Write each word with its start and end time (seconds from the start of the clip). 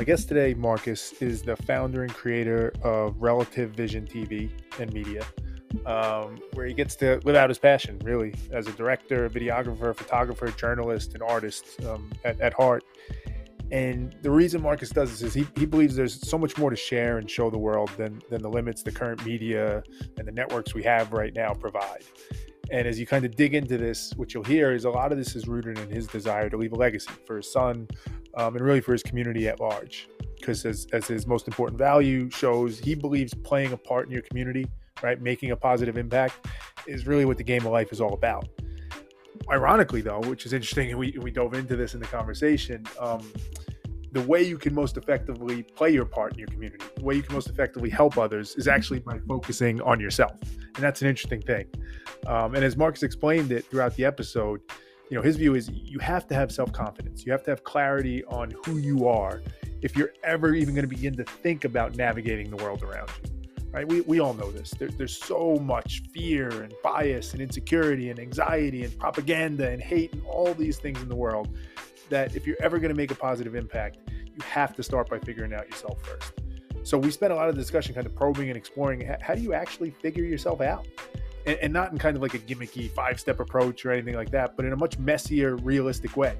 my 0.00 0.04
guest 0.04 0.28
today, 0.28 0.54
Marcus, 0.54 1.12
is 1.20 1.42
the 1.42 1.54
founder 1.54 2.04
and 2.04 2.14
creator 2.14 2.72
of 2.82 3.20
Relative 3.20 3.72
Vision 3.72 4.06
TV 4.06 4.50
and 4.78 4.90
Media, 4.94 5.26
um, 5.84 6.40
where 6.54 6.64
he 6.64 6.72
gets 6.72 6.96
to 6.96 7.20
live 7.24 7.36
out 7.36 7.50
his 7.50 7.58
passion, 7.58 7.98
really, 8.02 8.34
as 8.50 8.66
a 8.66 8.72
director, 8.72 9.28
videographer, 9.28 9.94
photographer, 9.94 10.50
journalist, 10.52 11.12
and 11.12 11.22
artist 11.22 11.84
um, 11.84 12.10
at, 12.24 12.40
at 12.40 12.54
heart. 12.54 12.82
And 13.70 14.16
the 14.22 14.30
reason 14.30 14.62
Marcus 14.62 14.88
does 14.88 15.10
this 15.10 15.20
is 15.20 15.34
he, 15.34 15.46
he 15.54 15.66
believes 15.66 15.96
there's 15.96 16.26
so 16.26 16.38
much 16.38 16.56
more 16.56 16.70
to 16.70 16.76
share 16.76 17.18
and 17.18 17.30
show 17.30 17.50
the 17.50 17.58
world 17.58 17.90
than, 17.98 18.22
than 18.30 18.40
the 18.40 18.48
limits 18.48 18.82
the 18.82 18.92
current 18.92 19.26
media 19.26 19.82
and 20.16 20.26
the 20.26 20.32
networks 20.32 20.72
we 20.72 20.82
have 20.82 21.12
right 21.12 21.34
now 21.34 21.52
provide. 21.52 22.04
And 22.72 22.86
as 22.88 22.98
you 22.98 23.06
kind 23.06 23.26
of 23.26 23.36
dig 23.36 23.52
into 23.52 23.76
this, 23.76 24.14
what 24.16 24.32
you'll 24.32 24.44
hear 24.44 24.72
is 24.72 24.86
a 24.86 24.90
lot 24.90 25.12
of 25.12 25.18
this 25.18 25.36
is 25.36 25.46
rooted 25.46 25.78
in 25.78 25.90
his 25.90 26.06
desire 26.06 26.48
to 26.48 26.56
leave 26.56 26.72
a 26.72 26.76
legacy 26.76 27.10
for 27.26 27.36
his 27.36 27.52
son 27.52 27.86
um, 28.34 28.56
and 28.56 28.64
really 28.64 28.80
for 28.80 28.92
his 28.92 29.02
community 29.02 29.48
at 29.48 29.60
large. 29.60 30.08
Because 30.36 30.64
as, 30.64 30.86
as 30.92 31.06
his 31.06 31.26
most 31.26 31.46
important 31.48 31.78
value 31.78 32.30
shows, 32.30 32.78
he 32.78 32.94
believes 32.94 33.34
playing 33.34 33.72
a 33.72 33.76
part 33.76 34.06
in 34.06 34.12
your 34.12 34.22
community, 34.22 34.66
right, 35.02 35.20
making 35.20 35.50
a 35.50 35.56
positive 35.56 35.96
impact, 35.96 36.46
is 36.86 37.06
really 37.06 37.24
what 37.24 37.36
the 37.36 37.44
game 37.44 37.64
of 37.66 37.72
life 37.72 37.92
is 37.92 38.00
all 38.00 38.14
about. 38.14 38.48
Ironically, 39.50 40.00
though, 40.00 40.20
which 40.20 40.46
is 40.46 40.52
interesting, 40.52 40.90
and 40.90 40.98
we, 40.98 41.16
we 41.20 41.30
dove 41.30 41.54
into 41.54 41.76
this 41.76 41.94
in 41.94 42.00
the 42.00 42.06
conversation, 42.06 42.84
um, 42.98 43.20
the 44.12 44.22
way 44.22 44.42
you 44.42 44.58
can 44.58 44.74
most 44.74 44.96
effectively 44.96 45.62
play 45.62 45.90
your 45.90 46.04
part 46.04 46.32
in 46.32 46.38
your 46.38 46.48
community, 46.48 46.84
the 46.96 47.04
way 47.04 47.14
you 47.14 47.22
can 47.22 47.34
most 47.34 47.48
effectively 47.48 47.90
help 47.90 48.18
others 48.18 48.56
is 48.56 48.66
actually 48.66 48.98
by 49.00 49.18
focusing 49.28 49.80
on 49.82 50.00
yourself. 50.00 50.32
And 50.74 50.84
that's 50.84 51.00
an 51.02 51.08
interesting 51.08 51.42
thing. 51.42 51.66
Um, 52.26 52.54
and 52.54 52.64
as 52.64 52.76
Marcus 52.76 53.02
explained 53.02 53.52
it 53.52 53.64
throughout 53.66 53.94
the 53.94 54.04
episode, 54.04 54.60
you 55.10 55.16
know, 55.16 55.22
his 55.22 55.36
view 55.36 55.56
is 55.56 55.68
you 55.68 55.98
have 55.98 56.26
to 56.28 56.34
have 56.34 56.52
self 56.52 56.72
confidence. 56.72 57.26
You 57.26 57.32
have 57.32 57.42
to 57.42 57.50
have 57.50 57.64
clarity 57.64 58.24
on 58.26 58.54
who 58.64 58.78
you 58.78 59.08
are 59.08 59.42
if 59.82 59.96
you're 59.96 60.12
ever 60.22 60.54
even 60.54 60.74
going 60.74 60.88
to 60.88 60.88
begin 60.88 61.16
to 61.16 61.24
think 61.24 61.64
about 61.64 61.96
navigating 61.96 62.48
the 62.48 62.56
world 62.56 62.84
around 62.84 63.10
you. 63.24 63.30
Right? 63.72 63.86
We, 63.86 64.00
we 64.02 64.20
all 64.20 64.34
know 64.34 64.50
this. 64.50 64.70
There, 64.70 64.88
there's 64.88 65.16
so 65.16 65.56
much 65.56 66.02
fear 66.12 66.48
and 66.62 66.72
bias 66.82 67.32
and 67.32 67.42
insecurity 67.42 68.10
and 68.10 68.18
anxiety 68.18 68.84
and 68.84 68.96
propaganda 68.98 69.68
and 69.68 69.82
hate 69.82 70.12
and 70.12 70.22
all 70.26 70.54
these 70.54 70.78
things 70.78 71.00
in 71.02 71.08
the 71.08 71.16
world 71.16 71.56
that 72.08 72.34
if 72.36 72.46
you're 72.46 72.60
ever 72.60 72.78
going 72.78 72.90
to 72.90 72.96
make 72.96 73.10
a 73.10 73.14
positive 73.16 73.54
impact, 73.54 73.98
you 74.10 74.42
have 74.44 74.74
to 74.76 74.82
start 74.82 75.08
by 75.08 75.18
figuring 75.18 75.52
out 75.52 75.68
yourself 75.68 76.00
first. 76.04 76.32
So 76.82 76.98
we 76.98 77.10
spent 77.10 77.32
a 77.32 77.36
lot 77.36 77.48
of 77.48 77.56
discussion 77.56 77.94
kind 77.94 78.06
of 78.06 78.14
probing 78.14 78.48
and 78.48 78.56
exploring 78.56 79.08
how 79.20 79.34
do 79.34 79.42
you 79.42 79.54
actually 79.54 79.90
figure 79.90 80.24
yourself 80.24 80.60
out? 80.60 80.86
And, 81.46 81.56
and 81.58 81.72
not 81.72 81.92
in 81.92 81.98
kind 81.98 82.16
of 82.16 82.22
like 82.22 82.34
a 82.34 82.38
gimmicky 82.38 82.90
five 82.90 83.18
step 83.18 83.40
approach 83.40 83.84
or 83.84 83.92
anything 83.92 84.14
like 84.14 84.30
that, 84.30 84.56
but 84.56 84.64
in 84.64 84.72
a 84.72 84.76
much 84.76 84.98
messier, 84.98 85.56
realistic 85.56 86.16
way. 86.16 86.36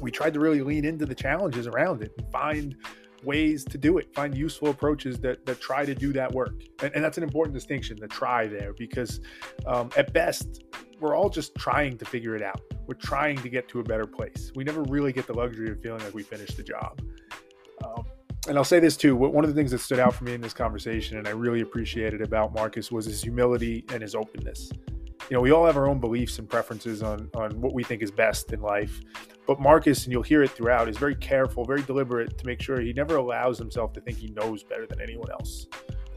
We 0.00 0.10
tried 0.10 0.34
to 0.34 0.40
really 0.40 0.60
lean 0.60 0.84
into 0.84 1.06
the 1.06 1.14
challenges 1.14 1.66
around 1.66 2.02
it 2.02 2.12
and 2.18 2.30
find 2.30 2.76
ways 3.24 3.64
to 3.64 3.78
do 3.78 3.98
it, 3.98 4.14
find 4.14 4.36
useful 4.36 4.68
approaches 4.68 5.18
that, 5.20 5.44
that 5.46 5.60
try 5.60 5.84
to 5.84 5.94
do 5.94 6.12
that 6.12 6.32
work. 6.32 6.62
And, 6.82 6.94
and 6.94 7.04
that's 7.04 7.18
an 7.18 7.24
important 7.24 7.54
distinction, 7.54 7.96
the 7.98 8.06
try 8.06 8.46
there, 8.46 8.72
because 8.74 9.20
um, 9.66 9.90
at 9.96 10.12
best, 10.12 10.64
we're 11.00 11.14
all 11.14 11.28
just 11.28 11.54
trying 11.54 11.98
to 11.98 12.04
figure 12.04 12.36
it 12.36 12.42
out. 12.42 12.60
We're 12.86 12.94
trying 12.94 13.38
to 13.38 13.48
get 13.48 13.68
to 13.70 13.80
a 13.80 13.82
better 13.82 14.06
place. 14.06 14.52
We 14.54 14.64
never 14.64 14.82
really 14.82 15.12
get 15.12 15.26
the 15.26 15.34
luxury 15.34 15.70
of 15.70 15.82
feeling 15.82 16.02
like 16.02 16.14
we 16.14 16.22
finished 16.22 16.56
the 16.56 16.62
job. 16.62 17.02
Um, 17.84 18.04
and 18.48 18.56
I'll 18.56 18.64
say 18.64 18.80
this 18.80 18.96
too. 18.96 19.16
One 19.16 19.44
of 19.44 19.50
the 19.50 19.56
things 19.56 19.70
that 19.70 19.78
stood 19.78 19.98
out 19.98 20.14
for 20.14 20.24
me 20.24 20.34
in 20.34 20.40
this 20.40 20.54
conversation, 20.54 21.18
and 21.18 21.26
I 21.26 21.32
really 21.32 21.60
appreciated 21.60 22.22
about 22.22 22.54
Marcus, 22.54 22.92
was 22.92 23.06
his 23.06 23.22
humility 23.22 23.84
and 23.92 24.02
his 24.02 24.14
openness. 24.14 24.70
You 25.28 25.36
know, 25.36 25.40
we 25.40 25.50
all 25.50 25.66
have 25.66 25.76
our 25.76 25.88
own 25.88 25.98
beliefs 25.98 26.38
and 26.38 26.48
preferences 26.48 27.02
on 27.02 27.30
on 27.34 27.60
what 27.60 27.74
we 27.74 27.82
think 27.82 28.02
is 28.02 28.10
best 28.10 28.52
in 28.52 28.60
life, 28.60 29.00
but 29.46 29.60
Marcus, 29.60 30.04
and 30.04 30.12
you'll 30.12 30.22
hear 30.22 30.42
it 30.42 30.50
throughout, 30.50 30.88
is 30.88 30.98
very 30.98 31.16
careful, 31.16 31.64
very 31.64 31.82
deliberate 31.82 32.38
to 32.38 32.46
make 32.46 32.62
sure 32.62 32.80
he 32.80 32.92
never 32.92 33.16
allows 33.16 33.58
himself 33.58 33.92
to 33.94 34.00
think 34.00 34.18
he 34.18 34.28
knows 34.28 34.62
better 34.62 34.86
than 34.86 35.00
anyone 35.00 35.30
else 35.30 35.66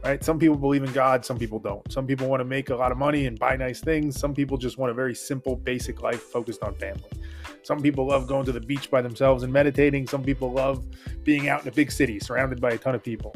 right? 0.03 0.23
Some 0.23 0.40
people 0.40 0.56
believe 0.56 0.84
in 0.84 0.91
God, 0.94 1.25
some 1.25 1.38
people 1.38 1.59
don't. 1.59 1.90
Some 1.91 2.07
people 2.07 2.28
want 2.28 2.40
to 2.41 2.46
make 2.46 2.69
a 2.69 2.75
lot 2.75 2.91
of 2.91 2.97
money 2.97 3.25
and 3.25 3.38
buy 3.38 3.56
nice 3.56 3.81
things. 3.81 4.17
Some 4.17 4.34
people 4.34 4.57
just 4.57 4.78
want 4.78 4.91
a 4.91 4.94
very 4.94 5.16
simple, 5.16 5.56
basic 5.56 6.01
life 6.01 6.22
focused 6.22 6.63
on 6.63 6.75
family. 6.75 7.09
Some 7.69 7.84
people 7.84 8.07
love 8.07 8.25
going 8.25 8.47
to 8.47 8.52
the 8.52 8.59
beach 8.59 8.90
by 8.90 9.00
themselves 9.00 9.44
and 9.44 9.53
meditating. 9.53 10.07
Some 10.07 10.24
people 10.24 10.52
love 10.52 10.84
being 11.24 11.50
out 11.50 11.62
in 11.62 11.68
a 11.68 11.72
big 11.72 11.91
city 11.91 12.19
surrounded 12.19 12.59
by 12.59 12.72
a 12.72 12.80
ton 12.80 12.96
of 12.96 13.03
people. 13.03 13.35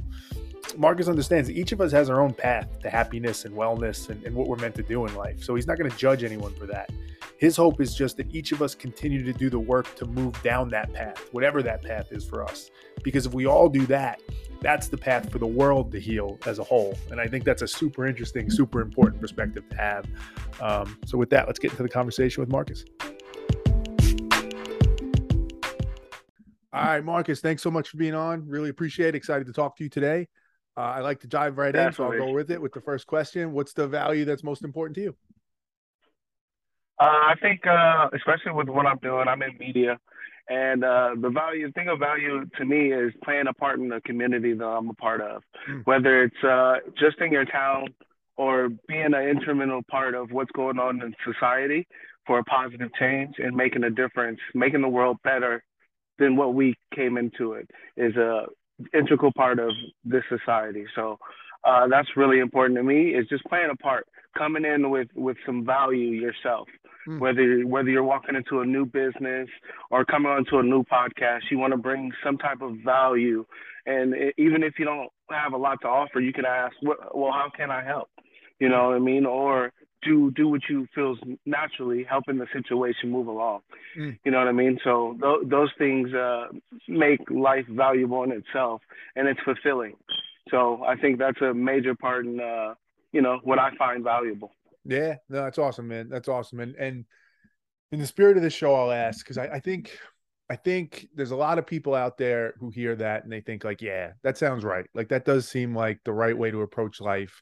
Marcus 0.75 1.07
understands 1.07 1.51
each 1.51 1.71
of 1.71 1.79
us 1.79 1.91
has 1.91 2.09
our 2.09 2.19
own 2.19 2.33
path 2.33 2.79
to 2.79 2.89
happiness 2.89 3.45
and 3.45 3.55
wellness 3.55 4.09
and, 4.09 4.23
and 4.23 4.35
what 4.35 4.47
we're 4.47 4.55
meant 4.55 4.73
to 4.73 4.81
do 4.81 5.05
in 5.05 5.13
life. 5.13 5.43
So 5.43 5.53
he's 5.53 5.67
not 5.67 5.77
going 5.77 5.91
to 5.91 5.95
judge 5.95 6.23
anyone 6.23 6.51
for 6.55 6.65
that. 6.65 6.89
His 7.37 7.55
hope 7.55 7.79
is 7.79 7.93
just 7.93 8.17
that 8.17 8.33
each 8.33 8.51
of 8.51 8.63
us 8.63 8.73
continue 8.73 9.23
to 9.23 9.33
do 9.33 9.51
the 9.51 9.59
work 9.59 9.93
to 9.97 10.07
move 10.07 10.41
down 10.41 10.67
that 10.69 10.91
path, 10.93 11.27
whatever 11.31 11.61
that 11.61 11.83
path 11.83 12.07
is 12.11 12.25
for 12.25 12.43
us. 12.43 12.71
Because 13.03 13.27
if 13.27 13.35
we 13.35 13.45
all 13.45 13.69
do 13.69 13.85
that, 13.85 14.19
that's 14.61 14.87
the 14.87 14.97
path 14.97 15.31
for 15.31 15.37
the 15.37 15.45
world 15.45 15.91
to 15.91 15.99
heal 15.99 16.39
as 16.47 16.57
a 16.57 16.63
whole. 16.63 16.97
And 17.11 17.21
I 17.21 17.27
think 17.27 17.43
that's 17.43 17.61
a 17.61 17.67
super 17.67 18.07
interesting, 18.07 18.49
super 18.49 18.81
important 18.81 19.21
perspective 19.21 19.69
to 19.69 19.77
have. 19.77 20.05
Um, 20.59 20.97
so, 21.05 21.19
with 21.19 21.29
that, 21.29 21.45
let's 21.45 21.59
get 21.59 21.69
into 21.69 21.83
the 21.83 21.89
conversation 21.89 22.41
with 22.41 22.49
Marcus. 22.49 22.83
All 26.73 26.83
right, 26.83 27.03
Marcus, 27.03 27.39
thanks 27.39 27.61
so 27.61 27.69
much 27.69 27.89
for 27.89 27.97
being 27.97 28.15
on. 28.15 28.47
Really 28.47 28.69
appreciate 28.69 29.09
it. 29.09 29.15
Excited 29.15 29.45
to 29.45 29.53
talk 29.53 29.77
to 29.77 29.83
you 29.83 29.91
today. 29.91 30.27
Uh, 30.75 30.81
I 30.81 31.01
like 31.01 31.19
to 31.19 31.27
dive 31.27 31.59
right 31.59 31.71
Definitely. 31.71 32.17
in, 32.17 32.21
so 32.21 32.25
I'll 32.25 32.29
go 32.29 32.33
with 32.33 32.49
it 32.49 32.59
with 32.59 32.73
the 32.73 32.81
first 32.81 33.05
question. 33.05 33.51
What's 33.51 33.73
the 33.73 33.87
value 33.87 34.25
that's 34.25 34.43
most 34.43 34.63
important 34.63 34.95
to 34.95 35.01
you? 35.01 35.15
Uh, 36.99 37.03
I 37.03 37.35
think, 37.39 37.67
uh, 37.67 38.09
especially 38.15 38.53
with 38.53 38.69
what 38.69 38.87
I'm 38.87 38.97
doing, 39.03 39.27
I'm 39.27 39.43
in 39.43 39.55
media, 39.59 39.99
and 40.49 40.83
uh, 40.83 41.11
the 41.21 41.29
value, 41.29 41.71
thing 41.73 41.89
of 41.89 41.99
value 41.99 42.43
to 42.57 42.65
me 42.65 42.91
is 42.91 43.13
playing 43.23 43.45
a 43.47 43.53
part 43.53 43.79
in 43.79 43.89
the 43.89 44.01
community 44.01 44.53
that 44.53 44.65
I'm 44.65 44.89
a 44.89 44.93
part 44.95 45.21
of, 45.21 45.43
mm. 45.69 45.85
whether 45.85 46.23
it's 46.23 46.43
uh, 46.43 46.77
just 46.99 47.19
in 47.19 47.31
your 47.31 47.45
town 47.45 47.89
or 48.35 48.69
being 48.87 49.13
an 49.13 49.27
instrumental 49.27 49.81
part 49.91 50.15
of 50.15 50.31
what's 50.31 50.51
going 50.53 50.79
on 50.79 51.03
in 51.03 51.13
society 51.23 51.87
for 52.25 52.39
a 52.39 52.43
positive 52.45 52.89
change 52.99 53.35
and 53.37 53.55
making 53.55 53.83
a 53.83 53.91
difference, 53.91 54.39
making 54.55 54.81
the 54.81 54.89
world 54.89 55.17
better 55.23 55.63
than 56.19 56.35
what 56.35 56.53
we 56.53 56.75
came 56.95 57.17
into 57.17 57.53
it 57.53 57.69
is 57.97 58.15
a 58.15 58.45
integral 58.93 59.31
part 59.35 59.59
of 59.59 59.71
this 60.03 60.23
society. 60.29 60.85
So 60.95 61.17
uh, 61.63 61.87
that's 61.87 62.09
really 62.15 62.39
important 62.39 62.77
to 62.77 62.83
me 62.83 63.09
is 63.09 63.27
just 63.27 63.43
playing 63.45 63.69
a 63.71 63.75
part, 63.75 64.07
coming 64.37 64.65
in 64.65 64.89
with, 64.89 65.07
with 65.15 65.37
some 65.45 65.65
value 65.65 66.09
yourself. 66.09 66.67
Mm. 67.07 67.19
Whether 67.19 67.61
whether 67.67 67.89
you're 67.89 68.03
walking 68.03 68.35
into 68.35 68.61
a 68.61 68.65
new 68.65 68.85
business 68.85 69.49
or 69.91 70.05
coming 70.05 70.31
onto 70.31 70.59
a 70.59 70.63
new 70.63 70.83
podcast, 70.83 71.41
you 71.51 71.57
want 71.57 71.71
to 71.73 71.77
bring 71.77 72.13
some 72.23 72.37
type 72.37 72.61
of 72.61 72.77
value, 72.77 73.45
and 73.85 74.13
it, 74.13 74.33
even 74.37 74.63
if 74.63 74.79
you 74.79 74.85
don't 74.85 75.09
have 75.29 75.51
a 75.51 75.57
lot 75.57 75.81
to 75.81 75.87
offer, 75.87 76.21
you 76.21 76.31
can 76.31 76.45
ask, 76.45 76.73
"Well, 76.81 77.33
how 77.33 77.51
can 77.53 77.71
I 77.71 77.83
help?" 77.83 78.09
You 78.59 78.69
know 78.69 78.87
what 78.87 78.95
I 78.95 78.99
mean? 78.99 79.25
Or 79.25 79.73
do 80.05 80.31
do 80.31 80.47
what 80.47 80.61
you 80.69 80.87
feels 80.93 81.19
naturally, 81.45 82.03
helping 82.03 82.37
the 82.37 82.47
situation 82.53 83.11
move 83.11 83.27
along. 83.27 83.61
Mm. 83.97 84.17
You 84.23 84.31
know 84.31 84.39
what 84.39 84.47
I 84.47 84.51
mean? 84.51 84.79
So 84.83 85.17
th- 85.21 85.49
those 85.49 85.69
things 85.77 86.13
uh, 86.13 86.47
make 86.87 87.19
life 87.29 87.65
valuable 87.69 88.23
in 88.23 88.31
itself, 88.31 88.81
and 89.15 89.27
it's 89.27 89.39
fulfilling. 89.41 89.95
So 90.49 90.83
I 90.83 90.95
think 90.97 91.19
that's 91.19 91.41
a 91.41 91.53
major 91.53 91.95
part 91.95 92.25
in 92.25 92.39
uh, 92.39 92.73
you 93.11 93.21
know 93.21 93.39
what 93.43 93.59
I 93.59 93.75
find 93.77 94.03
valuable. 94.03 94.51
Yeah, 94.85 95.15
no, 95.29 95.43
that's 95.43 95.57
awesome, 95.57 95.87
man. 95.87 96.09
That's 96.09 96.27
awesome. 96.27 96.59
And 96.59 96.75
and 96.75 97.05
in 97.91 97.99
the 97.99 98.07
spirit 98.07 98.37
of 98.37 98.43
this 98.43 98.53
show, 98.53 98.73
I'll 98.73 98.91
ask 98.91 99.23
because 99.23 99.37
I, 99.37 99.47
I 99.47 99.59
think 99.59 99.97
I 100.49 100.55
think 100.55 101.07
there's 101.15 101.31
a 101.31 101.35
lot 101.35 101.57
of 101.57 101.65
people 101.65 101.95
out 101.95 102.17
there 102.17 102.53
who 102.59 102.69
hear 102.69 102.95
that 102.97 103.23
and 103.23 103.31
they 103.31 103.41
think 103.41 103.63
like, 103.63 103.81
yeah, 103.81 104.11
that 104.23 104.37
sounds 104.37 104.63
right. 104.63 104.85
Like 104.93 105.09
that 105.09 105.25
does 105.25 105.47
seem 105.47 105.75
like 105.75 105.99
the 106.03 106.13
right 106.13 106.37
way 106.37 106.51
to 106.51 106.61
approach 106.61 106.99
life. 106.99 107.41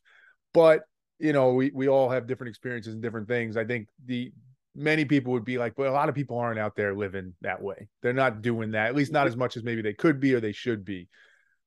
But 0.54 0.84
you 1.22 1.34
know, 1.34 1.54
we 1.54 1.72
we 1.74 1.88
all 1.88 2.10
have 2.10 2.28
different 2.28 2.50
experiences 2.50 2.94
and 2.94 3.02
different 3.02 3.28
things. 3.28 3.56
I 3.56 3.64
think 3.64 3.88
the 4.06 4.32
many 4.76 5.06
people 5.06 5.34
would 5.34 5.46
be 5.46 5.58
like, 5.58 5.76
but 5.76 5.88
a 5.88 5.92
lot 5.92 6.10
of 6.10 6.16
people 6.16 6.38
aren't 6.38 6.60
out 6.60 6.76
there 6.76 6.96
living 6.96 7.34
that 7.42 7.62
way. 7.62 7.88
They're 8.02 8.14
not 8.14 8.42
doing 8.42 8.72
that, 8.72 8.88
at 8.88 8.96
least 8.96 9.12
not 9.12 9.28
as 9.28 9.38
much 9.38 9.58
as 9.58 9.64
maybe 9.64 9.82
they 9.82 9.94
could 9.94 10.20
be 10.20 10.34
or 10.34 10.40
they 10.40 10.54
should 10.54 10.84
be. 10.84 11.08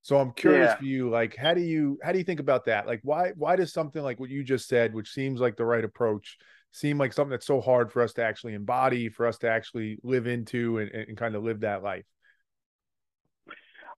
So 0.03 0.19
I'm 0.19 0.33
curious 0.33 0.71
yeah. 0.71 0.77
for 0.77 0.85
you, 0.85 1.09
like, 1.09 1.37
how 1.37 1.55
do 1.55 1.63
you 1.63 1.99
how 2.03 2.13
do 2.13 2.19
you 2.19 2.25
think 2.25 2.41
about 2.41 2.67
that? 2.67 2.87
Like, 2.87 3.01
why 3.05 3.33
why 3.37 3.57
does 3.57 3.73
something 3.73 4.03
like 4.03 4.21
what 4.21 4.31
you 4.31 4.43
just 4.43 4.69
said, 4.69 4.93
which 4.93 5.11
seems 5.11 5.41
like 5.41 5.57
the 5.57 5.65
right 5.65 5.85
approach, 5.85 6.37
seem 6.73 6.99
like 6.99 7.13
something 7.13 7.31
that's 7.31 7.47
so 7.47 7.61
hard 7.61 7.93
for 7.93 8.03
us 8.03 8.13
to 8.15 8.25
actually 8.25 8.55
embody, 8.55 9.09
for 9.09 9.27
us 9.27 9.39
to 9.39 9.49
actually 9.49 9.99
live 10.03 10.27
into 10.27 10.79
and, 10.79 10.91
and 10.91 11.17
kind 11.17 11.35
of 11.37 11.45
live 11.45 11.61
that 11.61 11.83
life? 11.83 12.05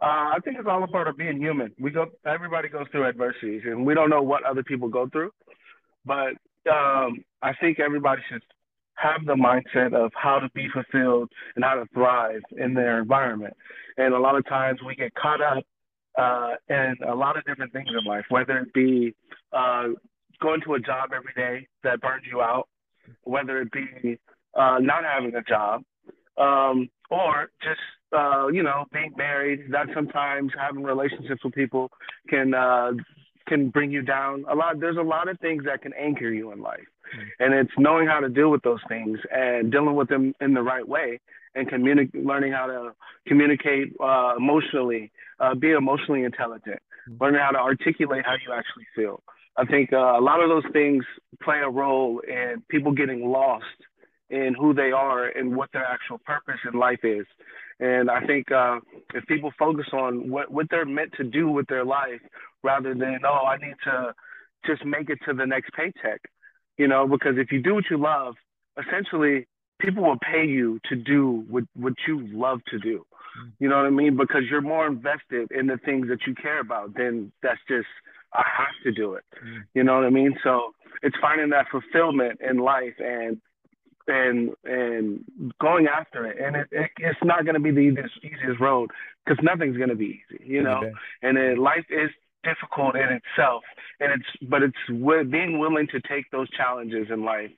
Uh, 0.01 0.05
I 0.35 0.39
think 0.45 0.59
it's 0.59 0.69
all 0.69 0.85
a 0.85 0.87
part 0.87 1.09
of 1.09 1.17
being 1.17 1.39
human. 1.39 1.73
We 1.79 1.91
go, 1.91 2.07
everybody 2.27 2.69
goes 2.69 2.87
through 2.93 3.07
adversities, 3.07 3.63
and 3.65 3.87
we 3.87 3.95
don't 3.95 4.11
know 4.11 4.23
what 4.23 4.45
other 4.45 4.63
people 4.63 4.89
go 4.89 5.09
through. 5.09 5.31
But 6.07 6.35
um, 6.71 7.25
I 7.43 7.53
think 7.61 7.81
everybody 7.81 8.23
should 8.31 8.43
have 8.95 9.27
the 9.27 9.35
mindset 9.35 9.95
of 9.95 10.11
how 10.15 10.39
to 10.39 10.49
be 10.55 10.69
fulfilled 10.73 11.31
and 11.55 11.65
how 11.65 11.75
to 11.75 11.87
thrive 11.93 12.41
in 12.57 12.75
their 12.75 12.99
environment. 12.99 13.55
And 13.99 14.15
a 14.15 14.19
lot 14.19 14.37
of 14.37 14.47
times 14.47 14.81
we 14.87 14.95
get 14.95 15.15
caught 15.15 15.41
up 15.43 15.65
uh, 16.19 16.55
in 16.69 16.95
a 17.07 17.15
lot 17.15 17.37
of 17.37 17.45
different 17.45 17.73
things 17.73 17.89
in 17.89 18.05
life, 18.05 18.25
whether 18.31 18.59
it 18.59 18.73
be 18.73 19.15
uh, 19.53 19.89
going 20.41 20.61
to 20.63 20.75
a 20.75 20.81
job 20.81 21.11
every 21.15 21.33
day 21.35 21.67
that 21.85 22.01
burns 22.01 22.25
you 22.31 22.41
out, 22.41 22.69
whether 23.23 23.61
it 23.61 23.71
be 23.71 24.19
uh, 24.55 24.79
not 24.81 25.05
having 25.05 25.35
a 25.35 25.43
job, 25.43 25.83
um, 26.39 26.89
or 27.11 27.51
just 27.63 27.81
uh, 28.17 28.47
you 28.49 28.63
know 28.63 28.85
being 28.93 29.13
married. 29.17 29.71
That 29.71 29.89
sometimes 29.95 30.53
having 30.59 30.83
relationships 30.83 31.45
with 31.45 31.55
people 31.55 31.91
can 32.29 32.55
uh, 32.55 32.93
can 33.47 33.71
bring 33.71 33.91
you 33.91 34.03
down. 34.03 34.45
A 34.51 34.55
lot 34.55 34.81
there's 34.81 34.97
a 34.97 35.03
lot 35.03 35.29
of 35.29 35.39
things 35.41 35.65
that 35.65 35.83
can 35.83 35.93
anchor 35.95 36.31
you 36.31 36.53
in 36.53 36.61
life, 36.61 36.87
mm-hmm. 37.15 37.29
and 37.41 37.55
it's 37.55 37.73
knowing 37.79 38.07
how 38.07 38.21
to 38.21 38.29
deal 38.29 38.51
with 38.51 38.63
those 38.63 38.81
things 38.89 39.19
and 39.31 39.71
dealing 39.71 39.95
with 39.95 40.09
them 40.09 40.35
in 40.41 40.55
the 40.55 40.63
right 40.63 40.87
way 40.87 41.21
and 41.55 41.69
communicate, 41.69 42.25
learning 42.25 42.53
how 42.53 42.67
to 42.67 42.93
communicate 43.27 43.95
uh, 44.01 44.35
emotionally, 44.37 45.11
uh, 45.41 45.55
be 45.55 45.71
emotionally 45.71 46.25
intelligent, 46.25 46.81
mm-hmm. 47.09 47.23
learning 47.23 47.41
how 47.41 47.51
to 47.51 47.59
articulate 47.59 48.25
how 48.25 48.35
you 48.35 48.53
actually 48.53 48.87
feel. 48.95 49.23
I 49.57 49.65
think 49.65 49.93
uh, 49.93 50.19
a 50.19 50.21
lot 50.21 50.43
of 50.43 50.51
those 50.51 50.71
things 50.73 51.05
play 51.43 51.61
a 51.61 51.69
role 51.69 52.21
in 52.21 52.63
people 52.69 52.93
getting 52.93 53.31
lost 53.31 53.65
in 54.29 54.55
who 54.59 54.75
they 54.75 54.91
are 54.91 55.27
and 55.27 55.57
what 55.57 55.71
their 55.73 55.85
actual 55.85 56.19
purpose 56.19 56.61
in 56.71 56.79
life 56.79 57.01
is. 57.05 57.27
And 57.79 58.11
I 58.11 58.25
think 58.27 58.51
uh, 58.51 58.81
if 59.15 59.25
people 59.27 59.53
focus 59.59 59.87
on 59.93 60.31
what, 60.31 60.51
what 60.51 60.67
they're 60.71 60.87
meant 60.87 61.13
to 61.19 61.25
do 61.25 61.49
with 61.49 61.67
their 61.69 61.85
life 61.85 62.21
rather 62.71 62.93
than, 62.95 63.19
oh, 63.25 63.45
I 63.55 63.57
need 63.65 63.79
to 63.85 63.97
just 64.69 64.83
make 64.85 65.09
it 65.15 65.19
to 65.27 65.33
the 65.41 65.47
next 65.55 65.71
paycheck, 65.79 66.21
you 66.77 66.89
know, 66.89 67.03
because 67.15 67.35
if 67.45 67.49
you 67.53 67.61
do 67.69 67.75
what 67.75 67.85
you 67.91 67.99
love, 67.99 68.35
essentially 68.83 69.47
people 69.85 70.03
will 70.03 70.19
pay 70.33 70.45
you 70.45 70.81
to 70.89 70.95
do 70.97 71.45
what, 71.49 71.65
what 71.75 71.95
you 72.09 72.17
love 72.47 72.61
to 72.73 72.79
do. 72.91 72.97
Mm. 73.39 73.53
You 73.61 73.69
know 73.69 73.77
what 73.77 73.87
I 73.87 73.91
mean? 73.91 74.17
Because 74.17 74.43
you're 74.51 74.69
more 74.75 74.87
invested 74.87 75.47
in 75.59 75.67
the 75.73 75.79
things 75.85 76.09
that 76.09 76.21
you 76.27 76.35
care 76.35 76.61
about 76.61 76.95
than 76.95 77.33
that's 77.43 77.61
just, 77.69 77.93
I 78.33 78.45
have 78.59 78.77
to 78.85 78.93
do 78.93 79.15
it. 79.15 79.25
Mm. 79.45 79.63
You 79.75 79.85
know 79.85 79.95
what 79.95 80.05
I 80.05 80.11
mean? 80.11 80.35
So 80.43 80.75
it's 81.03 81.17
finding 81.21 81.51
that 81.51 81.67
fulfillment 81.71 82.41
in 82.41 82.59
life 82.59 82.99
and 82.99 83.41
and 84.09 84.51
and 84.65 85.25
going 85.61 85.87
after 85.89 86.27
it. 86.27 86.37
And 86.45 86.57
it, 86.57 86.69
it 86.71 86.91
it's 86.99 87.25
not 87.25 87.45
going 87.45 87.55
to 87.55 87.61
be 87.69 87.73
the 87.79 87.87
easiest, 87.89 88.15
easiest 88.23 88.61
road 88.61 88.91
because 89.25 89.43
nothing's 89.43 89.77
going 89.77 89.95
to 89.97 89.97
be 90.07 90.21
easy, 90.21 90.41
you 90.45 90.63
know. 90.63 90.79
Okay. 90.79 90.93
And 91.23 91.39
it, 91.39 91.59
life 91.59 91.87
is 91.91 92.11
difficult 92.47 92.95
in 92.97 93.21
itself, 93.21 93.65
and 94.01 94.13
it's 94.13 94.51
but 94.51 94.63
it's 94.63 95.31
being 95.31 95.59
willing 95.59 95.89
to 95.89 96.01
take 96.01 96.31
those 96.31 96.49
challenges 96.51 97.09
in 97.11 97.25
life 97.25 97.51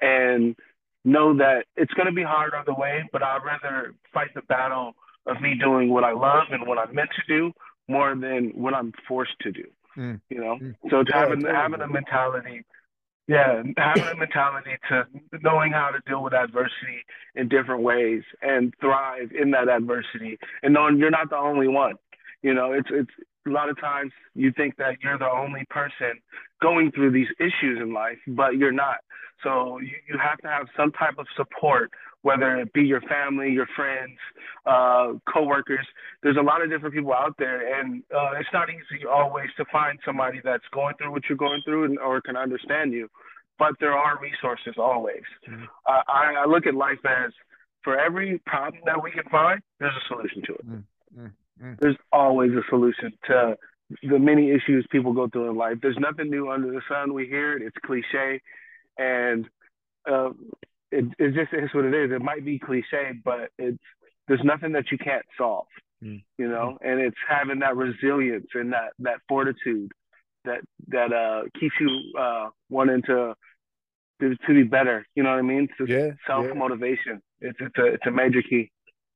and 0.00 0.56
know 1.04 1.36
that 1.36 1.64
it's 1.76 1.92
going 1.94 2.06
to 2.06 2.12
be 2.12 2.22
hard 2.22 2.54
on 2.54 2.64
the 2.66 2.74
way, 2.74 3.08
but 3.12 3.22
I'd 3.22 3.44
rather 3.44 3.94
fight 4.12 4.34
the 4.34 4.42
battle 4.42 4.94
of 5.26 5.40
me 5.40 5.54
doing 5.58 5.90
what 5.90 6.04
I 6.04 6.12
love 6.12 6.48
and 6.50 6.66
what 6.66 6.78
I'm 6.78 6.94
meant 6.94 7.10
to 7.16 7.22
do 7.28 7.52
more 7.88 8.14
than 8.14 8.52
what 8.54 8.74
I'm 8.74 8.92
forced 9.08 9.38
to 9.42 9.52
do. 9.52 9.64
Mm. 9.96 10.20
You 10.30 10.40
know, 10.40 10.58
mm. 10.60 10.74
so 10.90 11.04
yeah, 11.08 11.18
having 11.18 11.44
having 11.44 11.80
a 11.80 11.88
mentality, 11.88 12.64
yeah, 13.28 13.62
having 13.76 14.04
a 14.04 14.16
mentality 14.16 14.70
to 14.88 15.06
knowing 15.42 15.72
how 15.72 15.90
to 15.90 16.00
deal 16.06 16.22
with 16.22 16.32
adversity 16.32 17.04
in 17.34 17.48
different 17.48 17.82
ways 17.82 18.22
and 18.40 18.72
thrive 18.80 19.30
in 19.38 19.50
that 19.50 19.68
adversity, 19.68 20.38
and 20.62 20.72
knowing 20.72 20.98
you're 20.98 21.10
not 21.10 21.30
the 21.30 21.36
only 21.36 21.68
one. 21.68 21.96
You 22.42 22.54
know, 22.54 22.72
it's 22.72 22.88
it's 22.90 23.10
a 23.46 23.50
lot 23.50 23.68
of 23.68 23.80
times 23.80 24.12
you 24.34 24.52
think 24.52 24.76
that 24.76 24.96
you're 25.02 25.18
the 25.18 25.30
only 25.30 25.64
person 25.70 26.20
going 26.60 26.92
through 26.92 27.12
these 27.12 27.28
issues 27.38 27.80
in 27.80 27.92
life, 27.92 28.18
but 28.28 28.56
you're 28.56 28.72
not. 28.72 28.98
So 29.42 29.78
you, 29.80 29.96
you 30.08 30.18
have 30.18 30.38
to 30.38 30.48
have 30.48 30.66
some 30.76 30.92
type 30.92 31.18
of 31.18 31.26
support, 31.36 31.90
whether 32.22 32.56
it 32.56 32.72
be 32.72 32.82
your 32.82 33.00
family, 33.02 33.50
your 33.50 33.66
friends, 33.74 34.16
uh, 34.66 35.14
coworkers. 35.32 35.86
There's 36.22 36.36
a 36.36 36.42
lot 36.42 36.62
of 36.62 36.70
different 36.70 36.94
people 36.94 37.12
out 37.12 37.34
there, 37.38 37.80
and 37.80 38.02
uh, 38.14 38.38
it's 38.38 38.48
not 38.52 38.68
easy 38.70 39.04
always 39.04 39.48
to 39.56 39.64
find 39.72 39.98
somebody 40.04 40.40
that's 40.44 40.64
going 40.72 40.94
through 40.96 41.10
what 41.10 41.22
you're 41.28 41.38
going 41.38 41.62
through 41.64 41.84
and, 41.84 41.98
or 41.98 42.20
can 42.20 42.36
understand 42.36 42.92
you. 42.92 43.08
But 43.58 43.74
there 43.80 43.92
are 43.92 44.18
resources 44.20 44.74
always. 44.78 45.22
Mm-hmm. 45.48 45.64
Uh, 45.86 46.02
I, 46.08 46.44
I 46.44 46.46
look 46.46 46.66
at 46.66 46.74
life 46.74 46.98
as 47.04 47.32
for 47.82 47.98
every 47.98 48.40
problem 48.46 48.82
that 48.86 49.02
we 49.02 49.10
can 49.10 49.24
find, 49.24 49.60
there's 49.80 49.94
a 49.94 50.08
solution 50.08 50.42
to 50.46 50.52
it. 50.54 50.66
Mm-hmm. 50.66 51.26
Mm. 51.60 51.78
There's 51.80 51.96
always 52.12 52.52
a 52.52 52.62
solution 52.68 53.12
to 53.26 53.56
the 54.02 54.18
many 54.18 54.50
issues 54.50 54.86
people 54.90 55.12
go 55.12 55.28
through 55.28 55.50
in 55.50 55.56
life. 55.56 55.76
There's 55.82 55.98
nothing 55.98 56.30
new 56.30 56.50
under 56.50 56.70
the 56.70 56.80
sun. 56.88 57.12
We 57.12 57.26
hear 57.26 57.56
it. 57.56 57.62
It's 57.62 57.76
cliche, 57.84 58.40
and 58.98 59.46
uh, 60.10 60.30
it, 60.90 61.04
it 61.18 61.34
just 61.34 61.52
is 61.52 61.70
what 61.74 61.84
it 61.84 61.94
is. 61.94 62.10
It 62.12 62.22
might 62.22 62.44
be 62.44 62.58
cliche, 62.58 63.12
but 63.24 63.50
it's 63.58 63.82
there's 64.28 64.44
nothing 64.44 64.72
that 64.72 64.90
you 64.90 64.98
can't 64.98 65.24
solve. 65.36 65.66
Mm. 66.02 66.22
You 66.38 66.48
know, 66.48 66.78
and 66.80 67.00
it's 67.00 67.16
having 67.28 67.60
that 67.60 67.76
resilience 67.76 68.48
and 68.54 68.72
that 68.72 68.92
that 69.00 69.18
fortitude 69.28 69.92
that 70.44 70.60
that 70.88 71.12
uh, 71.12 71.42
keeps 71.58 71.74
you 71.80 71.88
uh, 72.18 72.48
wanting 72.68 73.02
to, 73.02 73.34
to 74.20 74.36
to 74.36 74.54
be 74.54 74.62
better. 74.64 75.06
You 75.14 75.22
know 75.22 75.30
what 75.30 75.38
I 75.38 75.42
mean? 75.42 75.68
It's 75.78 75.90
yeah, 75.90 76.10
self 76.26 76.46
motivation. 76.54 77.22
Yeah. 77.40 77.50
It's 77.50 77.58
it's 77.60 77.78
a 77.78 77.84
it's 77.86 78.06
a 78.06 78.10
major 78.10 78.42
key. 78.42 78.70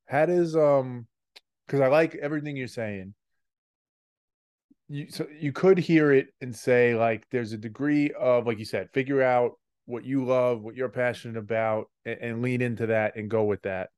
How 0.07 0.27
does 0.27 0.57
um 0.57 1.07
because 1.67 1.81
I 1.81 1.89
like 1.89 2.15
everything 2.15 2.57
you're 2.57 2.69
saying. 2.69 3.15
You 4.89 5.11
so 5.11 5.27
you 5.39 5.53
could 5.53 5.79
hear 5.79 6.13
it 6.13 6.29
and 6.41 6.55
say 6.55 6.95
like 6.95 7.27
there's 7.31 7.53
a 7.53 7.59
degree 7.59 8.13
of 8.13 8.47
like 8.47 8.59
you 8.59 8.65
said, 8.65 8.89
figure 8.93 9.23
out 9.23 9.53
what 9.87 10.05
you 10.05 10.25
love, 10.25 10.63
what 10.63 10.77
you're 10.77 10.89
passionate 10.89 11.37
about, 11.37 11.91
and, 12.05 12.19
and 12.21 12.43
lean 12.43 12.61
into 12.61 12.87
that 12.87 13.17
and 13.17 13.31
go 13.31 13.45
with 13.45 13.63
that. 13.63 13.91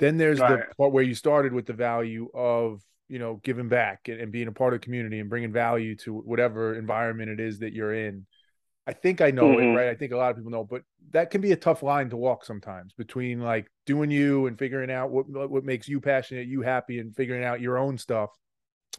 Then 0.00 0.16
there's 0.16 0.40
right. 0.40 0.60
the 0.68 0.74
part 0.76 0.92
where 0.92 1.02
you 1.02 1.14
started 1.14 1.52
with 1.52 1.66
the 1.66 1.72
value 1.72 2.28
of 2.32 2.80
you 3.08 3.18
know 3.18 3.40
giving 3.42 3.68
back 3.68 4.08
and, 4.08 4.20
and 4.20 4.32
being 4.32 4.48
a 4.48 4.52
part 4.52 4.72
of 4.72 4.80
the 4.80 4.84
community 4.84 5.20
and 5.20 5.28
bringing 5.28 5.52
value 5.52 5.96
to 5.96 6.14
whatever 6.14 6.74
environment 6.74 7.30
it 7.30 7.40
is 7.40 7.58
that 7.58 7.72
you're 7.72 7.94
in. 7.94 8.26
I 8.88 8.94
think 8.94 9.20
I 9.20 9.30
know 9.30 9.48
mm-hmm. 9.48 9.60
it, 9.60 9.76
right? 9.76 9.88
I 9.90 9.94
think 9.94 10.12
a 10.12 10.16
lot 10.16 10.30
of 10.30 10.38
people 10.38 10.50
know, 10.50 10.64
but 10.64 10.80
that 11.10 11.30
can 11.30 11.42
be 11.42 11.52
a 11.52 11.56
tough 11.56 11.82
line 11.82 12.08
to 12.08 12.16
walk 12.16 12.42
sometimes 12.42 12.94
between 12.94 13.38
like 13.38 13.70
doing 13.84 14.10
you 14.10 14.46
and 14.46 14.58
figuring 14.58 14.90
out 14.90 15.10
what 15.10 15.28
what 15.28 15.62
makes 15.62 15.88
you 15.88 16.00
passionate, 16.00 16.48
you 16.48 16.62
happy, 16.62 16.98
and 16.98 17.14
figuring 17.14 17.44
out 17.44 17.60
your 17.60 17.76
own 17.76 17.98
stuff, 17.98 18.30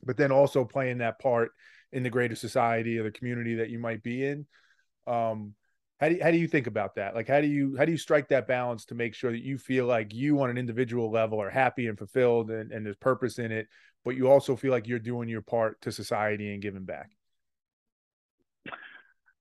but 0.05 0.15
then 0.15 0.31
also 0.31 0.63
playing 0.63 0.99
that 0.99 1.17
part 1.17 1.49
in 1.91 2.03
the 2.03 2.09
greater 2.11 2.35
society 2.35 2.99
or 2.99 3.03
the 3.03 3.09
community 3.09 3.55
that 3.55 3.71
you 3.71 3.79
might 3.79 4.03
be 4.03 4.23
in. 4.23 4.45
Um, 5.07 5.55
how 5.99 6.09
do 6.09 6.15
you, 6.15 6.23
how 6.23 6.29
do 6.29 6.37
you 6.37 6.47
think 6.47 6.67
about 6.67 6.93
that? 6.95 7.15
Like, 7.15 7.27
how 7.27 7.41
do 7.41 7.47
you 7.47 7.75
how 7.75 7.85
do 7.85 7.91
you 7.91 7.97
strike 7.97 8.27
that 8.27 8.47
balance 8.47 8.85
to 8.85 8.95
make 8.95 9.15
sure 9.15 9.31
that 9.31 9.43
you 9.43 9.57
feel 9.57 9.87
like 9.87 10.13
you 10.13 10.39
on 10.43 10.51
an 10.51 10.59
individual 10.59 11.09
level 11.09 11.41
are 11.41 11.49
happy 11.49 11.87
and 11.87 11.97
fulfilled 11.97 12.51
and, 12.51 12.71
and 12.71 12.85
there's 12.85 12.95
purpose 12.97 13.39
in 13.39 13.51
it, 13.51 13.67
but 14.05 14.15
you 14.15 14.29
also 14.29 14.55
feel 14.55 14.69
like 14.69 14.87
you're 14.87 14.99
doing 14.99 15.29
your 15.29 15.41
part 15.41 15.81
to 15.81 15.91
society 15.91 16.53
and 16.53 16.61
giving 16.61 16.85
back? 16.85 17.09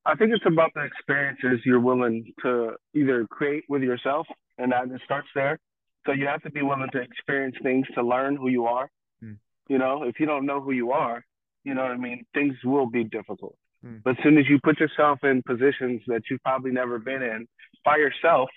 I 0.09 0.15
think 0.15 0.33
it's 0.33 0.45
about 0.47 0.73
the 0.75 0.85
experiences 0.85 1.61
you're 1.67 1.81
willing 1.81 2.33
to 2.43 2.73
either 2.95 3.27
create 3.27 3.65
with 3.69 3.83
yourself, 3.83 4.27
and 4.57 4.73
that 4.73 4.85
it 4.91 5.01
starts 5.05 5.29
there. 5.35 5.59
So 6.07 6.13
you 6.13 6.27
have 6.27 6.43
to 6.43 6.51
be 6.51 6.63
willing 6.63 6.89
to 6.93 7.01
experience 7.01 7.57
things 7.63 7.87
to 7.95 8.03
learn 8.03 8.35
who 8.35 8.49
you 8.49 8.65
are. 8.65 8.89
Mm. 9.23 9.37
You 9.69 9.77
know, 9.77 10.05
if 10.05 10.19
you 10.19 10.25
don't 10.25 10.47
know 10.47 10.63
who 10.63 10.73
you 10.73 10.93
are, 10.93 11.23
you 11.65 11.75
know 11.75 11.83
what 11.83 11.91
I 11.91 11.99
mean, 11.99 12.25
things 12.33 12.55
will 12.65 12.87
be 12.87 13.05
difficult. 13.05 13.55
Mm. 13.85 14.03
But 14.03 14.13
as 14.13 14.17
soon 14.23 14.39
as 14.39 14.45
you 14.49 14.59
put 14.65 14.81
yourself 14.81 15.19
in 15.25 15.43
positions 15.43 16.01
that 16.07 16.23
you've 16.31 16.43
probably 16.43 16.71
never 16.71 16.99
been 16.99 17.23
in 17.23 17.47
by 17.85 17.99
yourself, 17.99 18.49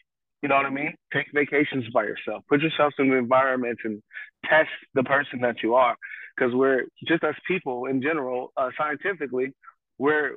you 0.42 0.48
know 0.48 0.56
what 0.56 0.66
I 0.66 0.70
mean? 0.70 0.96
Take 1.14 1.28
vacations 1.34 1.86
by 1.94 2.04
yourself. 2.04 2.46
Put 2.48 2.62
yourself 2.62 2.94
in 2.98 3.12
environments 3.12 3.82
and 3.84 4.02
test 4.46 4.70
the 4.94 5.04
person 5.04 5.42
that 5.42 5.58
you 5.62 5.76
are. 5.76 5.98
Because 6.36 6.56
we're 6.56 6.84
just 7.06 7.26
as 7.26 7.36
people 7.46 7.88
in 7.88 8.02
general, 8.02 8.54
uh, 8.56 8.70
scientifically, 8.78 9.52
we're 9.98 10.32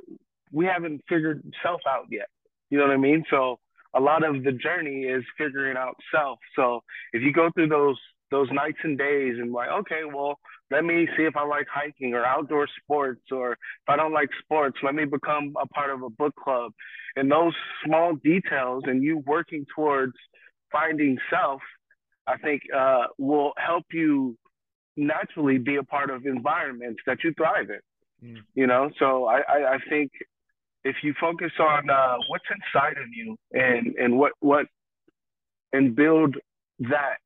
we 0.52 0.66
haven't 0.66 1.02
figured 1.08 1.42
self 1.62 1.80
out 1.88 2.06
yet. 2.10 2.28
You 2.70 2.78
know 2.78 2.86
what 2.86 2.94
I 2.94 2.98
mean? 2.98 3.24
So 3.30 3.58
a 3.94 4.00
lot 4.00 4.24
of 4.24 4.42
the 4.42 4.52
journey 4.52 5.02
is 5.02 5.22
figuring 5.38 5.76
out 5.76 5.96
self. 6.12 6.38
So 6.56 6.82
if 7.12 7.22
you 7.22 7.32
go 7.32 7.50
through 7.54 7.68
those 7.68 7.98
those 8.30 8.48
nights 8.50 8.78
and 8.82 8.98
days 8.98 9.34
and 9.38 9.52
like, 9.52 9.68
okay, 9.68 10.00
well, 10.12 10.38
let 10.70 10.84
me 10.84 11.06
see 11.16 11.22
if 11.22 11.36
I 11.36 11.44
like 11.46 11.66
hiking 11.72 12.14
or 12.14 12.24
outdoor 12.24 12.66
sports, 12.82 13.20
or 13.30 13.52
if 13.52 13.58
I 13.88 13.96
don't 13.96 14.12
like 14.12 14.30
sports, 14.42 14.76
let 14.82 14.94
me 14.94 15.04
become 15.04 15.54
a 15.60 15.66
part 15.68 15.90
of 15.90 16.02
a 16.02 16.10
book 16.10 16.34
club. 16.42 16.72
And 17.16 17.30
those 17.30 17.54
small 17.84 18.14
details 18.16 18.84
and 18.86 19.02
you 19.02 19.22
working 19.24 19.66
towards 19.76 20.14
finding 20.72 21.16
self, 21.30 21.60
I 22.26 22.36
think 22.38 22.62
uh, 22.76 23.04
will 23.18 23.52
help 23.56 23.84
you 23.92 24.36
naturally 24.96 25.58
be 25.58 25.76
a 25.76 25.84
part 25.84 26.10
of 26.10 26.26
environments 26.26 27.00
that 27.06 27.18
you 27.22 27.32
thrive 27.36 27.68
in. 27.70 28.28
Mm. 28.28 28.42
You 28.54 28.66
know, 28.66 28.90
so 28.98 29.26
I, 29.26 29.42
I, 29.48 29.74
I 29.74 29.78
think 29.88 30.10
if 30.84 30.96
you 31.02 31.14
focus 31.20 31.52
on 31.58 31.88
uh, 31.88 32.16
what's 32.28 32.44
inside 32.50 32.98
of 32.98 33.08
you 33.12 33.36
and 33.52 33.94
and 33.96 34.16
what 34.16 34.32
what 34.40 34.66
and 35.72 35.96
build 35.96 36.36
that 36.80 37.16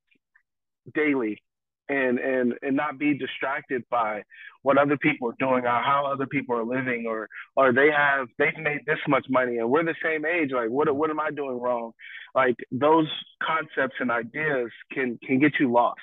daily 0.95 1.43
and 1.89 2.19
and 2.19 2.55
and 2.63 2.77
not 2.77 2.99
be 2.99 3.17
distracted 3.17 3.83
by 3.91 4.23
what 4.63 4.79
other 4.79 4.97
people 4.97 5.29
are 5.29 5.37
doing 5.39 5.65
or 5.65 5.83
how 5.83 6.07
other 6.07 6.27
people 6.27 6.55
are 6.55 6.65
living 6.65 7.07
or 7.07 7.29
or 7.57 7.73
they 7.73 7.91
have 7.91 8.29
they've 8.39 8.59
made 8.59 8.81
this 8.87 8.99
much 9.09 9.27
money 9.29 9.59
and 9.59 9.71
we're 9.71 9.85
the 9.85 9.95
same 10.03 10.25
age 10.25 10.51
like 10.53 10.69
what 10.69 10.95
what 10.95 11.11
am 11.11 11.21
I 11.21 11.31
doing 11.31 11.61
wrong? 11.61 11.93
Like 12.35 12.57
those 12.71 13.09
concepts 13.43 13.97
and 14.01 14.11
ideas 14.11 14.71
can 14.93 15.19
can 15.27 15.39
get 15.39 15.53
you 15.59 15.73
lost. 15.73 16.01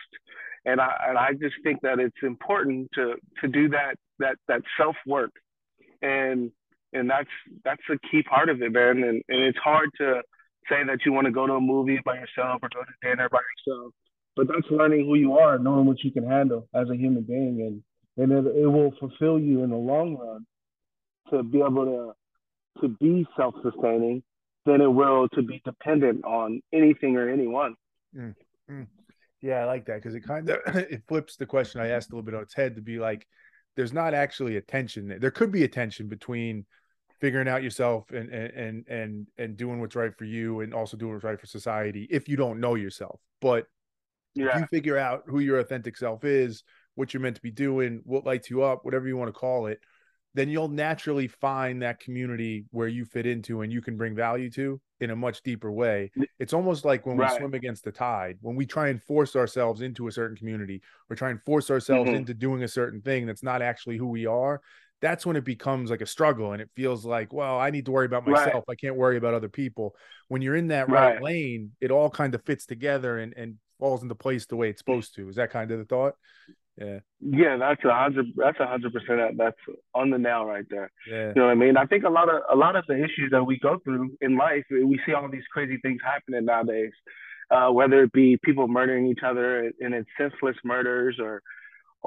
And 0.65 0.81
I 0.81 0.95
and 1.07 1.17
I 1.17 1.33
just 1.33 1.55
think 1.63 1.81
that 1.81 1.99
it's 1.99 2.23
important 2.23 2.89
to 2.95 3.15
to 3.41 3.47
do 3.47 3.69
that 3.69 3.95
that 4.19 4.37
that 4.47 4.61
self 4.77 4.95
work 5.05 5.31
and 6.01 6.51
and 6.95 7.09
that's 7.09 7.29
that's 7.63 7.81
a 7.89 7.97
key 8.09 8.23
part 8.23 8.49
of 8.49 8.61
it, 8.61 8.71
man. 8.71 9.03
And 9.03 9.21
and 9.27 9.45
it's 9.45 9.57
hard 9.57 9.89
to 9.97 10.21
say 10.69 10.83
that 10.87 10.99
you 11.05 11.13
want 11.13 11.25
to 11.25 11.31
go 11.31 11.45
to 11.45 11.53
a 11.53 11.61
movie 11.61 11.99
by 12.03 12.15
yourself 12.15 12.59
or 12.63 12.69
go 12.73 12.81
to 12.81 13.07
dinner 13.07 13.29
by 13.29 13.39
yourself. 13.39 13.93
But 14.35 14.47
that's 14.47 14.69
learning 14.69 15.05
who 15.05 15.15
you 15.15 15.37
are, 15.37 15.57
knowing 15.57 15.85
what 15.85 16.03
you 16.03 16.11
can 16.11 16.27
handle 16.27 16.67
as 16.73 16.89
a 16.89 16.95
human 16.95 17.23
being, 17.23 17.61
and 17.61 17.83
and 18.17 18.47
it, 18.47 18.55
it 18.55 18.67
will 18.67 18.93
fulfill 18.99 19.39
you 19.39 19.63
in 19.63 19.69
the 19.69 19.75
long 19.75 20.17
run 20.17 20.45
to 21.31 21.43
be 21.43 21.59
able 21.59 21.85
to 21.85 22.81
to 22.81 22.89
be 22.99 23.25
self-sustaining 23.37 24.21
than 24.65 24.81
it 24.81 24.91
will 24.91 25.29
to 25.29 25.41
be 25.41 25.61
dependent 25.63 26.25
on 26.25 26.61
anything 26.73 27.15
or 27.15 27.29
anyone. 27.29 27.75
Mm, 28.15 28.35
mm. 28.69 28.87
Yeah, 29.41 29.59
I 29.59 29.65
like 29.65 29.85
that 29.85 29.97
because 29.97 30.15
it 30.15 30.21
kind 30.21 30.49
of 30.49 30.59
it 30.75 31.03
flips 31.07 31.35
the 31.35 31.45
question 31.45 31.81
I 31.81 31.89
asked 31.89 32.11
a 32.11 32.15
little 32.15 32.25
bit 32.25 32.35
on 32.35 32.41
its 32.41 32.55
head 32.55 32.75
to 32.75 32.81
be 32.81 32.99
like, 32.99 33.27
there's 33.75 33.93
not 33.93 34.13
actually 34.13 34.57
a 34.57 34.61
tension. 34.61 35.17
There 35.19 35.31
could 35.31 35.51
be 35.51 35.63
a 35.63 35.67
tension 35.67 36.07
between 36.07 36.65
figuring 37.19 37.47
out 37.47 37.63
yourself 37.63 38.11
and 38.11 38.29
and 38.29 38.85
and 38.87 39.27
and 39.37 39.57
doing 39.57 39.79
what's 39.79 39.95
right 39.95 40.15
for 40.15 40.25
you 40.25 40.61
and 40.61 40.73
also 40.73 40.97
doing 40.97 41.13
what's 41.13 41.23
right 41.23 41.39
for 41.39 41.47
society 41.47 42.07
if 42.09 42.27
you 42.27 42.35
don't 42.35 42.59
know 42.59 42.75
yourself. 42.75 43.19
But 43.41 43.65
yeah. 44.33 44.47
if 44.47 44.59
you 44.61 44.67
figure 44.67 44.97
out 44.97 45.23
who 45.27 45.39
your 45.39 45.59
authentic 45.59 45.97
self 45.97 46.23
is, 46.23 46.63
what 46.95 47.13
you're 47.13 47.21
meant 47.21 47.35
to 47.35 47.41
be 47.41 47.51
doing, 47.51 48.01
what 48.03 48.25
lights 48.25 48.49
you 48.49 48.63
up, 48.63 48.83
whatever 48.83 49.07
you 49.07 49.17
want 49.17 49.29
to 49.29 49.39
call 49.39 49.67
it, 49.67 49.79
then 50.35 50.49
you'll 50.49 50.67
naturally 50.67 51.27
find 51.27 51.81
that 51.81 51.99
community 51.99 52.65
where 52.71 52.89
you 52.89 53.05
fit 53.05 53.25
into 53.25 53.61
and 53.61 53.71
you 53.71 53.81
can 53.81 53.95
bring 53.95 54.13
value 54.13 54.49
to 54.51 54.79
in 54.99 55.11
a 55.11 55.15
much 55.15 55.41
deeper 55.43 55.71
way. 55.71 56.11
It's 56.39 56.53
almost 56.53 56.83
like 56.83 57.05
when 57.05 57.15
right. 57.15 57.31
we 57.31 57.37
swim 57.37 57.53
against 57.53 57.85
the 57.85 57.91
tide, 57.91 58.37
when 58.41 58.55
we 58.55 58.65
try 58.65 58.89
and 58.89 59.01
force 59.01 59.37
ourselves 59.37 59.81
into 59.81 60.07
a 60.07 60.11
certain 60.11 60.35
community 60.35 60.81
or 61.09 61.15
try 61.15 61.29
and 61.29 61.41
force 61.41 61.71
ourselves 61.71 62.09
mm-hmm. 62.09 62.17
into 62.17 62.33
doing 62.33 62.63
a 62.63 62.67
certain 62.67 63.01
thing 63.01 63.25
that's 63.25 63.43
not 63.43 63.61
actually 63.61 63.97
who 63.97 64.07
we 64.07 64.25
are. 64.25 64.61
That's 65.01 65.25
when 65.25 65.35
it 65.35 65.45
becomes 65.45 65.89
like 65.91 66.01
a 66.01 66.05
struggle 66.05 66.53
and 66.53 66.61
it 66.61 66.69
feels 66.75 67.05
like, 67.05 67.33
well, 67.33 67.59
I 67.59 67.69
need 67.69 67.85
to 67.85 67.91
worry 67.91 68.05
about 68.05 68.25
myself. 68.27 68.63
Right. 68.67 68.73
I 68.73 68.75
can't 68.75 68.95
worry 68.95 69.17
about 69.17 69.33
other 69.33 69.49
people. 69.49 69.95
When 70.29 70.41
you're 70.41 70.55
in 70.55 70.69
that 70.69 70.89
right, 70.89 71.15
right 71.15 71.21
lane, 71.21 71.71
it 71.81 71.91
all 71.91 72.09
kind 72.09 72.33
of 72.33 72.43
fits 72.43 72.65
together 72.65 73.19
and, 73.19 73.33
and 73.35 73.55
falls 73.79 74.01
into 74.01 74.15
place 74.15 74.45
the 74.45 74.55
way 74.55 74.69
it's 74.69 74.79
supposed 74.79 75.15
to. 75.15 75.29
Is 75.29 75.35
that 75.35 75.51
kind 75.51 75.69
of 75.71 75.79
the 75.79 75.85
thought? 75.85 76.13
Yeah. 76.77 76.99
Yeah, 77.21 77.57
that's 77.57 77.83
a 77.85 77.93
hundred. 77.93 78.27
That's 78.35 78.59
a 78.59 78.67
hundred 78.67 78.93
percent. 78.93 79.37
That's 79.37 79.57
on 79.93 80.09
the 80.09 80.17
nail 80.17 80.45
right 80.45 80.65
there. 80.69 80.91
Yeah. 81.09 81.29
You 81.29 81.33
know 81.35 81.45
what 81.45 81.51
I 81.51 81.55
mean? 81.55 81.77
I 81.77 81.85
think 81.85 82.03
a 82.03 82.09
lot 82.09 82.27
of 82.27 82.41
a 82.51 82.55
lot 82.55 82.75
of 82.75 82.85
the 82.87 82.95
issues 82.95 83.29
that 83.31 83.43
we 83.43 83.57
go 83.59 83.79
through 83.83 84.17
in 84.21 84.37
life, 84.37 84.65
we 84.69 84.99
see 85.05 85.13
all 85.13 85.29
these 85.29 85.47
crazy 85.53 85.77
things 85.81 85.99
happening 86.03 86.45
nowadays. 86.45 86.91
Uh, 87.51 87.69
whether 87.69 88.03
it 88.03 88.11
be 88.11 88.37
people 88.43 88.67
murdering 88.67 89.05
each 89.05 89.21
other 89.23 89.71
and 89.79 89.93
it's 89.93 90.09
senseless 90.17 90.57
murders, 90.63 91.17
or 91.19 91.41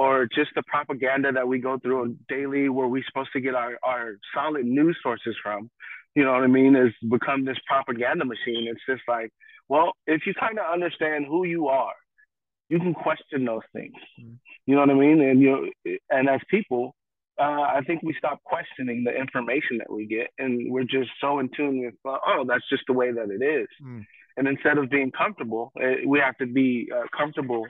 or 0.03 0.29
just 0.35 0.51
the 0.55 0.63
propaganda 0.75 1.33
that 1.33 1.49
we 1.49 1.59
go 1.59 1.79
through 1.79 2.17
daily, 2.29 2.69
where 2.69 2.89
we're 2.89 3.09
supposed 3.09 3.33
to 3.33 3.41
get 3.41 3.55
our 3.55 3.73
our 3.83 4.07
solid 4.35 4.67
news 4.67 4.97
sources 5.03 5.37
from. 5.43 5.71
You 6.15 6.25
know 6.25 6.33
what 6.33 6.43
I 6.43 6.49
mean? 6.49 6.75
Has 6.75 6.93
become 7.09 7.45
this 7.45 7.59
propaganda 7.67 8.25
machine. 8.25 8.67
It's 8.71 8.87
just 8.89 9.03
like, 9.07 9.31
well, 9.69 9.93
if 10.07 10.21
you 10.27 10.35
kind 10.35 10.59
of 10.59 10.67
understand 10.73 11.27
who 11.27 11.45
you 11.45 11.69
are 11.69 11.99
you 12.69 12.79
can 12.79 12.95
question 12.95 13.45
those 13.45 13.63
things. 13.73 13.95
Mm-hmm. 14.21 14.35
You 14.67 14.75
know 14.75 14.81
what 14.83 14.91
I 14.91 14.95
mean? 14.95 15.21
And 15.23 15.41
you 15.41 15.73
and 16.11 16.29
as 16.29 16.41
people, 16.51 16.95
uh, 17.41 17.63
I 17.77 17.81
think 17.87 18.03
we 18.03 18.15
stop 18.19 18.43
questioning 18.45 19.05
the 19.05 19.15
information 19.15 19.79
that 19.79 19.91
we 19.91 20.07
get, 20.07 20.29
and 20.39 20.71
we're 20.71 20.85
just 20.85 21.11
so 21.21 21.39
in 21.39 21.49
tune 21.57 21.85
with, 21.85 21.95
oh, 22.05 22.45
that's 22.47 22.69
just 22.69 22.83
the 22.87 22.93
way 22.93 23.13
that 23.13 23.31
it 23.31 23.43
is. 23.43 23.69
Mm. 23.83 24.05
And 24.37 24.49
instead 24.49 24.79
of 24.79 24.91
being 24.91 25.11
comfortable, 25.11 25.73
uh, 25.81 26.07
we 26.07 26.19
have 26.21 26.37
to 26.39 26.47
be 26.47 26.89
uh, 26.95 27.05
comfortable 27.17 27.65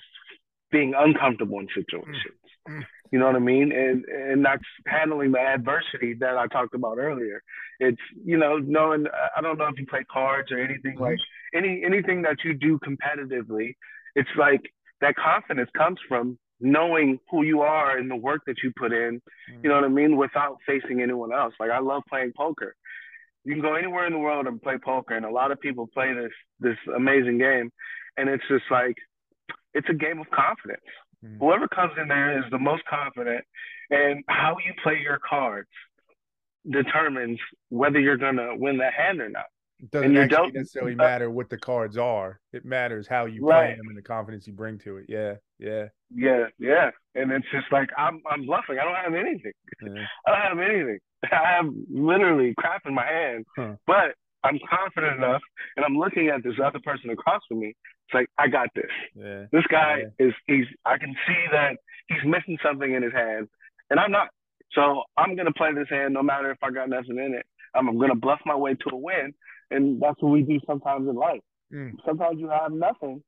being 0.71 0.95
uncomfortable 0.97 1.59
in 1.61 1.69
situations. 1.75 2.35
Mm. 2.69 2.85
You 3.11 3.19
know 3.19 3.27
what 3.27 3.37
I 3.37 3.41
mean? 3.41 3.73
And 3.73 4.05
and 4.05 4.45
that's 4.45 4.65
handling 4.87 5.33
the 5.33 5.41
adversity 5.41 6.15
that 6.21 6.37
I 6.37 6.47
talked 6.47 6.75
about 6.75 6.99
earlier. 6.99 7.43
It's 7.81 8.01
you 8.25 8.37
know 8.37 8.59
knowing 8.59 9.07
I 9.37 9.41
don't 9.41 9.59
know 9.59 9.67
if 9.67 9.79
you 9.79 9.87
play 9.87 10.05
cards 10.11 10.53
or 10.53 10.59
anything 10.59 10.95
mm-hmm. 10.95 11.05
like 11.05 11.19
any 11.55 11.83
anything 11.85 12.23
that 12.23 12.39
you 12.45 12.55
do 12.55 12.79
competitively. 12.79 13.77
It's 14.15 14.29
like 14.37 14.61
that 15.01 15.15
confidence 15.17 15.71
comes 15.77 15.99
from 16.07 16.39
knowing 16.61 17.19
who 17.31 17.45
you 17.45 17.61
are 17.61 17.97
and 17.97 18.11
the 18.11 18.17
work 18.17 18.43
that 18.47 18.57
you 18.63 18.73
put 18.77 18.93
in, 18.93 19.21
mm. 19.51 19.63
you 19.63 19.69
know 19.69 19.77
what 19.77 19.85
I 19.85 19.89
mean, 19.89 20.17
without 20.17 20.59
facing 20.67 21.01
anyone 21.01 21.33
else. 21.33 21.55
Like 21.61 21.71
I 21.71 21.79
love 21.79 22.03
playing 22.09 22.33
poker. 22.37 22.75
You 23.45 23.55
can 23.55 23.63
go 23.63 23.75
anywhere 23.75 24.07
in 24.07 24.13
the 24.13 24.19
world 24.19 24.47
and 24.47 24.61
play 24.61 24.77
poker, 24.77 25.15
and 25.15 25.25
a 25.25 25.31
lot 25.31 25.53
of 25.53 25.61
people 25.61 25.87
play 25.87 26.13
this 26.13 26.33
this 26.61 26.77
amazing 26.95 27.39
game, 27.39 27.71
and 28.17 28.29
it's 28.29 28.45
just 28.49 28.65
like 28.71 28.97
it's 29.75 29.89
a 29.89 29.95
game 29.95 30.21
of 30.21 30.31
confidence. 30.31 30.83
Mm. 31.25 31.39
Whoever 31.39 31.69
comes 31.69 31.93
in 32.01 32.09
there 32.09 32.39
is 32.39 32.45
the 32.51 32.59
most 32.59 32.83
confident, 32.89 33.45
and 33.91 34.25
how 34.29 34.57
you 34.65 34.73
play 34.83 34.99
your 35.03 35.19
cards 35.29 35.69
determines 36.71 37.39
whether 37.71 37.99
you're 37.99 38.17
gonna 38.17 38.57
win 38.57 38.77
the 38.77 38.91
hand 38.91 39.21
or 39.21 39.29
not. 39.29 39.47
It 39.81 39.91
doesn't 39.93 40.17
actually 40.17 40.51
necessarily 40.53 40.95
matter 40.97 41.31
what 41.31 41.51
the 41.51 41.57
cards 41.57 41.97
are. 41.97 42.41
It 42.53 42.65
matters 42.65 43.07
how 43.07 43.27
you 43.27 43.47
right. 43.47 43.69
play 43.69 43.77
them 43.77 43.87
and 43.89 43.97
the 43.97 44.03
confidence 44.03 44.47
you 44.47 44.53
bring 44.53 44.79
to 44.81 44.97
it. 44.97 45.07
Yeah, 45.09 45.35
yeah, 45.59 45.87
yeah, 46.13 46.47
yeah. 46.59 46.91
And 47.15 47.31
it's 47.31 47.47
just 47.53 47.71
like 47.71 47.89
I'm, 47.97 48.21
I'm 48.29 48.45
bluffing. 48.45 48.79
I 48.79 48.85
don't 48.85 48.95
have 48.97 49.15
anything. 49.15 49.53
Yeah. 49.81 50.05
I 50.27 50.31
don't 50.31 50.59
have 50.59 50.71
anything. 50.71 50.99
I 51.33 51.57
have 51.57 51.67
literally 51.89 52.55
crap 52.59 52.83
in 52.87 52.95
my 52.95 53.07
hand, 53.07 53.47
huh. 53.57 53.75
but 53.87 54.15
I'm 54.49 54.59
confident 54.69 55.19
enough, 55.19 55.43
and 55.77 55.85
I'm 55.85 55.97
looking 55.97 56.29
at 56.29 56.43
this 56.43 56.55
other 56.65 56.81
person 56.81 57.11
across 57.11 57.43
from 57.49 57.61
me. 57.61 57.69
It's 57.69 58.15
like 58.15 58.29
I 58.39 58.49
got 58.49 58.69
this. 58.75 58.91
Yeah. 59.15 59.45
This 59.53 59.65
guy 59.71 60.05
yeah. 60.19 60.27
is 60.27 60.35
he's. 60.47 60.67
I 60.85 60.99
can 60.99 61.15
see 61.27 61.45
that 61.53 61.77
he's 62.09 62.25
missing 62.25 62.59
something 62.65 62.93
in 62.93 63.03
his 63.03 63.13
hand, 63.13 63.49
and 63.91 64.01
I'm 64.01 64.11
not. 64.11 64.29
So 64.73 65.03
I'm 65.17 65.37
gonna 65.37 65.53
play 65.53 65.73
this 65.75 65.89
hand 65.91 66.15
no 66.15 66.23
matter 66.23 66.51
if 66.51 66.59
I 66.63 66.71
got 66.71 66.89
nothing 66.89 67.19
in 67.19 67.35
it. 67.35 67.47
I'm 67.75 67.99
gonna 67.99 68.15
bluff 68.15 68.41
my 68.47 68.57
way 68.57 68.75
to 68.75 68.91
a 68.93 68.97
win 68.97 69.35
and 69.71 70.01
that's 70.01 70.21
what 70.23 70.31
we 70.31 70.43
do 70.43 70.61
sometimes 70.67 71.09
in 71.09 71.15
life. 71.15 71.41
Mm. 71.73 71.97
Sometimes 72.07 72.41
you 72.41 72.49
have 72.49 72.73
nothing, 72.73 73.23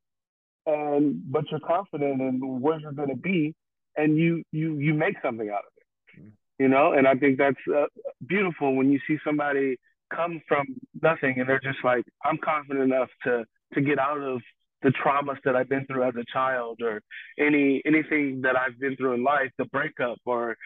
and 0.65 1.21
but 1.31 1.45
you're 1.51 1.59
confident 1.59 2.21
in 2.21 2.61
where 2.61 2.79
you're 2.79 2.91
going 2.91 3.09
to 3.09 3.15
be, 3.15 3.53
and 3.95 4.17
you 4.17 4.43
you 4.51 4.77
you 4.77 4.93
make 4.93 5.15
something 5.23 5.49
out 5.49 5.59
of 5.59 5.73
it. 5.77 6.21
Mm. 6.21 6.31
You 6.59 6.67
know, 6.67 6.93
and 6.93 7.07
I 7.07 7.15
think 7.15 7.37
that's 7.37 7.55
uh, 7.73 7.85
beautiful 8.25 8.75
when 8.75 8.91
you 8.91 8.99
see 9.07 9.17
somebody 9.23 9.77
come 10.13 10.41
from 10.47 10.65
nothing 11.01 11.35
and 11.39 11.47
they're 11.47 11.59
just 11.59 11.83
like, 11.83 12.03
I'm 12.23 12.37
confident 12.37 12.91
enough 12.91 13.09
to 13.23 13.45
to 13.73 13.81
get 13.81 13.99
out 13.99 14.19
of 14.19 14.41
the 14.83 14.89
traumas 14.89 15.37
that 15.45 15.55
I've 15.55 15.69
been 15.69 15.85
through 15.85 16.03
as 16.03 16.15
a 16.15 16.25
child 16.33 16.81
or 16.81 17.01
any 17.39 17.81
anything 17.85 18.41
that 18.41 18.55
I've 18.55 18.79
been 18.79 18.95
through 18.95 19.13
in 19.13 19.23
life, 19.23 19.51
the 19.57 19.65
breakup 19.65 20.17
or 20.25 20.57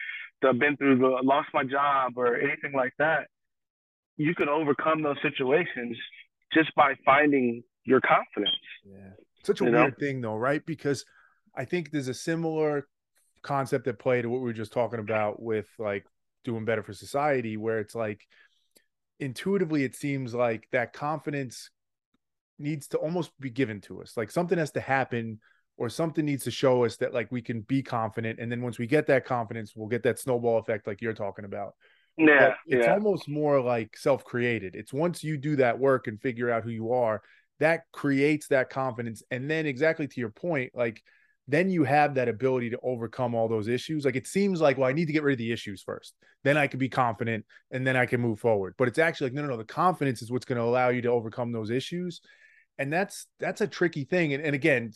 the 0.42 0.52
been 0.52 0.76
through 0.76 0.98
the 0.98 1.18
lost 1.22 1.48
my 1.54 1.64
job 1.64 2.12
or 2.16 2.36
anything 2.36 2.72
like 2.74 2.92
that 2.98 3.26
you 4.16 4.34
can 4.34 4.48
overcome 4.48 5.02
those 5.02 5.16
situations 5.22 5.96
just 6.52 6.74
by 6.74 6.94
finding 7.04 7.62
your 7.84 8.00
confidence. 8.00 8.56
Yeah. 8.84 9.10
Such 9.44 9.60
a 9.60 9.64
you 9.64 9.70
weird 9.70 9.92
know? 9.92 10.06
thing 10.06 10.20
though, 10.20 10.36
right? 10.36 10.64
Because 10.64 11.04
I 11.54 11.64
think 11.64 11.90
there's 11.90 12.08
a 12.08 12.14
similar 12.14 12.88
concept 13.42 13.86
at 13.86 13.98
play 13.98 14.22
to 14.22 14.28
what 14.28 14.40
we 14.40 14.46
were 14.46 14.52
just 14.52 14.72
talking 14.72 14.98
about 14.98 15.40
with 15.40 15.66
like 15.78 16.04
doing 16.44 16.64
better 16.64 16.82
for 16.82 16.92
society, 16.92 17.56
where 17.56 17.78
it's 17.78 17.94
like 17.94 18.20
intuitively 19.20 19.84
it 19.84 19.94
seems 19.94 20.34
like 20.34 20.68
that 20.72 20.92
confidence 20.92 21.70
needs 22.58 22.88
to 22.88 22.98
almost 22.98 23.30
be 23.40 23.50
given 23.50 23.80
to 23.82 24.00
us. 24.02 24.16
Like 24.16 24.30
something 24.30 24.58
has 24.58 24.70
to 24.72 24.80
happen 24.80 25.40
or 25.76 25.88
something 25.88 26.24
needs 26.24 26.44
to 26.44 26.50
show 26.50 26.84
us 26.84 26.96
that 26.96 27.12
like 27.12 27.30
we 27.30 27.42
can 27.42 27.60
be 27.60 27.82
confident. 27.82 28.38
And 28.38 28.50
then 28.50 28.62
once 28.62 28.78
we 28.78 28.86
get 28.86 29.06
that 29.08 29.26
confidence, 29.26 29.74
we'll 29.76 29.88
get 29.88 30.02
that 30.04 30.18
snowball 30.18 30.58
effect 30.58 30.86
like 30.86 31.02
you're 31.02 31.12
talking 31.12 31.44
about. 31.44 31.74
Yeah, 32.16 32.54
it's 32.66 32.86
yeah. 32.86 32.94
almost 32.94 33.28
more 33.28 33.60
like 33.60 33.94
self-created. 33.94 34.74
It's 34.74 34.92
once 34.92 35.22
you 35.22 35.36
do 35.36 35.56
that 35.56 35.78
work 35.78 36.06
and 36.06 36.20
figure 36.20 36.50
out 36.50 36.64
who 36.64 36.70
you 36.70 36.92
are, 36.92 37.20
that 37.60 37.82
creates 37.92 38.48
that 38.48 38.70
confidence. 38.70 39.22
And 39.30 39.50
then 39.50 39.66
exactly 39.66 40.08
to 40.08 40.20
your 40.20 40.30
point, 40.30 40.72
like 40.74 41.02
then 41.48 41.70
you 41.70 41.84
have 41.84 42.14
that 42.14 42.28
ability 42.28 42.70
to 42.70 42.78
overcome 42.82 43.34
all 43.34 43.48
those 43.48 43.68
issues. 43.68 44.04
Like 44.04 44.16
it 44.16 44.26
seems 44.26 44.60
like, 44.60 44.78
well, 44.78 44.88
I 44.88 44.92
need 44.92 45.06
to 45.06 45.12
get 45.12 45.22
rid 45.22 45.34
of 45.34 45.38
the 45.38 45.52
issues 45.52 45.82
first. 45.82 46.14
Then 46.42 46.56
I 46.56 46.66
can 46.66 46.78
be 46.78 46.88
confident 46.88 47.44
and 47.70 47.86
then 47.86 47.96
I 47.96 48.06
can 48.06 48.20
move 48.20 48.40
forward. 48.40 48.74
But 48.76 48.88
it's 48.88 48.98
actually 48.98 49.28
like, 49.28 49.34
no, 49.34 49.42
no, 49.42 49.48
no. 49.48 49.56
The 49.56 49.64
confidence 49.64 50.22
is 50.22 50.30
what's 50.30 50.44
going 50.44 50.58
to 50.58 50.64
allow 50.64 50.88
you 50.88 51.02
to 51.02 51.08
overcome 51.08 51.52
those 51.52 51.70
issues 51.70 52.20
and 52.78 52.92
that's 52.92 53.26
that's 53.38 53.60
a 53.60 53.66
tricky 53.66 54.04
thing 54.04 54.34
and, 54.34 54.44
and 54.44 54.54
again 54.54 54.92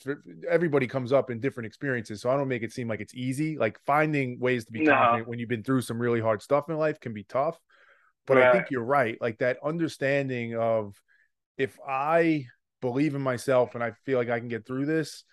everybody 0.49 0.87
comes 0.87 1.13
up 1.13 1.31
in 1.31 1.41
different 1.41 1.67
experiences 1.67 2.21
so 2.21 2.31
i 2.31 2.37
don't 2.37 2.49
make 2.49 2.63
it 2.63 2.73
seem 2.73 2.89
like 2.89 3.01
it's 3.01 3.15
easy 3.15 3.57
like 3.57 3.79
finding 3.87 4.39
ways 4.39 4.65
to 4.65 4.73
be 4.73 4.83
no. 4.83 4.93
confident 4.93 5.29
when 5.29 5.39
you've 5.39 5.49
been 5.49 5.63
through 5.63 5.81
some 5.81 6.01
really 6.01 6.21
hard 6.21 6.43
stuff 6.43 6.69
in 6.69 6.77
life 6.77 7.01
can 7.01 7.13
be 7.13 7.25
tough 7.25 7.59
but 8.27 8.37
right. 8.37 8.49
i 8.49 8.53
think 8.53 8.67
you're 8.71 8.85
right 8.85 9.17
like 9.21 9.39
that 9.39 9.59
understanding 9.65 10.57
of 10.57 10.95
if 11.57 11.79
i 11.89 12.45
believe 12.81 13.15
in 13.15 13.23
myself 13.23 13.75
and 13.75 13.83
i 13.83 13.93
feel 14.05 14.19
like 14.19 14.31
i 14.31 14.39
can 14.39 14.49
get 14.49 14.67
through 14.67 14.85
this 14.85 15.25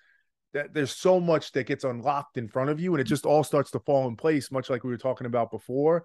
that 0.58 0.74
there's 0.74 0.96
so 0.96 1.20
much 1.20 1.52
that 1.54 1.68
gets 1.68 1.84
unlocked 1.84 2.38
in 2.38 2.48
front 2.48 2.70
of 2.70 2.80
you 2.80 2.94
and 2.94 3.02
it 3.02 3.06
just 3.06 3.26
all 3.26 3.44
starts 3.44 3.72
to 3.72 3.80
fall 3.80 4.08
in 4.08 4.16
place 4.16 4.52
much 4.52 4.70
like 4.70 4.84
we 4.84 4.90
were 4.90 4.98
talking 4.98 5.28
about 5.28 5.52
before 5.52 6.04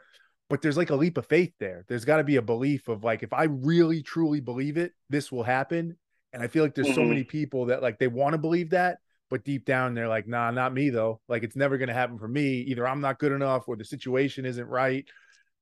but 0.49 0.61
there's 0.61 0.77
like 0.77 0.91
a 0.91 0.95
leap 0.95 1.19
of 1.19 1.27
faith 1.27 1.53
there 1.59 1.85
there's 1.89 2.05
got 2.05 2.19
to 2.19 2.25
be 2.25 2.37
a 2.37 2.43
belief 2.43 2.89
of 2.89 3.05
like 3.05 3.23
if 3.23 3.33
i 3.33 3.45
really 3.45 4.03
truly 4.03 4.41
believe 4.41 4.77
it 4.77 4.93
this 5.11 5.33
will 5.33 5.43
happen 5.43 5.97
and 6.33 6.43
I 6.43 6.49
feel 6.49 6.63
like 6.63 6.75
there's 6.75 6.89
mm-hmm. 6.89 6.97
so 6.97 7.05
many 7.05 7.25
people 7.25 7.67
that 7.67 7.83
like 7.83 7.99
they 7.99 8.09
want 8.09 8.33
to 8.33 8.39
believe 8.39 8.71
that, 8.71 8.99
but 9.29 9.45
deep 9.45 9.65
down 9.65 9.95
they're 9.95 10.09
like, 10.09 10.27
nah, 10.27 10.51
not 10.51 10.73
me 10.73 10.91
though. 10.91 11.21
Like 11.29 11.43
it's 11.43 11.57
never 11.57 11.79
gonna 11.79 11.93
happen 11.93 12.19
for 12.19 12.29
me. 12.29 12.61
Either 12.63 12.87
I'm 12.87 13.01
not 13.01 13.19
good 13.19 13.33
enough 13.33 13.69
or 13.69 13.77
the 13.77 13.85
situation 13.85 14.47
isn't 14.47 14.67
right. 14.67 15.07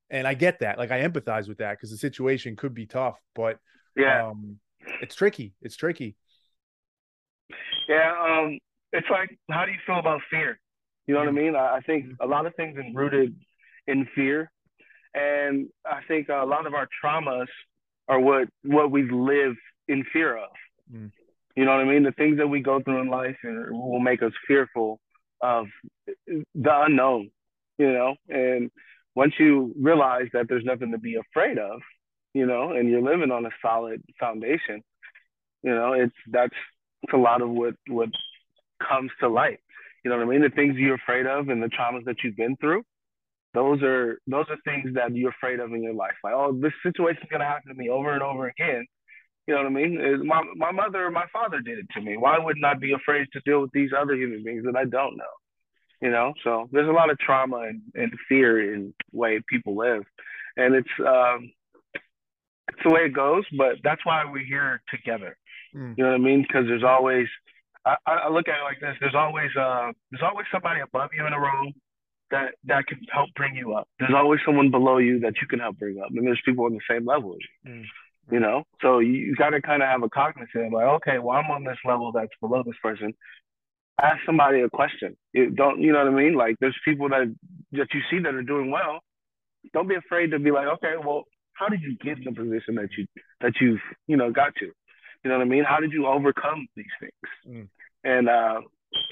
And 0.09 0.27
I 0.27 0.33
get 0.33 0.59
that. 0.59 0.77
Like 0.77 0.91
I 0.91 1.07
empathize 1.07 1.47
with 1.47 1.59
that 1.59 1.71
because 1.71 1.91
the 1.91 1.97
situation 1.97 2.55
could 2.55 2.73
be 2.73 2.85
tough. 2.85 3.17
But 3.35 3.59
yeah. 3.95 4.27
Um, 4.27 4.59
it's 5.01 5.15
tricky. 5.15 5.53
It's 5.61 5.75
tricky. 5.75 6.15
Yeah, 7.87 8.13
um, 8.19 8.57
it's 8.91 9.07
like, 9.09 9.37
how 9.49 9.65
do 9.65 9.71
you 9.71 9.77
feel 9.85 9.99
about 9.99 10.21
fear? 10.29 10.59
You 11.07 11.13
know 11.13 11.21
what 11.21 11.29
I 11.29 11.31
mean? 11.31 11.55
I, 11.55 11.77
I 11.77 11.79
think 11.81 12.05
a 12.19 12.25
lot 12.25 12.45
of 12.45 12.55
things 12.55 12.77
are 12.77 12.83
rooted 12.93 13.35
in 13.87 14.07
fear, 14.15 14.51
and 15.13 15.67
I 15.85 15.99
think 16.07 16.29
a 16.29 16.45
lot 16.45 16.67
of 16.67 16.73
our 16.73 16.87
traumas 17.03 17.47
are 18.07 18.19
what 18.19 18.47
what 18.63 18.91
we 18.91 19.09
live 19.09 19.55
in 19.87 20.03
fear 20.13 20.37
of. 20.37 20.49
Mm. 20.93 21.11
You 21.55 21.65
know 21.65 21.71
what 21.71 21.81
I 21.81 21.85
mean? 21.85 22.03
The 22.03 22.11
things 22.13 22.37
that 22.37 22.47
we 22.47 22.61
go 22.61 22.81
through 22.81 23.01
in 23.01 23.09
life 23.09 23.35
will 23.43 23.99
make 23.99 24.23
us 24.23 24.31
fearful 24.47 24.99
of 25.41 25.65
the 26.27 26.83
unknown. 26.85 27.31
You 27.77 27.91
know, 27.91 28.15
and 28.29 28.69
once 29.15 29.33
you 29.39 29.73
realize 29.79 30.27
that 30.33 30.47
there's 30.47 30.63
nothing 30.63 30.91
to 30.91 30.97
be 30.97 31.15
afraid 31.15 31.57
of, 31.57 31.81
you 32.33 32.45
know, 32.45 32.71
and 32.71 32.89
you're 32.89 33.01
living 33.01 33.31
on 33.31 33.45
a 33.45 33.49
solid 33.61 34.01
foundation, 34.19 34.81
you 35.63 35.73
know, 35.73 35.93
it's 35.93 36.15
that's 36.29 36.55
it's 37.03 37.13
a 37.13 37.17
lot 37.17 37.41
of 37.41 37.49
what 37.49 37.73
what 37.87 38.09
comes 38.87 39.11
to 39.19 39.29
light. 39.29 39.59
You 40.03 40.09
know 40.09 40.17
what 40.17 40.27
I 40.27 40.29
mean? 40.29 40.41
The 40.41 40.49
things 40.49 40.75
you're 40.77 40.95
afraid 40.95 41.27
of 41.27 41.49
and 41.49 41.61
the 41.61 41.67
traumas 41.67 42.05
that 42.05 42.17
you've 42.23 42.35
been 42.35 42.57
through, 42.57 42.83
those 43.53 43.81
are 43.83 44.19
those 44.27 44.45
are 44.49 44.57
things 44.65 44.95
that 44.95 45.15
you're 45.15 45.31
afraid 45.31 45.59
of 45.59 45.71
in 45.73 45.83
your 45.83 45.93
life. 45.93 46.15
Like, 46.23 46.33
oh, 46.33 46.57
this 46.59 46.73
situation's 46.83 47.29
gonna 47.29 47.45
happen 47.45 47.69
to 47.69 47.77
me 47.77 47.89
over 47.89 48.13
and 48.13 48.23
over 48.23 48.47
again. 48.47 48.85
You 49.47 49.55
know 49.55 49.61
what 49.61 49.67
I 49.67 49.73
mean? 49.73 50.25
My 50.25 50.41
my 50.55 50.71
mother 50.71 51.05
or 51.05 51.11
my 51.11 51.25
father 51.33 51.61
did 51.61 51.79
it 51.79 51.87
to 51.93 52.01
me. 52.01 52.17
Why 52.17 52.37
wouldn't 52.39 52.65
I 52.65 52.73
be 52.73 52.93
afraid 52.93 53.27
to 53.33 53.41
deal 53.45 53.61
with 53.61 53.71
these 53.73 53.91
other 53.97 54.15
human 54.15 54.43
beings 54.43 54.63
that 54.65 54.75
I 54.75 54.85
don't 54.85 55.17
know? 55.17 55.23
You 56.01 56.09
know, 56.09 56.33
so 56.43 56.67
there's 56.71 56.89
a 56.89 56.91
lot 56.91 57.11
of 57.11 57.19
trauma 57.19 57.57
and, 57.57 57.81
and 57.93 58.11
fear 58.27 58.73
in 58.73 58.93
the 59.11 59.19
way 59.19 59.39
people 59.47 59.75
live, 59.75 60.03
and 60.57 60.73
it's 60.73 60.89
um, 60.99 61.51
it's 61.93 62.83
the 62.83 62.93
way 62.93 63.01
it 63.01 63.13
goes. 63.13 63.43
But 63.55 63.77
that's 63.83 64.03
why 64.03 64.23
we're 64.25 64.45
here 64.45 64.81
together. 64.89 65.37
Mm. 65.75 65.95
You 65.97 66.03
know 66.03 66.09
what 66.11 66.15
I 66.15 66.23
mean? 66.23 66.41
Because 66.41 66.65
there's 66.67 66.83
always 66.83 67.27
I, 67.85 67.95
I 68.05 68.29
look 68.29 68.47
at 68.47 68.59
it 68.59 68.63
like 68.63 68.79
this: 68.79 68.95
there's 68.99 69.15
always 69.15 69.49
uh, 69.59 69.91
there's 70.11 70.23
always 70.23 70.47
somebody 70.51 70.81
above 70.81 71.09
you 71.17 71.25
in 71.25 71.33
a 71.33 71.39
room 71.39 71.73
that 72.31 72.55
that 72.65 72.87
can 72.87 72.99
help 73.11 73.29
bring 73.35 73.55
you 73.55 73.73
up. 73.73 73.87
There's 73.99 74.13
always 74.15 74.39
someone 74.45 74.71
below 74.71 74.97
you 74.97 75.19
that 75.19 75.33
you 75.41 75.47
can 75.47 75.59
help 75.59 75.77
bring 75.77 75.99
up, 75.99 76.09
and 76.09 76.25
there's 76.25 76.41
people 76.45 76.65
on 76.65 76.73
the 76.73 76.81
same 76.89 77.05
level 77.05 77.33
as 77.33 77.39
you. 77.65 77.71
Mm. 77.71 77.83
You 78.31 78.39
know, 78.39 78.63
so 78.81 78.99
you, 78.99 79.13
you 79.13 79.35
got 79.35 79.49
to 79.49 79.61
kind 79.61 79.81
of 79.81 79.89
have 79.89 80.03
a 80.03 80.09
cognizance 80.09 80.71
like, 80.71 80.85
okay, 80.85 81.17
well, 81.19 81.35
I'm 81.35 81.51
on 81.51 81.63
this 81.63 81.77
level 81.83 82.11
that's 82.13 82.31
below 82.39 82.63
this 82.63 82.75
person. 82.81 83.13
Ask 84.01 84.19
somebody 84.25 84.61
a 84.61 84.69
question. 84.69 85.17
You 85.33 85.49
don't, 85.49 85.81
you 85.81 85.91
know 85.91 86.05
what 86.05 86.13
I 86.13 86.15
mean? 86.15 86.35
Like, 86.35 86.55
there's 86.61 86.77
people 86.85 87.09
that 87.09 87.33
that 87.73 87.87
you 87.93 88.01
see 88.09 88.19
that 88.23 88.33
are 88.33 88.43
doing 88.43 88.71
well. 88.71 88.99
Don't 89.73 89.89
be 89.89 89.95
afraid 89.95 90.31
to 90.31 90.39
be 90.39 90.51
like, 90.51 90.67
okay, 90.67 90.93
well, 91.03 91.23
how 91.53 91.67
did 91.67 91.81
you 91.81 91.97
get 91.97 92.23
the 92.23 92.31
position 92.31 92.75
that 92.75 92.89
you 92.97 93.05
that 93.41 93.53
you've 93.59 93.81
you 94.07 94.17
know 94.17 94.31
got 94.31 94.53
to? 94.59 94.71
You 95.23 95.29
know 95.29 95.37
what 95.37 95.45
I 95.45 95.49
mean? 95.49 95.63
How 95.63 95.79
did 95.79 95.91
you 95.91 96.07
overcome 96.07 96.67
these 96.75 96.85
things? 96.99 97.11
Mm. 97.47 97.67
And 98.03 98.29
uh, 98.29 98.61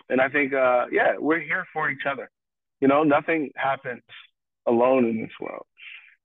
and 0.09 0.21
I 0.21 0.29
think 0.29 0.53
uh, 0.53 0.85
yeah, 0.91 1.13
we're 1.17 1.39
here 1.39 1.65
for 1.73 1.89
each 1.89 2.05
other. 2.09 2.29
You 2.81 2.87
know, 2.87 3.03
nothing 3.03 3.51
happens 3.55 4.03
alone 4.65 5.05
in 5.05 5.21
this 5.21 5.31
world. 5.39 5.65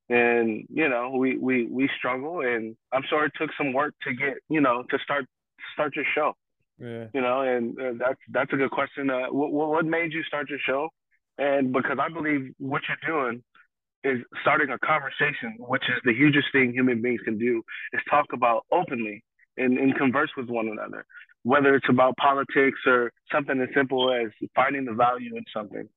And 0.09 0.67
you 0.69 0.89
know, 0.89 1.11
we 1.11 1.37
we 1.37 1.67
we 1.67 1.89
struggle, 1.99 2.41
and 2.41 2.77
I'm 2.93 3.03
sure 3.09 3.25
it 3.25 3.33
took 3.39 3.51
some 3.57 3.73
work 3.73 3.95
to 4.07 4.15
get 4.15 4.35
you 4.49 4.61
know 4.61 4.85
to 4.91 4.99
start 5.03 5.27
start 5.73 5.97
your 5.97 6.05
show. 6.15 6.33
Yeah. 6.79 7.07
You 7.15 7.21
know, 7.21 7.43
and 7.43 7.79
uh, 7.79 7.93
that's 7.99 8.21
that's 8.31 8.53
a 8.53 8.57
good 8.57 8.71
question. 8.71 9.11
Uh, 9.11 9.27
what 9.31 9.53
what 9.53 9.85
made 9.85 10.13
you 10.13 10.23
start 10.25 10.49
your 10.51 10.59
show? 10.67 10.89
And 11.39 11.73
because 11.73 11.99
I 12.01 12.09
believe 12.09 12.55
what 12.59 12.83
you're 12.89 13.15
doing 13.15 13.43
is 14.05 14.23
starting 14.43 14.71
a 14.71 14.79
conversation, 14.79 15.57
which 15.59 15.85
is 15.89 16.01
the 16.05 16.13
hugest 16.13 16.49
thing 16.53 16.73
human 16.73 17.01
beings 17.01 17.21
can 17.25 17.39
do, 17.39 17.63
is 17.93 18.01
talk 18.11 18.27
about 18.33 18.67
openly 18.71 19.25
and, 19.57 19.79
and 19.79 19.95
converse 19.97 20.31
with 20.37 20.49
one 20.49 20.69
another, 20.69 21.05
whether 21.43 21.75
it's 21.75 21.89
about 21.89 22.17
politics 22.17 22.79
or 22.87 23.13
something 23.33 23.61
as 23.61 23.69
simple 23.75 24.13
as 24.13 24.31
finding 24.55 24.85
the 24.85 24.93
value 24.93 25.37
in 25.37 25.45
something. 25.55 25.89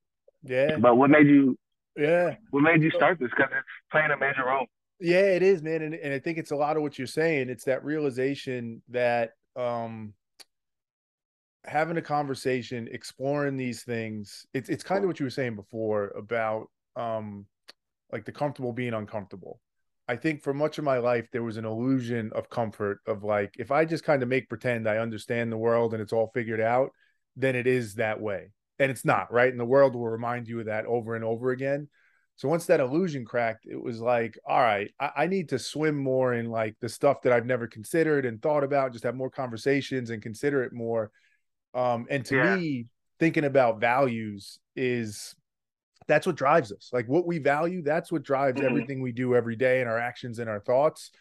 Yeah. 0.43 0.77
But 0.77 0.95
what 0.97 1.09
made 1.09 1.27
you? 1.27 1.57
Yeah. 1.95 2.35
What 2.51 2.61
made 2.61 2.81
you 2.81 2.91
start 2.91 3.19
this? 3.19 3.29
Because 3.29 3.51
it's 3.51 3.67
playing 3.91 4.11
a 4.11 4.17
major 4.17 4.45
role. 4.45 4.65
Yeah, 4.99 5.19
it 5.19 5.43
is, 5.43 5.61
man, 5.61 5.81
and 5.83 5.93
and 5.93 6.13
I 6.13 6.19
think 6.19 6.37
it's 6.37 6.51
a 6.51 6.55
lot 6.55 6.75
of 6.75 6.83
what 6.83 6.97
you're 6.97 7.07
saying. 7.07 7.49
It's 7.49 7.65
that 7.65 7.83
realization 7.83 8.81
that 8.89 9.31
um 9.55 10.13
having 11.65 11.97
a 11.97 12.01
conversation, 12.01 12.87
exploring 12.91 13.57
these 13.57 13.83
things. 13.83 14.45
It's 14.53 14.69
it's 14.69 14.83
kind 14.83 15.03
of 15.03 15.07
what 15.07 15.19
you 15.19 15.25
were 15.25 15.31
saying 15.31 15.55
before 15.55 16.13
about 16.17 16.69
um 16.95 17.45
like 18.11 18.25
the 18.25 18.31
comfortable 18.31 18.73
being 18.73 18.93
uncomfortable. 18.93 19.59
I 20.07 20.15
think 20.15 20.41
for 20.41 20.53
much 20.53 20.77
of 20.77 20.83
my 20.83 20.99
life 20.99 21.27
there 21.31 21.43
was 21.43 21.57
an 21.57 21.65
illusion 21.65 22.31
of 22.33 22.49
comfort 22.49 22.99
of 23.05 23.23
like 23.23 23.55
if 23.59 23.71
I 23.71 23.85
just 23.85 24.03
kind 24.03 24.23
of 24.23 24.29
make 24.29 24.47
pretend 24.49 24.87
I 24.87 24.97
understand 24.97 25.51
the 25.51 25.57
world 25.57 25.93
and 25.93 26.01
it's 26.01 26.13
all 26.13 26.31
figured 26.33 26.61
out, 26.61 26.91
then 27.35 27.55
it 27.55 27.67
is 27.67 27.95
that 27.95 28.19
way. 28.19 28.51
And 28.79 28.91
it's 28.91 29.05
not, 29.05 29.31
right? 29.31 29.49
And 29.51 29.59
the 29.59 29.65
world 29.65 29.95
will 29.95 30.07
remind 30.07 30.47
you 30.47 30.59
of 30.59 30.67
that 30.67 30.85
over 30.85 31.15
and 31.15 31.25
over 31.25 31.51
again. 31.51 31.89
So 32.35 32.47
once 32.47 32.67
that 32.67 32.79
illusion 32.79 33.25
cracked, 33.25 33.65
it 33.65 33.81
was 33.81 33.99
like, 33.99 34.37
all 34.47 34.61
right, 34.61 34.91
I, 34.99 35.11
I 35.17 35.27
need 35.27 35.49
to 35.49 35.59
swim 35.59 35.97
more 35.97 36.35
in 36.35 36.51
like 36.51 36.75
the 36.79 36.87
stuff 36.87 37.23
that 37.23 37.33
I've 37.33 37.47
never 37.47 37.67
considered 37.67 38.27
and 38.27 38.39
thought 38.41 38.63
about, 38.63 38.91
just 38.93 39.03
have 39.03 39.15
more 39.15 39.31
conversations 39.31 40.11
and 40.11 40.21
consider 40.21 40.63
it 40.63 40.71
more. 40.71 41.11
Um, 41.73 42.05
and 42.09 42.23
to 42.25 42.35
yeah. 42.35 42.55
me, 42.55 42.85
thinking 43.19 43.45
about 43.45 43.81
values 43.81 44.59
is 44.75 45.35
that's 46.07 46.25
what 46.25 46.35
drives 46.35 46.71
us. 46.71 46.89
Like 46.93 47.07
what 47.07 47.27
we 47.27 47.37
value, 47.37 47.81
that's 47.81 48.11
what 48.11 48.23
drives 48.23 48.59
mm-hmm. 48.59 48.69
everything 48.69 49.01
we 49.01 49.11
do 49.11 49.35
every 49.35 49.55
day 49.55 49.81
and 49.81 49.89
our 49.89 49.99
actions 49.99 50.39
and 50.39 50.49
our 50.49 50.59
thoughts. 50.59 51.11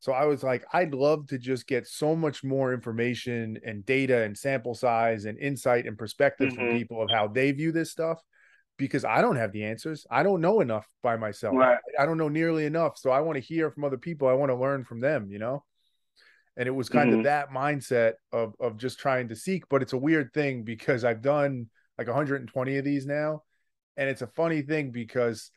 So 0.00 0.12
I 0.12 0.26
was 0.26 0.42
like, 0.42 0.66
I'd 0.72 0.92
love 0.92 1.28
to 1.28 1.38
just 1.38 1.66
get 1.66 1.86
so 1.86 2.14
much 2.14 2.44
more 2.44 2.74
information 2.74 3.58
and 3.64 3.86
data 3.86 4.22
and 4.22 4.36
sample 4.36 4.74
size 4.74 5.24
and 5.24 5.38
insight 5.38 5.86
and 5.86 5.96
perspective 5.96 6.48
mm-hmm. 6.48 6.56
from 6.56 6.78
people 6.78 7.02
of 7.02 7.10
how 7.10 7.28
they 7.28 7.52
view 7.52 7.72
this 7.72 7.90
stuff 7.90 8.20
because 8.76 9.04
I 9.04 9.22
don't 9.22 9.36
have 9.36 9.52
the 9.52 9.64
answers. 9.64 10.06
I 10.10 10.22
don't 10.22 10.40
know 10.40 10.60
enough 10.60 10.86
by 11.02 11.16
myself. 11.16 11.54
Right. 11.56 11.78
I 11.98 12.04
don't 12.04 12.18
know 12.18 12.28
nearly 12.28 12.66
enough. 12.66 12.98
So 12.98 13.10
I 13.10 13.20
want 13.20 13.36
to 13.36 13.40
hear 13.40 13.70
from 13.70 13.84
other 13.84 13.96
people. 13.96 14.28
I 14.28 14.32
want 14.32 14.50
to 14.50 14.56
learn 14.56 14.84
from 14.84 15.00
them, 15.00 15.30
you 15.30 15.38
know? 15.38 15.64
And 16.56 16.68
it 16.68 16.72
was 16.72 16.88
kind 16.88 17.10
mm-hmm. 17.10 17.20
of 17.20 17.24
that 17.24 17.50
mindset 17.50 18.12
of 18.32 18.54
of 18.60 18.76
just 18.76 19.00
trying 19.00 19.28
to 19.28 19.36
seek, 19.36 19.68
but 19.68 19.82
it's 19.82 19.92
a 19.92 19.98
weird 19.98 20.32
thing 20.32 20.62
because 20.62 21.04
I've 21.04 21.22
done 21.22 21.68
like 21.98 22.06
120 22.06 22.76
of 22.76 22.84
these 22.84 23.06
now 23.06 23.42
and 23.96 24.08
it's 24.08 24.22
a 24.22 24.26
funny 24.26 24.62
thing 24.62 24.90
because 24.90 25.50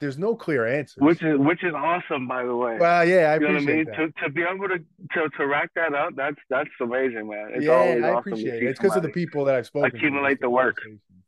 there's 0.00 0.18
no 0.18 0.34
clear 0.34 0.66
answer. 0.66 1.00
Which 1.00 1.22
is 1.22 1.38
which 1.38 1.64
is 1.64 1.72
awesome, 1.74 2.28
by 2.28 2.44
the 2.44 2.54
way. 2.54 2.76
Well, 2.78 3.04
yeah, 3.04 3.32
I 3.32 3.38
you 3.38 3.46
appreciate 3.46 3.72
I 3.72 3.76
mean? 3.76 3.84
that. 3.86 3.96
To, 3.96 4.24
to 4.24 4.30
be 4.30 4.42
able 4.42 4.68
to, 4.68 4.78
to 4.78 5.28
to 5.38 5.46
rack 5.46 5.70
that 5.74 5.94
up, 5.94 6.14
that's 6.16 6.36
that's 6.50 6.70
amazing, 6.80 7.28
man. 7.28 7.52
It's 7.54 7.64
yeah, 7.64 7.72
I 7.72 8.10
awesome 8.10 8.18
appreciate 8.18 8.62
it. 8.62 8.66
It's 8.66 8.80
because 8.80 8.96
of 8.96 9.02
the 9.02 9.08
people 9.08 9.44
that 9.46 9.54
I've 9.54 9.66
spoken. 9.66 9.96
Accumulate 9.96 10.40
the 10.40 10.50
work. 10.50 10.76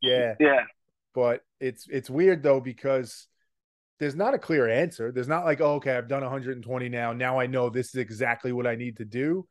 Yeah, 0.03 0.35
yeah. 0.39 0.65
But 1.15 1.43
it's 1.61 1.87
it's 1.89 2.11
weird 2.11 2.43
though 2.43 2.61
because 2.61 3.27
there's 3.99 4.15
not 4.15 4.35
a 4.35 4.39
clear 4.39 4.69
answer. 4.69 5.11
There's 5.11 5.29
not 5.29 5.45
like, 5.45 5.61
oh, 5.61 5.75
okay, 5.75 5.97
I've 5.97 6.09
done 6.09 6.23
120 6.23 6.89
now. 6.89 7.13
Now 7.13 7.41
I 7.41 7.47
know 7.47 7.69
this 7.69 7.89
is 7.89 7.97
exactly 7.97 8.53
what 8.53 8.67
I 8.67 8.77
need 8.77 8.99
to 8.99 9.05
do. 9.05 9.47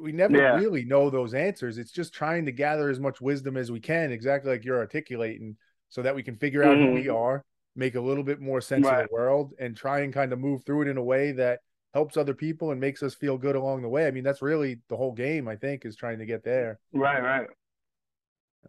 We 0.00 0.10
never 0.10 0.36
yeah. 0.36 0.56
really 0.56 0.84
know 0.84 1.10
those 1.10 1.34
answers. 1.34 1.78
It's 1.78 1.92
just 1.92 2.12
trying 2.12 2.46
to 2.46 2.52
gather 2.52 2.88
as 2.88 2.98
much 2.98 3.20
wisdom 3.20 3.56
as 3.56 3.70
we 3.70 3.78
can, 3.78 4.10
exactly 4.10 4.50
like 4.50 4.64
you're 4.64 4.78
articulating 4.78 5.56
so 5.88 6.02
that 6.02 6.14
we 6.14 6.22
can 6.22 6.36
figure 6.36 6.62
out 6.62 6.76
mm-hmm. 6.76 6.88
who 6.88 6.94
we 6.94 7.04
mm-hmm. 7.04 7.16
are, 7.16 7.44
make 7.76 7.94
a 7.94 8.00
little 8.00 8.24
bit 8.24 8.40
more 8.40 8.60
sense 8.60 8.86
right. 8.86 9.02
of 9.02 9.08
the 9.08 9.14
world, 9.14 9.52
and 9.58 9.76
try 9.76 10.00
and 10.00 10.12
kind 10.12 10.32
of 10.32 10.38
move 10.38 10.64
through 10.64 10.82
it 10.82 10.88
in 10.88 10.96
a 10.96 11.02
way 11.02 11.32
that 11.32 11.60
helps 11.94 12.16
other 12.16 12.34
people 12.34 12.70
and 12.70 12.80
makes 12.80 13.02
us 13.02 13.14
feel 13.14 13.38
good 13.38 13.56
along 13.56 13.82
the 13.82 13.88
way. 13.88 14.06
I 14.06 14.10
mean, 14.10 14.24
that's 14.24 14.42
really 14.42 14.80
the 14.88 14.96
whole 14.96 15.12
game. 15.12 15.48
I 15.48 15.56
think 15.56 15.84
is 15.84 15.96
trying 15.96 16.18
to 16.18 16.26
get 16.26 16.44
there. 16.44 16.78
Right, 16.92 17.22
right. 17.22 17.46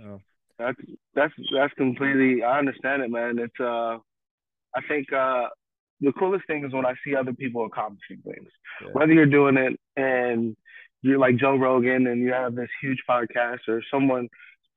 Oh. 0.04 0.20
That's 0.58 0.78
that's 1.16 1.34
that's 1.54 1.74
completely. 1.76 2.44
I 2.44 2.60
understand 2.60 3.02
it, 3.02 3.10
man. 3.10 3.40
It's 3.40 3.60
uh, 3.60 3.98
I 4.76 4.82
think 4.88 5.12
uh, 5.14 5.48
the 6.02 6.12
coolest 6.14 6.46
thing 6.48 6.66
is 6.66 6.74
when 6.74 6.86
I 6.86 6.94
see 7.06 7.16
other 7.16 7.34
people 7.34 7.66
accomplishing 7.66 8.22
things. 8.26 8.50
Yeah. 8.82 8.90
Whether 8.92 9.14
you're 9.14 9.26
doing 9.26 9.58
it 9.58 9.80
and 9.96 10.58
you're 11.02 11.18
like 11.18 11.38
Joe 11.38 11.56
Rogan 11.56 12.08
and 12.08 12.22
you 12.22 12.34
have 12.34 12.56
this 12.56 12.70
huge 12.82 13.00
podcast, 13.10 13.60
or 13.70 13.82
someone 13.90 14.28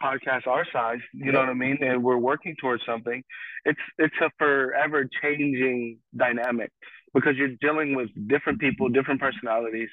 podcast 0.02 0.46
our 0.46 0.66
size, 0.72 0.98
you 1.12 1.26
yeah. 1.26 1.32
know 1.32 1.40
what 1.40 1.48
I 1.48 1.54
mean, 1.54 1.78
and 1.80 2.02
we're 2.02 2.18
working 2.18 2.56
towards 2.60 2.82
something, 2.84 3.22
it's 3.64 3.80
it's 3.98 4.14
a 4.20 4.30
forever 4.38 5.08
changing 5.22 5.98
dynamic 6.16 6.70
because 7.14 7.34
you're 7.36 7.56
dealing 7.60 7.94
with 7.94 8.08
different 8.26 8.58
people, 8.58 8.88
different 8.88 9.20
personalities, 9.20 9.90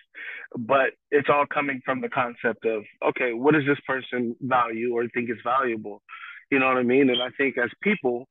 but 0.57 0.91
it's 1.11 1.27
all 1.29 1.45
coming 1.53 1.81
from 1.85 2.01
the 2.01 2.09
concept 2.09 2.65
of 2.65 2.83
okay, 3.09 3.33
what 3.33 3.53
does 3.53 3.65
this 3.67 3.79
person 3.85 4.35
value 4.41 4.93
or 4.93 5.07
think 5.09 5.29
is 5.29 5.37
valuable? 5.43 6.01
You 6.51 6.59
know 6.59 6.67
what 6.67 6.77
I 6.77 6.83
mean? 6.83 7.09
And 7.09 7.21
I 7.21 7.29
think 7.37 7.57
as 7.57 7.69
people, 7.83 8.27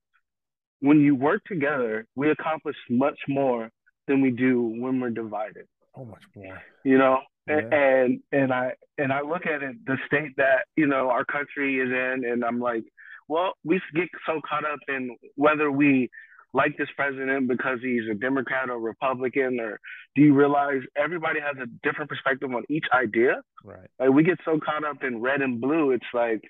when 0.81 1.01
you 1.01 1.14
work 1.14 1.43
together, 1.47 2.07
we 2.17 2.31
accomplish 2.31 2.77
much 2.91 3.19
more 3.29 3.71
than 4.09 4.21
we 4.21 4.31
do 4.31 4.61
when 4.81 5.01
we're 5.01 5.11
divided. 5.11 5.67
Oh, 5.97 6.05
much 6.05 6.23
more. 6.35 6.61
You 6.85 6.99
know, 6.99 7.19
yeah. 7.49 7.77
and 7.77 8.21
and 8.33 8.53
I 8.53 8.73
and 8.97 9.13
I 9.13 9.23
look 9.23 9.47
at 9.47 9.63
it 9.63 9.85
the 9.87 9.97
state 10.07 10.37
that 10.37 10.67
you 10.77 10.87
know 10.87 11.11
our 11.11 11.25
country 11.25 11.79
is 11.79 11.89
in, 11.89 12.25
and 12.31 12.45
I'm 12.45 12.61
like, 12.61 12.85
well, 13.29 13.53
we 13.65 13.81
get 13.95 14.09
so 14.27 14.41
caught 14.49 14.65
up 14.65 14.81
in 14.89 15.17
whether 15.37 15.71
we 15.71 16.11
like 16.55 16.77
this 16.79 16.89
president 16.97 17.47
because 17.47 17.79
he's 17.83 18.09
a 18.11 18.15
Democrat 18.15 18.71
or 18.71 18.79
Republican, 18.79 19.61
or 19.61 19.79
do 20.15 20.23
you 20.23 20.35
realize 20.35 20.81
everybody 20.97 21.41
has 21.41 21.57
a 21.63 21.67
different 21.83 22.09
perspective 22.09 22.51
on 22.53 22.65
each 22.69 22.87
idea? 22.93 23.43
Right. 23.65 23.89
Like 23.99 24.11
we 24.11 24.23
get 24.23 24.39
so 24.45 24.59
caught 24.59 24.85
up 24.85 25.03
in 25.03 25.21
red 25.21 25.43
and 25.43 25.61
blue, 25.61 25.91
it's 25.91 26.05
like, 26.15 26.43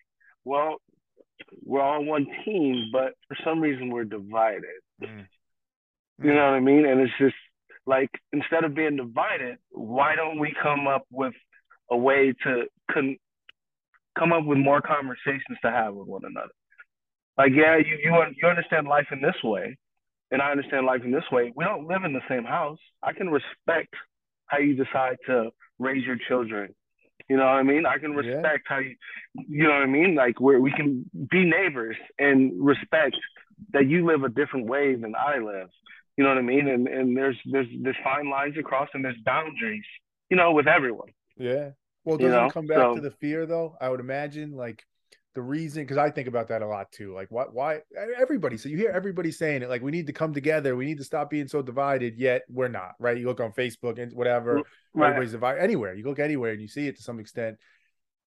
well, 0.44 0.76
we're 1.64 1.82
all 1.82 2.04
one 2.04 2.26
team, 2.44 2.90
but 2.92 3.14
for 3.26 3.36
some 3.44 3.60
reason 3.60 3.90
we're 3.90 4.04
divided. 4.04 4.64
Mm. 5.02 5.26
You 6.22 6.34
know 6.34 6.46
what 6.46 6.54
I 6.54 6.60
mean? 6.60 6.84
And 6.84 7.00
it's 7.00 7.12
just 7.18 7.36
like 7.88 8.10
instead 8.34 8.64
of 8.64 8.74
being 8.74 8.96
divided, 8.96 9.56
why 9.70 10.14
don't 10.14 10.38
we 10.38 10.54
come 10.62 10.86
up 10.86 11.04
with 11.10 11.32
a 11.90 11.96
way 11.96 12.34
to 12.44 12.64
con- 12.92 13.16
come 14.16 14.32
up 14.32 14.44
with 14.44 14.58
more 14.58 14.82
conversations 14.82 15.58
to 15.62 15.70
have 15.70 15.94
with 15.94 16.06
one 16.06 16.24
another? 16.24 16.52
Like, 17.38 17.52
yeah, 17.54 17.76
you 17.78 17.96
you 18.02 18.14
you 18.40 18.46
understand 18.46 18.86
life 18.86 19.06
in 19.10 19.22
this 19.22 19.42
way, 19.42 19.78
and 20.30 20.42
I 20.42 20.50
understand 20.50 20.84
life 20.84 21.00
in 21.02 21.12
this 21.12 21.24
way. 21.32 21.50
We 21.56 21.64
don't 21.64 21.88
live 21.88 22.04
in 22.04 22.12
the 22.12 22.20
same 22.28 22.44
house. 22.44 22.78
I 23.02 23.14
can 23.14 23.30
respect 23.30 23.94
how 24.46 24.58
you 24.58 24.74
decide 24.74 25.16
to 25.26 25.50
raise 25.78 26.04
your 26.04 26.18
children. 26.28 26.74
You 27.30 27.38
know 27.38 27.44
what 27.44 27.52
I 27.52 27.62
mean? 27.62 27.86
I 27.86 27.98
can 27.98 28.12
respect 28.12 28.66
yeah. 28.70 28.74
how 28.74 28.78
you, 28.80 28.96
you 29.34 29.64
know 29.64 29.74
what 29.74 29.82
I 29.82 29.86
mean? 29.86 30.14
Like 30.14 30.40
where 30.40 30.60
we 30.60 30.72
can 30.72 31.08
be 31.30 31.44
neighbors 31.44 31.96
and 32.18 32.52
respect 32.54 33.16
that 33.72 33.88
you 33.88 34.06
live 34.06 34.24
a 34.24 34.28
different 34.28 34.66
way 34.66 34.94
than 34.94 35.14
I 35.14 35.38
live. 35.38 35.68
You 36.18 36.24
know 36.24 36.30
what 36.30 36.38
I 36.38 36.42
mean? 36.42 36.66
And 36.66 36.88
and 36.88 37.16
there's 37.16 37.38
there's 37.46 37.68
there's 37.80 37.96
fine 38.02 38.28
lines 38.28 38.56
across 38.58 38.88
and 38.92 39.04
there's 39.04 39.16
boundaries. 39.24 39.84
You 40.28 40.36
know, 40.36 40.52
with 40.52 40.66
everyone. 40.66 41.10
Yeah. 41.38 41.70
Well, 42.04 42.18
doesn't 42.18 42.32
you 42.32 42.40
know? 42.40 42.50
come 42.50 42.66
back 42.66 42.78
so, 42.78 42.96
to 42.96 43.00
the 43.00 43.12
fear 43.12 43.46
though? 43.46 43.76
I 43.80 43.88
would 43.88 44.00
imagine 44.00 44.50
like 44.50 44.84
the 45.36 45.42
reason 45.42 45.84
because 45.84 45.96
I 45.96 46.10
think 46.10 46.26
about 46.26 46.48
that 46.48 46.60
a 46.60 46.66
lot 46.66 46.90
too. 46.90 47.14
Like 47.14 47.28
why 47.30 47.44
why 47.44 47.80
everybody 48.18 48.56
so 48.56 48.68
you 48.68 48.76
hear 48.76 48.90
everybody 48.90 49.30
saying 49.30 49.62
it 49.62 49.68
like 49.68 49.80
we 49.80 49.92
need 49.92 50.08
to 50.08 50.12
come 50.12 50.34
together, 50.34 50.74
we 50.74 50.86
need 50.86 50.98
to 50.98 51.04
stop 51.04 51.30
being 51.30 51.46
so 51.46 51.62
divided, 51.62 52.16
yet 52.18 52.42
we're 52.48 52.66
not, 52.66 52.94
right? 52.98 53.16
You 53.16 53.26
look 53.26 53.38
on 53.38 53.52
Facebook 53.52 54.02
and 54.02 54.12
whatever, 54.12 54.62
right. 54.94 55.10
everybody's 55.10 55.32
divided 55.32 55.62
anywhere. 55.62 55.94
You 55.94 56.04
look 56.04 56.18
anywhere 56.18 56.50
and 56.50 56.60
you 56.60 56.66
see 56.66 56.88
it 56.88 56.96
to 56.96 57.02
some 57.02 57.20
extent. 57.20 57.58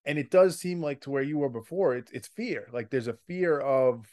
And 0.06 0.17
it 0.17 0.32
does 0.32 0.58
seem 0.58 0.82
like 0.82 1.01
to 1.01 1.10
where 1.10 1.23
you 1.23 1.39
were 1.39 1.49
before, 1.49 1.97
it's 1.97 2.12
it's 2.13 2.30
fear. 2.30 2.69
Like 2.71 2.89
there's 2.89 3.10
a 3.10 3.17
fear 3.27 3.60
of 3.60 4.06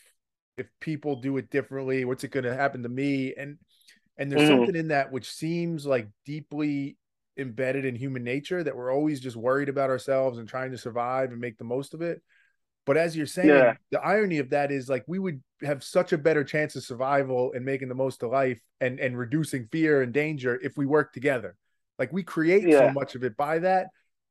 if 0.60 0.66
people 0.80 1.20
do 1.20 1.36
it 1.36 1.50
differently, 1.50 2.04
what's 2.04 2.24
it 2.24 2.30
gonna 2.30 2.54
happen 2.54 2.82
to 2.82 2.88
me? 2.88 3.34
And 3.36 3.58
and 4.16 4.30
there's 4.30 4.48
mm. 4.48 4.56
something 4.56 4.76
in 4.76 4.88
that 4.88 5.12
which 5.12 5.30
seems 5.30 5.86
like 5.86 6.08
deeply 6.26 6.96
embedded 7.36 7.84
in 7.84 7.94
human 7.94 8.24
nature 8.24 8.64
that 8.64 8.76
we're 8.76 8.92
always 8.92 9.20
just 9.20 9.36
worried 9.36 9.68
about 9.68 9.90
ourselves 9.90 10.38
and 10.38 10.48
trying 10.48 10.72
to 10.72 10.78
survive 10.78 11.30
and 11.30 11.40
make 11.40 11.56
the 11.56 11.64
most 11.64 11.94
of 11.94 12.02
it 12.02 12.20
but 12.88 12.96
as 12.96 13.14
you're 13.14 13.26
saying, 13.26 13.50
yeah. 13.50 13.74
the 13.90 14.00
irony 14.00 14.38
of 14.38 14.48
that 14.48 14.72
is 14.72 14.88
like 14.88 15.04
we 15.06 15.18
would 15.18 15.42
have 15.60 15.84
such 15.84 16.14
a 16.14 16.18
better 16.18 16.42
chance 16.42 16.74
of 16.74 16.82
survival 16.82 17.52
and 17.52 17.62
making 17.62 17.88
the 17.88 17.94
most 17.94 18.22
of 18.22 18.30
life 18.30 18.58
and 18.80 18.98
and 18.98 19.18
reducing 19.18 19.68
fear 19.70 20.00
and 20.00 20.10
danger 20.10 20.58
if 20.62 20.78
we 20.78 20.86
work 20.86 21.12
together. 21.12 21.54
Like 21.98 22.14
we 22.14 22.22
create 22.22 22.66
yeah. 22.66 22.78
so 22.78 22.92
much 22.92 23.14
of 23.14 23.24
it 23.24 23.36
by 23.36 23.58
that, 23.58 23.88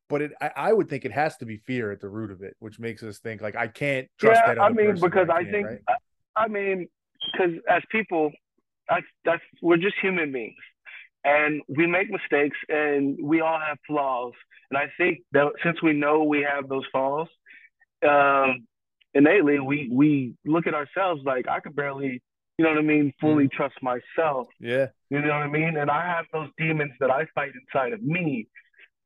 but 0.10 0.24
it 0.24 0.32
I, 0.42 0.52
I, 0.56 0.74
would 0.74 0.90
think 0.90 1.06
it 1.06 1.12
has 1.12 1.38
to 1.38 1.46
be 1.46 1.58
fear 1.58 1.92
at 1.92 2.02
the 2.02 2.10
root 2.10 2.32
of 2.32 2.42
it, 2.42 2.56
which 2.58 2.80
makes 2.80 3.04
us 3.04 3.20
think 3.20 3.44
like 3.44 3.56
I 3.56 3.68
can't 3.68 4.08
trust 4.18 4.42
yeah, 4.44 4.56
that. 4.56 4.60
I 4.60 4.70
mean, 4.70 4.96
because 5.00 5.30
I, 5.30 5.36
I 5.36 5.44
think 5.44 5.68
right? 5.68 5.80
I 6.38 6.48
mean, 6.48 6.88
because 7.32 7.54
as 7.70 7.82
people, 7.92 8.32
that's 8.90 9.06
that's 9.26 9.42
we're 9.62 9.78
just 9.78 9.96
human 10.02 10.32
beings, 10.32 10.56
and 11.24 11.62
we 11.68 11.88
make 11.88 12.10
mistakes, 12.10 12.58
and 12.70 13.18
we 13.22 13.42
all 13.42 13.60
have 13.60 13.78
flaws. 13.88 14.34
And 14.70 14.78
I 14.78 14.88
think 14.98 15.20
that 15.32 15.52
since 15.64 15.82
we 15.82 15.94
know 15.94 16.24
we 16.24 16.42
have 16.42 16.70
those 16.70 16.84
flaws, 16.92 17.28
um, 18.08 18.66
innately 19.14 19.60
we 19.60 19.90
we 19.92 20.36
look 20.46 20.68
at 20.68 20.74
ourselves 20.74 21.22
like 21.26 21.48
I 21.48 21.60
could 21.60 21.76
barely, 21.76 22.22
you 22.58 22.66
know 22.66 22.70
what 22.70 22.80
I 22.80 22.84
mean, 22.84 23.14
fully 23.20 23.46
mm. 23.46 23.52
trust 23.52 23.76
myself. 23.82 24.48
Yeah. 24.60 24.88
You 25.10 25.22
know 25.22 25.28
what 25.28 25.44
I 25.44 25.48
mean? 25.48 25.78
And 25.78 25.90
I 25.90 26.06
have 26.06 26.26
those 26.34 26.50
demons 26.58 26.92
that 27.00 27.10
I 27.10 27.26
fight 27.34 27.52
inside 27.56 27.94
of 27.94 28.02
me. 28.02 28.48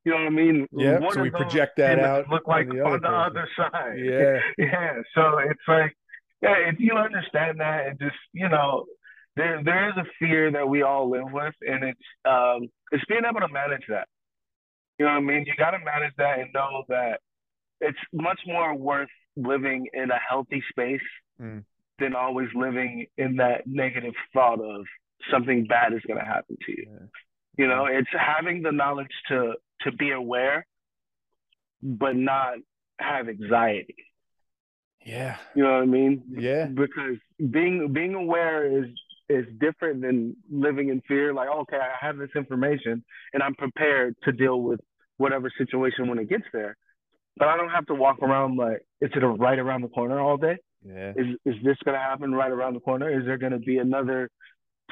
You 0.03 0.11
know 0.11 0.17
what 0.17 0.27
I 0.27 0.29
mean? 0.29 0.67
Yeah. 0.71 0.99
So 1.11 1.21
we 1.21 1.29
project 1.29 1.77
that 1.77 1.99
out. 1.99 2.27
Look 2.27 2.47
like 2.47 2.67
on 2.69 2.75
the, 2.75 2.83
on 2.83 3.01
the 3.01 3.07
other 3.07 3.47
side. 3.55 3.99
Yeah. 3.99 4.39
yeah. 4.57 4.93
So 5.13 5.37
it's 5.37 5.61
like, 5.67 5.95
yeah, 6.41 6.55
if 6.67 6.79
you 6.79 6.93
understand 6.93 7.59
that 7.59 7.87
and 7.87 7.99
just, 7.99 8.15
you 8.33 8.49
know, 8.49 8.85
there 9.35 9.61
there 9.63 9.89
is 9.89 9.95
a 9.97 10.05
fear 10.19 10.51
that 10.51 10.67
we 10.67 10.81
all 10.81 11.09
live 11.09 11.31
with, 11.31 11.53
and 11.61 11.83
it's 11.83 11.99
um 12.25 12.67
it's 12.91 13.05
being 13.07 13.23
able 13.29 13.39
to 13.39 13.53
manage 13.53 13.83
that. 13.89 14.07
You 14.99 15.05
know 15.05 15.13
what 15.13 15.17
I 15.19 15.21
mean? 15.21 15.45
You 15.47 15.53
got 15.57 15.71
to 15.71 15.79
manage 15.79 16.13
that 16.17 16.39
and 16.39 16.49
know 16.53 16.83
that 16.89 17.21
it's 17.79 17.97
much 18.13 18.39
more 18.45 18.75
worth 18.75 19.09
living 19.35 19.87
in 19.93 20.11
a 20.11 20.19
healthy 20.29 20.61
space 20.69 21.01
mm. 21.41 21.63
than 21.97 22.15
always 22.15 22.49
living 22.53 23.07
in 23.17 23.37
that 23.37 23.65
negative 23.65 24.13
thought 24.33 24.59
of 24.59 24.85
something 25.31 25.65
bad 25.65 25.93
is 25.93 26.01
going 26.07 26.19
to 26.19 26.25
happen 26.25 26.57
to 26.65 26.71
you. 26.71 26.85
Yeah. 26.87 27.05
You 27.57 27.67
know, 27.67 27.85
it's 27.85 28.09
having 28.11 28.61
the 28.61 28.71
knowledge 28.71 29.11
to 29.29 29.53
to 29.81 29.91
be 29.91 30.11
aware, 30.11 30.65
but 31.81 32.15
not 32.15 32.55
have 32.99 33.27
anxiety. 33.29 33.95
Yeah. 35.05 35.37
You 35.55 35.63
know 35.63 35.73
what 35.73 35.83
I 35.83 35.85
mean? 35.85 36.23
Yeah. 36.29 36.65
Because 36.65 37.17
being 37.49 37.91
being 37.93 38.13
aware 38.13 38.65
is 38.65 38.89
is 39.29 39.45
different 39.59 40.01
than 40.01 40.35
living 40.51 40.89
in 40.89 41.01
fear. 41.07 41.33
Like, 41.33 41.49
okay, 41.49 41.77
I 41.77 42.05
have 42.05 42.17
this 42.17 42.29
information 42.35 43.03
and 43.33 43.41
I'm 43.41 43.55
prepared 43.55 44.15
to 44.23 44.31
deal 44.31 44.61
with 44.61 44.79
whatever 45.17 45.51
situation 45.57 46.07
when 46.07 46.19
it 46.19 46.29
gets 46.29 46.45
there 46.51 46.75
but 47.37 47.47
I 47.47 47.57
don't 47.57 47.69
have 47.69 47.85
to 47.87 47.95
walk 47.95 48.21
around 48.21 48.57
like 48.57 48.85
is 48.99 49.09
it 49.15 49.19
right 49.19 49.57
around 49.57 49.81
the 49.81 49.87
corner 49.87 50.19
all 50.19 50.37
day? 50.37 50.57
Yeah. 50.85 51.13
Is 51.15 51.37
is 51.45 51.55
this 51.63 51.77
gonna 51.85 51.97
happen 51.97 52.33
right 52.33 52.51
around 52.51 52.73
the 52.73 52.79
corner? 52.79 53.09
Is 53.09 53.25
there 53.25 53.37
gonna 53.37 53.59
be 53.59 53.77
another 53.77 54.29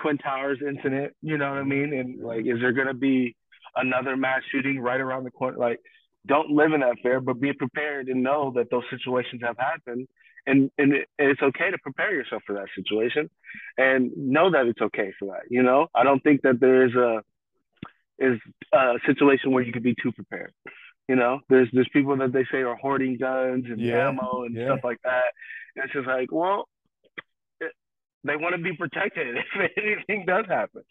Twin 0.01 0.17
Towers 0.17 0.59
incident? 0.65 1.13
You 1.21 1.37
know 1.37 1.49
what 1.49 1.59
I 1.59 1.63
mean? 1.63 1.93
And 1.93 2.23
like, 2.23 2.45
is 2.45 2.59
there 2.59 2.71
gonna 2.71 2.93
be 2.93 3.35
another 3.75 4.15
mass 4.15 4.41
shooting 4.51 4.79
right 4.79 4.99
around 4.99 5.25
the 5.25 5.31
corner? 5.31 5.57
Like, 5.57 5.79
don't 6.25 6.49
live 6.51 6.73
in 6.73 6.81
that 6.81 6.97
fear, 7.01 7.19
but 7.21 7.39
be 7.39 7.53
prepared 7.53 8.07
and 8.07 8.23
know 8.23 8.51
that 8.55 8.69
those 8.69 8.83
situations 8.89 9.41
have 9.43 9.57
happened. 9.57 10.07
And, 10.45 10.71
and, 10.77 10.93
it, 10.93 11.07
and 11.19 11.29
it's 11.29 11.41
okay 11.41 11.69
to 11.69 11.77
prepare 11.79 12.13
yourself 12.13 12.41
for 12.47 12.53
that 12.53 12.67
situation 12.75 13.29
and 13.77 14.11
know 14.15 14.51
that 14.51 14.65
it's 14.65 14.81
okay 14.81 15.13
for 15.19 15.27
that. 15.27 15.43
You 15.49 15.63
know, 15.63 15.87
I 15.93 16.03
don't 16.03 16.23
think 16.23 16.41
that 16.43 16.59
there 16.59 16.85
is 16.87 16.95
a 16.95 17.21
is 18.17 18.37
a 18.73 18.95
situation 19.05 19.51
where 19.51 19.63
you 19.63 19.71
could 19.71 19.83
be 19.83 19.95
too 20.01 20.11
prepared. 20.11 20.53
You 21.07 21.15
know, 21.15 21.39
there's 21.49 21.69
there's 21.73 21.89
people 21.91 22.17
that 22.17 22.33
they 22.33 22.45
say 22.51 22.59
are 22.59 22.75
hoarding 22.75 23.17
guns 23.17 23.65
and 23.67 23.79
yeah, 23.79 24.09
ammo 24.09 24.43
and 24.43 24.55
yeah. 24.55 24.65
stuff 24.65 24.79
like 24.83 24.99
that. 25.03 25.23
And 25.75 25.85
it's 25.85 25.93
just 25.93 26.07
like, 26.07 26.31
well, 26.31 26.67
they 28.23 28.35
want 28.35 28.55
to 28.55 28.61
be 28.61 28.75
protected 28.75 29.35
if 29.55 29.71
anything 29.77 30.25
does 30.25 30.45
happen. 30.47 30.83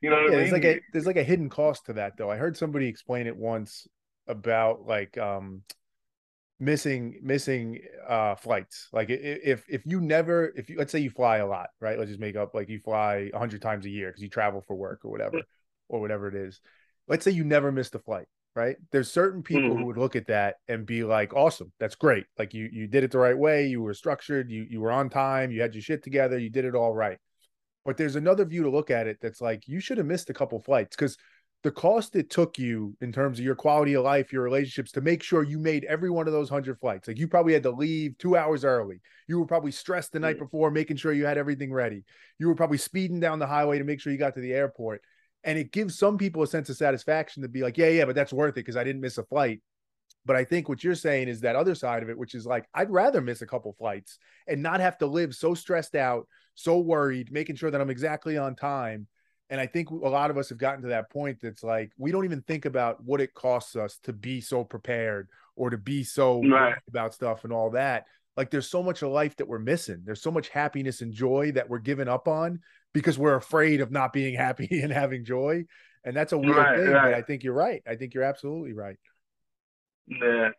You 0.00 0.10
know, 0.10 0.24
yeah, 0.24 0.30
there's 0.30 0.52
like 0.52 0.64
a 0.64 0.80
there's 0.92 1.06
like 1.06 1.16
a 1.16 1.22
hidden 1.22 1.48
cost 1.48 1.86
to 1.86 1.94
that 1.94 2.16
though. 2.16 2.30
I 2.30 2.36
heard 2.36 2.56
somebody 2.56 2.88
explain 2.88 3.26
it 3.26 3.36
once 3.36 3.86
about 4.30 4.86
like 4.86 5.18
um 5.18 5.62
missing 6.58 7.18
missing 7.22 7.80
uh 8.08 8.34
flights. 8.34 8.88
Like 8.92 9.08
if 9.10 9.64
if 9.68 9.82
you 9.84 10.00
never 10.00 10.52
if 10.56 10.70
you 10.70 10.78
let's 10.78 10.92
say 10.92 11.00
you 11.00 11.10
fly 11.10 11.38
a 11.38 11.46
lot 11.46 11.70
right? 11.80 11.98
Let's 11.98 12.10
just 12.10 12.20
make 12.20 12.36
up 12.36 12.54
like 12.54 12.68
you 12.68 12.80
fly 12.80 13.28
100 13.32 13.62
times 13.62 13.86
a 13.86 13.90
year 13.90 14.08
because 14.08 14.22
you 14.22 14.28
travel 14.28 14.62
for 14.66 14.74
work 14.76 15.00
or 15.04 15.10
whatever 15.10 15.42
or 15.88 16.00
whatever 16.00 16.28
it 16.28 16.34
is. 16.34 16.60
Let's 17.08 17.24
say 17.24 17.32
you 17.32 17.44
never 17.44 17.72
missed 17.72 17.94
a 17.94 17.98
flight 17.98 18.26
right? 18.56 18.76
There's 18.90 19.10
certain 19.10 19.42
people 19.42 19.70
mm. 19.70 19.78
who 19.78 19.86
would 19.86 19.96
look 19.96 20.16
at 20.16 20.26
that 20.26 20.56
and 20.68 20.86
be 20.86 21.04
like 21.04 21.34
awesome. 21.34 21.72
That's 21.78 21.94
great. 21.94 22.26
Like 22.38 22.54
you 22.54 22.68
you 22.72 22.86
did 22.86 23.04
it 23.04 23.10
the 23.10 23.18
right 23.18 23.36
way. 23.36 23.66
You 23.66 23.82
were 23.82 23.94
structured. 23.94 24.50
You 24.50 24.66
you 24.68 24.80
were 24.80 24.92
on 24.92 25.08
time. 25.08 25.50
You 25.50 25.60
had 25.60 25.74
your 25.74 25.82
shit 25.82 26.02
together. 26.02 26.38
You 26.38 26.50
did 26.50 26.64
it 26.64 26.74
all 26.74 26.94
right. 26.94 27.18
But 27.84 27.96
there's 27.96 28.16
another 28.16 28.44
view 28.44 28.64
to 28.64 28.70
look 28.70 28.90
at 28.90 29.06
it 29.06 29.18
that's 29.20 29.40
like 29.40 29.66
you 29.66 29.80
should 29.80 29.98
have 29.98 30.06
missed 30.06 30.30
a 30.30 30.34
couple 30.34 30.60
flights 30.60 30.96
because 30.96 31.16
the 31.62 31.70
cost 31.70 32.16
it 32.16 32.30
took 32.30 32.58
you 32.58 32.96
in 33.02 33.12
terms 33.12 33.38
of 33.38 33.44
your 33.44 33.54
quality 33.54 33.94
of 33.94 34.04
life 34.04 34.32
your 34.32 34.42
relationships 34.42 34.92
to 34.92 35.00
make 35.00 35.22
sure 35.22 35.42
you 35.42 35.58
made 35.58 35.84
every 35.84 36.10
one 36.10 36.26
of 36.26 36.32
those 36.32 36.50
100 36.50 36.78
flights 36.78 37.08
like 37.08 37.18
you 37.18 37.28
probably 37.28 37.52
had 37.52 37.62
to 37.62 37.70
leave 37.70 38.16
two 38.18 38.36
hours 38.36 38.64
early 38.64 39.00
you 39.28 39.38
were 39.38 39.46
probably 39.46 39.70
stressed 39.70 40.12
the 40.12 40.20
night 40.20 40.38
before 40.38 40.70
making 40.70 40.96
sure 40.96 41.12
you 41.12 41.26
had 41.26 41.38
everything 41.38 41.72
ready 41.72 42.04
you 42.38 42.48
were 42.48 42.54
probably 42.54 42.78
speeding 42.78 43.20
down 43.20 43.38
the 43.38 43.46
highway 43.46 43.78
to 43.78 43.84
make 43.84 44.00
sure 44.00 44.12
you 44.12 44.18
got 44.18 44.34
to 44.34 44.40
the 44.40 44.52
airport 44.52 45.02
and 45.44 45.58
it 45.58 45.72
gives 45.72 45.98
some 45.98 46.18
people 46.18 46.42
a 46.42 46.46
sense 46.46 46.68
of 46.68 46.76
satisfaction 46.76 47.42
to 47.42 47.48
be 47.48 47.62
like, 47.62 47.78
yeah, 47.78 47.88
yeah, 47.88 48.04
but 48.04 48.14
that's 48.14 48.32
worth 48.32 48.52
it 48.52 48.54
because 48.56 48.76
I 48.76 48.84
didn't 48.84 49.00
miss 49.00 49.18
a 49.18 49.24
flight. 49.24 49.60
But 50.26 50.36
I 50.36 50.44
think 50.44 50.68
what 50.68 50.84
you're 50.84 50.94
saying 50.94 51.28
is 51.28 51.40
that 51.40 51.56
other 51.56 51.74
side 51.74 52.02
of 52.02 52.10
it, 52.10 52.18
which 52.18 52.34
is 52.34 52.44
like, 52.44 52.66
I'd 52.74 52.90
rather 52.90 53.22
miss 53.22 53.40
a 53.40 53.46
couple 53.46 53.72
flights 53.72 54.18
and 54.46 54.62
not 54.62 54.80
have 54.80 54.98
to 54.98 55.06
live 55.06 55.34
so 55.34 55.54
stressed 55.54 55.94
out, 55.94 56.28
so 56.54 56.78
worried, 56.78 57.32
making 57.32 57.56
sure 57.56 57.70
that 57.70 57.80
I'm 57.80 57.90
exactly 57.90 58.36
on 58.36 58.54
time. 58.54 59.06
And 59.50 59.60
I 59.60 59.66
think 59.66 59.90
a 59.90 59.94
lot 59.94 60.30
of 60.30 60.38
us 60.38 60.48
have 60.50 60.58
gotten 60.58 60.82
to 60.82 60.88
that 60.88 61.10
point 61.10 61.40
that's 61.42 61.64
like, 61.64 61.90
we 61.98 62.12
don't 62.12 62.24
even 62.24 62.40
think 62.42 62.64
about 62.64 63.02
what 63.04 63.20
it 63.20 63.34
costs 63.34 63.74
us 63.74 63.98
to 64.04 64.12
be 64.12 64.40
so 64.40 64.62
prepared 64.62 65.28
or 65.56 65.70
to 65.70 65.76
be 65.76 66.04
so 66.04 66.40
right. 66.42 66.76
about 66.88 67.12
stuff 67.14 67.42
and 67.42 67.52
all 67.52 67.70
that. 67.70 68.06
Like, 68.36 68.50
there's 68.50 68.68
so 68.68 68.82
much 68.82 69.02
of 69.02 69.10
life 69.10 69.36
that 69.36 69.48
we're 69.48 69.58
missing. 69.58 70.02
There's 70.04 70.22
so 70.22 70.30
much 70.30 70.48
happiness 70.50 71.02
and 71.02 71.12
joy 71.12 71.50
that 71.52 71.68
we're 71.68 71.80
giving 71.80 72.06
up 72.06 72.28
on 72.28 72.60
because 72.94 73.18
we're 73.18 73.34
afraid 73.34 73.80
of 73.80 73.90
not 73.90 74.12
being 74.12 74.34
happy 74.36 74.80
and 74.80 74.92
having 74.92 75.24
joy. 75.24 75.64
And 76.04 76.16
that's 76.16 76.32
a 76.32 76.38
weird 76.38 76.56
right, 76.56 76.78
thing, 76.78 76.88
right. 76.90 77.10
but 77.10 77.14
I 77.14 77.22
think 77.22 77.42
you're 77.42 77.52
right. 77.52 77.82
I 77.86 77.96
think 77.96 78.14
you're 78.14 78.24
absolutely 78.24 78.72
right. 78.72 78.98
Yeah. 80.06 80.50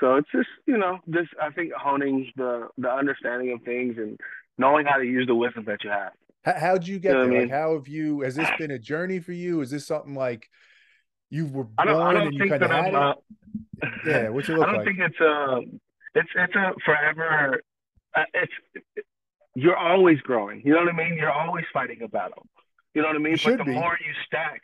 So 0.00 0.16
it's 0.16 0.28
just, 0.32 0.48
you 0.66 0.78
know, 0.78 0.98
just 1.10 1.30
I 1.40 1.50
think 1.50 1.72
honing 1.72 2.30
the 2.36 2.68
the 2.76 2.90
understanding 2.90 3.52
of 3.52 3.62
things 3.62 3.96
and 3.96 4.18
knowing 4.58 4.86
how 4.86 4.96
to 4.96 5.04
use 5.04 5.26
the 5.26 5.34
wisdom 5.34 5.64
that 5.66 5.84
you 5.84 5.90
have. 5.90 6.12
How, 6.44 6.54
how'd 6.58 6.86
you 6.86 6.98
get 6.98 7.10
you 7.10 7.14
know 7.14 7.24
there? 7.24 7.32
I 7.32 7.38
mean? 7.40 7.48
Like, 7.48 7.58
how 7.58 7.74
have 7.74 7.88
you? 7.88 8.20
Has 8.20 8.36
this 8.36 8.50
been 8.58 8.70
a 8.70 8.78
journey 8.78 9.20
for 9.20 9.32
you? 9.32 9.60
Is 9.60 9.70
this 9.70 9.86
something 9.86 10.14
like 10.14 10.48
you 11.30 11.46
were 11.46 11.64
born 11.64 11.74
I 11.78 11.84
don't, 11.84 12.02
I 12.02 12.12
don't 12.12 12.26
and 12.28 12.34
you 12.34 12.48
kind 12.48 12.62
of 12.62 12.70
had 12.70 12.94
uh, 12.94 13.14
it? 13.82 13.92
Yeah, 14.06 14.28
what's 14.28 14.48
it 14.48 14.52
look 14.52 14.68
I 14.68 14.72
don't 14.72 14.84
like? 14.84 14.86
think 14.86 14.98
it's 15.00 15.20
a, 15.20 15.28
um, 15.28 15.80
it's 16.14 16.30
it's 16.34 16.54
a 16.54 16.72
forever. 16.84 17.60
Uh, 18.14 18.22
it's 18.34 18.52
it, 18.96 19.04
you're 19.54 19.76
always 19.76 20.20
growing. 20.20 20.62
You 20.64 20.72
know 20.74 20.80
what 20.80 20.88
I 20.88 20.96
mean? 20.96 21.16
You're 21.16 21.32
always 21.32 21.64
fighting 21.72 22.02
a 22.02 22.08
battle. 22.08 22.46
You 22.94 23.02
know 23.02 23.08
what 23.08 23.16
I 23.16 23.20
mean? 23.20 23.36
But 23.42 23.58
the 23.58 23.64
be. 23.64 23.72
more 23.72 23.98
you 24.04 24.12
stack, 24.26 24.60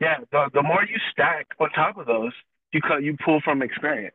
yeah, 0.00 0.18
the, 0.30 0.50
the 0.54 0.62
more 0.62 0.82
you 0.84 0.96
stack 1.10 1.46
on 1.58 1.70
top 1.70 1.98
of 1.98 2.06
those, 2.06 2.32
you 2.72 2.80
cut 2.80 3.02
you 3.02 3.16
pull 3.24 3.40
from 3.40 3.62
experience. 3.62 4.14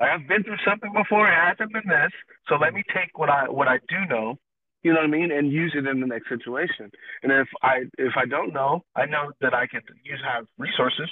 Like 0.00 0.10
I've 0.10 0.26
been 0.26 0.42
through 0.42 0.56
something 0.64 0.92
before, 0.92 1.28
it 1.28 1.34
hasn't 1.34 1.72
been 1.72 1.86
this. 1.86 2.12
So 2.48 2.56
let 2.56 2.72
me 2.72 2.82
take 2.94 3.18
what 3.18 3.28
I 3.28 3.48
what 3.48 3.68
I 3.68 3.78
do 3.88 4.06
know, 4.08 4.38
you 4.82 4.92
know 4.92 5.00
what 5.00 5.06
I 5.06 5.10
mean, 5.10 5.30
and 5.30 5.50
use 5.50 5.72
it 5.76 5.86
in 5.86 6.00
the 6.00 6.06
next 6.06 6.28
situation. 6.28 6.90
And 7.22 7.32
if 7.32 7.48
I 7.62 7.84
if 7.98 8.12
I 8.16 8.26
don't 8.26 8.52
know, 8.52 8.84
I 8.96 9.06
know 9.06 9.30
that 9.40 9.54
I 9.54 9.66
can 9.66 9.82
use 10.04 10.20
have 10.24 10.46
resources. 10.58 11.10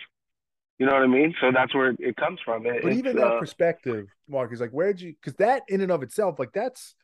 You 0.79 0.87
know 0.87 0.93
what 0.93 1.03
I 1.03 1.09
mean? 1.09 1.35
So 1.41 1.51
that's 1.53 1.75
where 1.75 1.93
it 1.99 2.17
comes 2.17 2.39
from. 2.45 2.65
It, 2.65 2.83
but 2.83 2.93
even 2.93 3.17
that 3.17 3.27
uh, 3.27 3.41
perspective, 3.41 4.07
Mark, 4.29 4.53
is 4.53 4.61
like, 4.61 4.71
where'd 4.71 5.01
you? 5.01 5.13
Because 5.21 5.37
that 5.39 5.63
in 5.69 5.81
and 5.81 5.91
of 5.91 6.05
itself, 6.05 6.39
like 6.39 6.53
that's, 6.53 6.95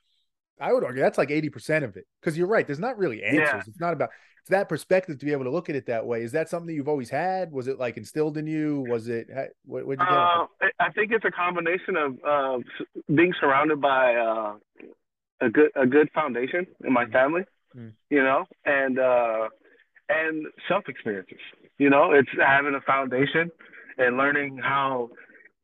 I 0.61 0.73
would 0.73 0.85
argue 0.85 1.03
that's 1.03 1.19
like 1.19 1.33
eighty 1.33 1.49
percent 1.51 1.85
of 1.85 1.97
it. 1.97 2.07
Because 2.21 2.39
you're 2.39 2.47
right, 2.47 2.67
there's 2.67 2.79
not 2.79 2.97
really 2.99 3.25
answers. 3.25 3.49
Yeah. 3.53 3.63
It's 3.67 3.81
not 3.81 3.93
about 3.93 4.11
it's 4.43 4.51
that 4.51 4.69
perspective 4.69 5.19
to 5.19 5.25
be 5.25 5.33
able 5.33 5.45
to 5.45 5.51
look 5.51 5.71
at 5.71 5.75
it 5.75 5.87
that 5.87 6.07
way. 6.07 6.23
Is 6.23 6.33
that 6.33 6.49
something 6.49 6.69
that 6.69 6.75
you've 6.75 6.89
always 6.89 7.11
had? 7.11 7.51
Was 7.51 7.67
it 7.67 7.79
like 7.79 7.97
instilled 7.97 8.37
in 8.37 8.47
you? 8.47 8.87
Was 8.89 9.09
it 9.09 9.27
what? 9.65 9.87
What'd 9.87 10.01
you 10.01 10.07
get? 10.07 10.15
Uh, 10.15 10.47
I 10.79 10.93
think 10.93 11.11
it's 11.11 11.25
a 11.25 11.31
combination 11.33 11.97
of 11.97 12.19
uh, 12.25 12.59
being 13.13 13.35
surrounded 13.41 13.81
by 13.81 14.15
uh, 14.15 14.55
a 15.41 15.49
good 15.49 15.71
a 15.77 15.87
good 15.87 16.11
foundation 16.15 16.67
in 16.85 16.93
my 16.93 17.05
mm. 17.05 17.13
family, 17.13 17.43
mm. 17.77 17.93
you 18.11 18.23
know, 18.23 18.45
and 18.65 18.99
uh, 18.99 19.49
and 20.09 20.47
self 20.69 20.85
experiences. 20.89 21.39
You 21.79 21.91
know, 21.91 22.13
it's 22.13 22.31
having 22.39 22.75
a 22.75 22.81
foundation 22.81 23.51
and 23.99 24.17
learning 24.17 24.59
how 24.63 25.11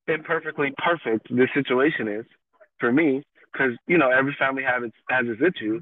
imperfectly 0.08 0.72
perfect 0.78 1.28
this 1.30 1.48
situation 1.54 2.08
is 2.08 2.26
for 2.78 2.92
me, 2.92 3.22
because 3.52 3.72
you 3.86 3.98
know 3.98 4.10
every 4.10 4.34
family 4.38 4.62
has 4.62 4.82
its 4.82 4.96
has 5.08 5.26
its 5.28 5.40
issue, 5.40 5.80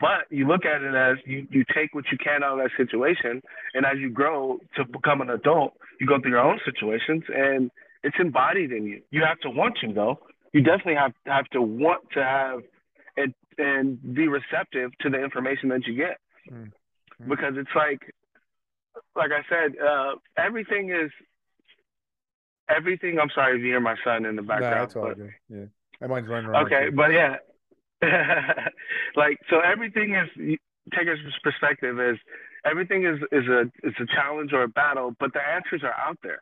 but 0.00 0.26
you 0.30 0.46
look 0.46 0.64
at 0.64 0.82
it 0.82 0.94
as 0.94 1.18
you, 1.26 1.46
you 1.50 1.64
take 1.74 1.94
what 1.94 2.04
you 2.10 2.18
can 2.18 2.42
out 2.42 2.58
of 2.58 2.64
that 2.64 2.70
situation, 2.76 3.42
and 3.74 3.84
as 3.84 3.98
you 3.98 4.10
grow 4.10 4.58
to 4.76 4.84
become 4.84 5.20
an 5.20 5.30
adult, 5.30 5.72
you 6.00 6.06
go 6.06 6.20
through 6.20 6.30
your 6.30 6.40
own 6.40 6.58
situations, 6.64 7.24
and 7.34 7.70
it's 8.02 8.16
embodied 8.18 8.72
in 8.72 8.84
you. 8.84 9.02
You 9.10 9.22
have 9.24 9.38
to 9.40 9.50
want 9.50 9.76
to 9.82 9.92
though. 9.92 10.18
You 10.52 10.62
definitely 10.62 10.94
have 10.94 11.12
have 11.26 11.46
to 11.50 11.60
want 11.60 12.02
to 12.14 12.22
have 12.22 12.60
and 13.58 14.14
be 14.14 14.28
receptive 14.28 14.90
to 15.00 15.10
the 15.10 15.22
information 15.22 15.68
that 15.70 15.86
you 15.86 15.94
get, 15.94 16.18
mm-hmm. 16.50 17.30
because 17.30 17.54
it's 17.56 17.70
like, 17.74 18.00
like 19.14 19.30
I 19.32 19.42
said, 19.48 19.78
uh, 19.78 20.14
everything 20.36 20.90
is 20.90 21.10
everything. 22.68 23.18
I'm 23.18 23.30
sorry 23.34 23.56
if 23.56 23.62
you 23.62 23.68
hear 23.68 23.80
my 23.80 23.96
son 24.04 24.24
in 24.26 24.36
the 24.36 24.42
background. 24.42 24.74
That's 24.74 24.96
all 24.96 25.08
but, 25.08 25.16
good. 25.16 25.32
Yeah, 25.48 25.64
I 26.02 26.06
might 26.06 26.28
running 26.28 26.50
around. 26.50 26.66
Okay, 26.66 26.90
but 26.90 27.12
yeah, 27.12 27.36
like 29.16 29.38
so 29.48 29.60
everything 29.60 30.14
is 30.14 30.58
take 30.94 31.08
a 31.08 31.16
perspective 31.42 31.98
is 32.00 32.18
everything 32.64 33.04
is 33.04 33.18
is 33.32 33.48
a 33.48 33.62
is 33.82 33.94
a 34.00 34.06
challenge 34.14 34.52
or 34.52 34.62
a 34.62 34.68
battle, 34.68 35.14
but 35.18 35.32
the 35.32 35.40
answers 35.40 35.82
are 35.82 35.94
out 35.94 36.18
there. 36.22 36.40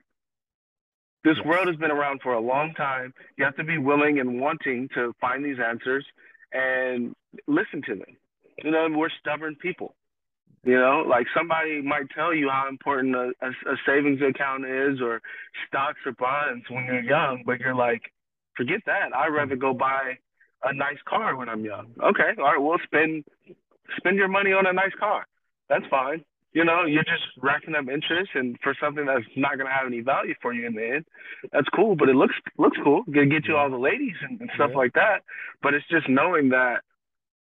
This 1.24 1.36
yes. 1.38 1.46
world 1.46 1.68
has 1.68 1.76
been 1.76 1.90
around 1.90 2.20
for 2.22 2.34
a 2.34 2.40
long 2.40 2.74
time. 2.74 3.14
You 3.38 3.44
have 3.44 3.56
to 3.56 3.64
be 3.64 3.78
willing 3.78 4.20
and 4.20 4.40
wanting 4.40 4.88
to 4.94 5.14
find 5.20 5.44
these 5.44 5.56
answers 5.58 6.04
and 6.54 7.14
listen 7.46 7.82
to 7.86 7.96
them. 7.96 8.16
You 8.62 8.70
know, 8.70 8.86
we're 8.90 9.10
stubborn 9.20 9.56
people. 9.56 9.94
You 10.62 10.78
know, 10.78 11.04
like 11.06 11.26
somebody 11.36 11.82
might 11.82 12.08
tell 12.16 12.32
you 12.34 12.48
how 12.48 12.68
important 12.70 13.14
a, 13.14 13.32
a, 13.42 13.48
a 13.48 13.76
savings 13.86 14.20
account 14.22 14.64
is 14.64 15.00
or 15.02 15.20
stocks 15.68 15.98
or 16.06 16.12
bonds 16.12 16.64
when 16.70 16.86
you're 16.86 17.02
young, 17.02 17.42
but 17.44 17.60
you're 17.60 17.74
like, 17.74 18.00
forget 18.56 18.80
that. 18.86 19.14
I'd 19.14 19.28
rather 19.28 19.56
go 19.56 19.74
buy 19.74 20.16
a 20.62 20.72
nice 20.72 20.96
car 21.06 21.36
when 21.36 21.50
I'm 21.50 21.64
young. 21.64 21.88
Okay, 22.02 22.30
all 22.38 22.44
right, 22.44 22.58
well 22.58 22.78
spend 22.84 23.24
spend 23.98 24.16
your 24.16 24.28
money 24.28 24.52
on 24.52 24.66
a 24.66 24.72
nice 24.72 24.94
car. 24.98 25.26
That's 25.68 25.84
fine. 25.90 26.24
You 26.54 26.64
know, 26.64 26.84
you're 26.84 27.04
just 27.04 27.24
racking 27.42 27.74
up 27.74 27.88
interest 27.88 28.30
and 28.34 28.56
for 28.62 28.74
something 28.80 29.06
that's 29.06 29.24
not 29.36 29.58
gonna 29.58 29.70
have 29.70 29.86
any 29.86 30.00
value 30.00 30.34
for 30.40 30.52
you 30.52 30.66
in 30.66 30.74
the 30.74 30.94
end. 30.96 31.04
That's 31.52 31.68
cool, 31.74 31.96
but 31.96 32.08
it 32.08 32.14
looks 32.14 32.34
looks 32.58 32.78
cool. 32.82 33.02
Gonna 33.10 33.26
get 33.26 33.46
you 33.46 33.56
all 33.56 33.68
the 33.68 33.76
ladies 33.76 34.14
and, 34.22 34.40
and 34.40 34.50
stuff 34.54 34.70
yeah. 34.70 34.78
like 34.78 34.92
that. 34.94 35.24
But 35.62 35.74
it's 35.74 35.86
just 35.88 36.08
knowing 36.08 36.50
that 36.50 36.82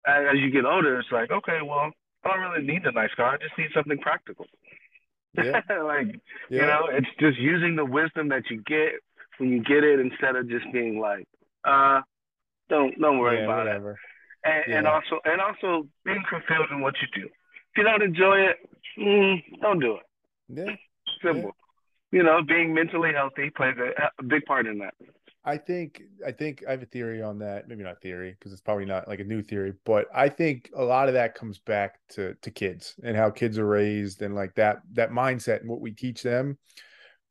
as 0.06 0.36
you 0.36 0.50
get 0.50 0.64
older, 0.64 0.98
it's 0.98 1.12
like, 1.12 1.30
okay, 1.30 1.60
well, 1.64 1.90
I 2.24 2.28
don't 2.28 2.40
really 2.40 2.66
need 2.66 2.84
a 2.84 2.92
nice 2.92 3.14
car. 3.16 3.34
I 3.34 3.36
just 3.38 3.56
need 3.56 3.70
something 3.74 3.98
practical. 3.98 4.46
Yeah. 5.36 5.60
like, 5.82 6.20
yeah. 6.50 6.60
you 6.60 6.66
know, 6.66 6.88
it's 6.90 7.08
just 7.18 7.38
using 7.38 7.76
the 7.76 7.84
wisdom 7.84 8.28
that 8.28 8.44
you 8.50 8.62
get 8.66 9.00
when 9.38 9.50
you 9.50 9.62
get 9.62 9.84
it 9.84 10.00
instead 10.00 10.36
of 10.36 10.48
just 10.48 10.64
being 10.72 11.00
like, 11.00 11.26
uh, 11.64 12.00
don't 12.68 12.98
don't 13.00 13.18
worry 13.18 13.44
about 13.44 13.66
whatever. 13.66 13.92
it. 13.92 13.98
And, 14.44 14.64
yeah. 14.68 14.78
and 14.78 14.86
also 14.86 15.20
and 15.24 15.40
also 15.40 15.88
being 16.04 16.22
fulfilled 16.28 16.68
in 16.70 16.80
what 16.80 16.94
you 17.00 17.22
do. 17.22 17.28
If 17.74 17.78
you 17.78 17.84
don't 17.84 18.02
enjoy 18.02 18.36
it, 18.36 18.56
mm, 18.98 19.42
don't 19.60 19.80
do 19.80 19.96
it. 19.96 20.02
Yeah. 20.48 20.74
Simple. 21.22 21.50
Yeah. 22.12 22.18
You 22.18 22.22
know, 22.22 22.42
being 22.46 22.72
mentally 22.72 23.12
healthy 23.12 23.50
plays 23.50 23.74
a, 23.78 24.10
a 24.18 24.22
big 24.22 24.44
part 24.44 24.66
in 24.66 24.78
that. 24.78 24.94
I 25.44 25.58
think 25.58 26.00
I 26.24 26.30
think 26.30 26.62
I 26.66 26.70
have 26.70 26.82
a 26.82 26.86
theory 26.86 27.20
on 27.20 27.40
that. 27.40 27.68
Maybe 27.68 27.82
not 27.82 28.00
theory 28.00 28.30
because 28.30 28.52
it's 28.52 28.62
probably 28.62 28.84
not 28.84 29.08
like 29.08 29.18
a 29.18 29.24
new 29.24 29.42
theory, 29.42 29.72
but 29.84 30.06
I 30.14 30.28
think 30.28 30.70
a 30.76 30.84
lot 30.84 31.08
of 31.08 31.14
that 31.14 31.34
comes 31.34 31.58
back 31.58 31.98
to 32.10 32.34
to 32.40 32.50
kids 32.50 32.94
and 33.02 33.16
how 33.16 33.30
kids 33.30 33.58
are 33.58 33.66
raised 33.66 34.22
and 34.22 34.34
like 34.34 34.54
that 34.54 34.78
that 34.92 35.10
mindset 35.10 35.60
and 35.60 35.68
what 35.68 35.80
we 35.80 35.90
teach 35.90 36.22
them. 36.22 36.56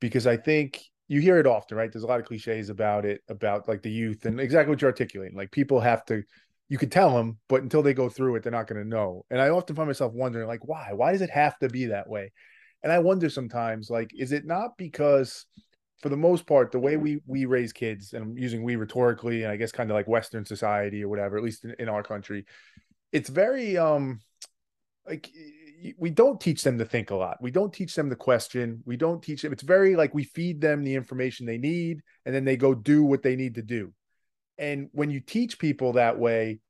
Because 0.00 0.26
I 0.26 0.36
think 0.36 0.82
you 1.08 1.20
hear 1.20 1.38
it 1.38 1.46
often, 1.46 1.76
right? 1.76 1.92
There's 1.92 2.04
a 2.04 2.06
lot 2.08 2.20
of 2.20 2.26
cliches 2.26 2.70
about 2.70 3.04
it, 3.04 3.22
about 3.28 3.68
like 3.68 3.82
the 3.82 3.90
youth 3.90 4.26
and 4.26 4.40
exactly 4.40 4.70
what 4.70 4.80
you're 4.80 4.90
articulating. 4.90 5.36
Like 5.36 5.50
people 5.50 5.80
have 5.80 6.04
to, 6.06 6.22
you 6.68 6.78
could 6.78 6.92
tell 6.92 7.14
them, 7.14 7.38
but 7.48 7.62
until 7.62 7.82
they 7.82 7.94
go 7.94 8.08
through 8.08 8.36
it, 8.36 8.42
they're 8.42 8.52
not 8.52 8.66
going 8.66 8.82
to 8.82 8.88
know. 8.88 9.24
And 9.30 9.40
I 9.40 9.50
often 9.50 9.76
find 9.76 9.88
myself 9.88 10.12
wondering, 10.12 10.46
like, 10.46 10.66
why? 10.66 10.92
Why 10.92 11.12
does 11.12 11.20
it 11.20 11.30
have 11.30 11.58
to 11.58 11.68
be 11.68 11.86
that 11.86 12.08
way? 12.08 12.32
And 12.82 12.92
I 12.92 12.98
wonder 12.98 13.28
sometimes, 13.28 13.90
like, 13.90 14.10
is 14.16 14.32
it 14.32 14.44
not 14.46 14.76
because, 14.76 15.46
for 16.00 16.08
the 16.08 16.16
most 16.16 16.46
part, 16.46 16.72
the 16.72 16.78
way 16.78 16.96
we 16.96 17.20
we 17.26 17.44
raise 17.44 17.72
kids, 17.72 18.12
and 18.12 18.22
I'm 18.22 18.38
using 18.38 18.62
we 18.62 18.76
rhetorically, 18.76 19.42
and 19.42 19.52
I 19.52 19.56
guess 19.56 19.72
kind 19.72 19.90
of 19.90 19.94
like 19.94 20.08
Western 20.08 20.44
society 20.44 21.02
or 21.02 21.08
whatever, 21.08 21.36
at 21.36 21.42
least 21.42 21.64
in, 21.64 21.74
in 21.78 21.88
our 21.88 22.02
country, 22.02 22.44
it's 23.12 23.28
very 23.28 23.78
um 23.78 24.20
like 25.06 25.30
we 25.98 26.10
don't 26.10 26.40
teach 26.40 26.62
them 26.62 26.78
to 26.78 26.84
think 26.84 27.10
a 27.10 27.14
lot. 27.16 27.38
We 27.42 27.50
don't 27.50 27.72
teach 27.72 27.94
them 27.94 28.08
to 28.10 28.16
question. 28.16 28.82
We 28.86 28.96
don't 28.96 29.22
teach 29.22 29.42
them. 29.42 29.52
It's 29.52 29.62
very 29.62 29.96
like 29.96 30.14
we 30.14 30.24
feed 30.24 30.60
them 30.60 30.82
the 30.82 30.94
information 30.94 31.44
they 31.46 31.58
need 31.58 32.00
and 32.24 32.34
then 32.34 32.44
they 32.44 32.56
go 32.56 32.74
do 32.74 33.04
what 33.04 33.22
they 33.22 33.36
need 33.36 33.56
to 33.56 33.62
do. 33.62 33.92
And 34.58 34.88
when 34.92 35.10
you 35.10 35.20
teach 35.20 35.58
people 35.58 35.94
that 35.94 36.18
way, 36.18 36.60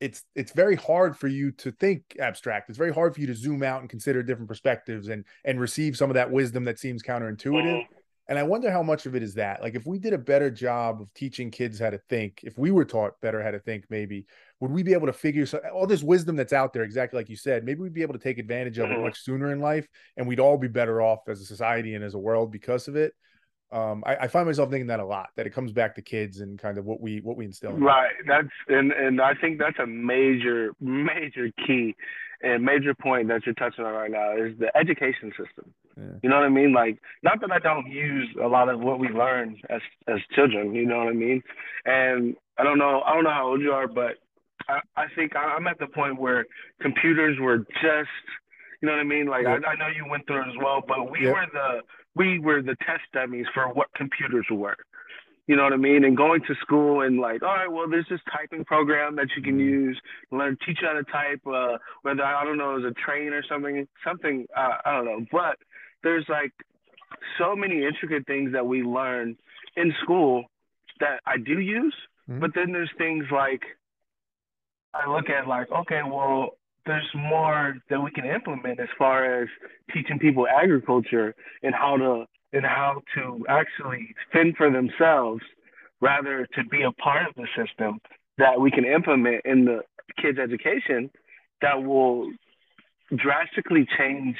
it's 0.00 0.24
it's 0.34 0.52
very 0.52 0.74
hard 0.74 1.16
for 1.16 1.28
you 1.28 1.52
to 1.52 1.70
think 1.70 2.16
abstract. 2.18 2.68
It's 2.68 2.78
very 2.78 2.92
hard 2.92 3.14
for 3.14 3.20
you 3.20 3.28
to 3.28 3.34
zoom 3.34 3.62
out 3.62 3.80
and 3.80 3.88
consider 3.88 4.22
different 4.22 4.48
perspectives 4.48 5.08
and 5.08 5.24
and 5.44 5.60
receive 5.60 5.96
some 5.96 6.10
of 6.10 6.14
that 6.14 6.30
wisdom 6.30 6.64
that 6.64 6.78
seems 6.78 7.02
counterintuitive. 7.02 7.84
And 8.28 8.38
I 8.38 8.44
wonder 8.44 8.70
how 8.70 8.82
much 8.82 9.06
of 9.06 9.14
it 9.14 9.22
is 9.22 9.34
that. 9.34 9.62
Like 9.62 9.74
if 9.74 9.86
we 9.86 9.98
did 9.98 10.12
a 10.12 10.18
better 10.18 10.50
job 10.50 11.00
of 11.00 11.12
teaching 11.14 11.50
kids 11.50 11.78
how 11.78 11.90
to 11.90 11.98
think, 12.08 12.40
if 12.42 12.56
we 12.56 12.70
were 12.70 12.84
taught 12.84 13.20
better 13.20 13.42
how 13.42 13.50
to 13.50 13.58
think, 13.58 13.84
maybe 13.90 14.26
would 14.60 14.70
we 14.70 14.82
be 14.82 14.92
able 14.92 15.06
to 15.08 15.12
figure 15.12 15.44
so, 15.44 15.58
all 15.72 15.86
this 15.86 16.02
wisdom 16.02 16.36
that's 16.36 16.52
out 16.52 16.72
there, 16.72 16.82
exactly 16.82 17.18
like 17.18 17.28
you 17.28 17.36
said, 17.36 17.64
maybe 17.64 17.80
we'd 17.80 17.92
be 17.92 18.02
able 18.02 18.14
to 18.14 18.20
take 18.20 18.38
advantage 18.38 18.78
of 18.78 18.90
it 18.90 18.94
mm-hmm. 18.94 19.02
much 19.02 19.20
sooner 19.20 19.52
in 19.52 19.60
life, 19.60 19.86
and 20.16 20.26
we'd 20.26 20.40
all 20.40 20.56
be 20.56 20.68
better 20.68 21.02
off 21.02 21.28
as 21.28 21.40
a 21.40 21.44
society 21.44 21.94
and 21.94 22.04
as 22.04 22.14
a 22.14 22.18
world 22.18 22.50
because 22.50 22.88
of 22.88 22.96
it. 22.96 23.12
Um, 23.72 24.02
I, 24.06 24.16
I, 24.16 24.28
find 24.28 24.46
myself 24.46 24.70
thinking 24.70 24.88
that 24.88 25.00
a 25.00 25.04
lot. 25.04 25.30
That 25.36 25.46
it 25.46 25.50
comes 25.50 25.72
back 25.72 25.94
to 25.94 26.02
kids 26.02 26.40
and 26.40 26.58
kind 26.58 26.76
of 26.76 26.84
what 26.84 27.00
we 27.00 27.20
what 27.20 27.36
we 27.36 27.46
instill. 27.46 27.72
Right. 27.72 28.10
That's 28.26 28.48
and 28.68 28.92
and 28.92 29.20
I 29.20 29.32
think 29.34 29.58
that's 29.58 29.78
a 29.78 29.86
major 29.86 30.72
major 30.78 31.50
key 31.66 31.96
and 32.42 32.62
major 32.64 32.94
point 32.94 33.28
that 33.28 33.46
you're 33.46 33.54
touching 33.54 33.84
on 33.84 33.92
right 33.94 34.10
now 34.10 34.36
is 34.36 34.58
the 34.58 34.76
education 34.76 35.30
system. 35.30 35.72
Yeah. 35.96 36.04
You 36.22 36.28
know 36.28 36.36
what 36.36 36.44
I 36.44 36.48
mean? 36.48 36.72
Like, 36.72 36.98
not 37.22 37.40
that 37.40 37.52
I 37.52 37.60
don't 37.60 37.86
use 37.86 38.28
a 38.42 38.46
lot 38.46 38.68
of 38.68 38.80
what 38.80 38.98
we 38.98 39.08
learn 39.08 39.56
as 39.70 39.80
as 40.06 40.18
children. 40.34 40.74
You 40.74 40.86
know 40.86 40.98
what 40.98 41.08
I 41.08 41.12
mean? 41.12 41.42
And 41.84 42.36
I 42.58 42.64
don't 42.64 42.78
know. 42.78 43.02
I 43.06 43.14
don't 43.14 43.24
know 43.24 43.30
how 43.30 43.48
old 43.48 43.60
you 43.60 43.72
are, 43.72 43.88
but 43.88 44.18
I, 44.68 44.80
I 44.96 45.06
think 45.14 45.34
I'm 45.36 45.66
at 45.66 45.78
the 45.78 45.86
point 45.86 46.20
where 46.20 46.46
computers 46.80 47.38
were 47.40 47.58
just, 47.58 48.10
you 48.80 48.88
know 48.88 48.92
what 48.92 49.00
I 49.00 49.04
mean? 49.04 49.26
Like 49.26 49.46
I, 49.46 49.54
I 49.54 49.76
know 49.76 49.88
you 49.94 50.06
went 50.08 50.26
through 50.26 50.42
it 50.42 50.48
as 50.48 50.56
well, 50.62 50.82
but 50.86 51.10
we 51.10 51.26
were 51.26 51.46
the 51.52 51.80
we 52.14 52.38
were 52.38 52.62
the 52.62 52.76
test 52.86 53.02
dummies 53.12 53.46
for 53.54 53.72
what 53.72 53.88
computers 53.94 54.46
were. 54.50 54.76
You 55.46 55.56
know 55.56 55.64
what 55.64 55.72
I 55.72 55.76
mean? 55.76 56.04
And 56.04 56.16
going 56.16 56.40
to 56.42 56.54
school 56.60 57.02
and 57.02 57.18
like, 57.18 57.42
all 57.42 57.54
right, 57.54 57.70
well, 57.70 57.88
there's 57.90 58.06
this 58.08 58.20
typing 58.32 58.64
program 58.64 59.16
that 59.16 59.28
you 59.36 59.42
can 59.42 59.54
mm-hmm. 59.54 59.88
use, 59.88 60.00
learn, 60.30 60.56
teach 60.64 60.78
you 60.80 60.88
how 60.88 60.94
to 60.94 61.04
type, 61.04 61.40
uh, 61.46 61.78
whether 62.02 62.22
I 62.22 62.44
don't 62.44 62.58
know, 62.58 62.76
it 62.76 62.82
was 62.82 62.92
a 62.96 63.00
train 63.00 63.32
or 63.32 63.42
something, 63.48 63.86
something, 64.06 64.46
uh, 64.56 64.76
I 64.84 64.92
don't 64.92 65.04
know. 65.04 65.26
But 65.32 65.56
there's 66.04 66.26
like 66.28 66.52
so 67.38 67.56
many 67.56 67.84
intricate 67.84 68.26
things 68.26 68.52
that 68.52 68.66
we 68.66 68.82
learn 68.82 69.36
in 69.76 69.92
school 70.02 70.44
that 71.00 71.20
I 71.26 71.38
do 71.38 71.58
use. 71.58 71.94
Mm-hmm. 72.30 72.40
But 72.40 72.50
then 72.54 72.72
there's 72.72 72.90
things 72.96 73.24
like 73.32 73.62
I 74.94 75.10
look 75.10 75.28
at 75.28 75.48
like, 75.48 75.70
okay, 75.70 76.02
well, 76.06 76.50
there's 76.86 77.08
more 77.14 77.76
that 77.90 78.02
we 78.02 78.10
can 78.10 78.24
implement 78.24 78.80
as 78.80 78.88
far 78.98 79.42
as 79.42 79.48
teaching 79.92 80.18
people 80.18 80.46
agriculture 80.46 81.34
and 81.62 81.74
how 81.74 81.96
to 81.96 82.24
and 82.52 82.66
how 82.66 83.00
to 83.14 83.44
actually 83.48 84.14
fend 84.32 84.56
for 84.56 84.70
themselves 84.70 85.42
rather 86.00 86.46
to 86.54 86.64
be 86.64 86.82
a 86.82 86.92
part 86.92 87.26
of 87.26 87.34
the 87.36 87.46
system 87.56 87.98
that 88.38 88.60
we 88.60 88.70
can 88.70 88.84
implement 88.84 89.42
in 89.44 89.64
the 89.64 89.80
kids 90.20 90.38
education 90.38 91.10
that 91.62 91.82
will 91.82 92.30
drastically 93.16 93.86
change 93.98 94.36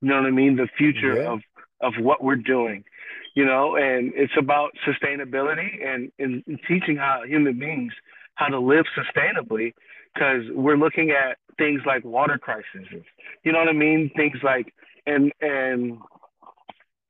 you 0.00 0.08
know 0.08 0.16
what 0.16 0.26
i 0.26 0.30
mean 0.30 0.56
the 0.56 0.68
future 0.78 1.16
yeah. 1.22 1.32
of 1.32 1.40
of 1.80 1.92
what 2.00 2.22
we're 2.22 2.36
doing 2.36 2.84
you 3.34 3.44
know 3.44 3.76
and 3.76 4.12
it's 4.14 4.32
about 4.38 4.70
sustainability 4.86 5.84
and, 5.84 6.10
and 6.18 6.42
teaching 6.66 6.96
how 6.96 7.22
human 7.26 7.58
beings 7.58 7.92
how 8.34 8.46
to 8.46 8.58
live 8.58 8.84
sustainably 8.96 9.74
because 10.14 10.42
we're 10.52 10.76
looking 10.76 11.10
at 11.10 11.36
things 11.56 11.80
like 11.86 12.04
water 12.04 12.38
crises. 12.38 12.86
You 13.42 13.52
know 13.52 13.58
what 13.58 13.68
I 13.68 13.72
mean? 13.72 14.10
Things 14.16 14.38
like 14.42 14.72
and 15.06 15.32
and 15.40 15.98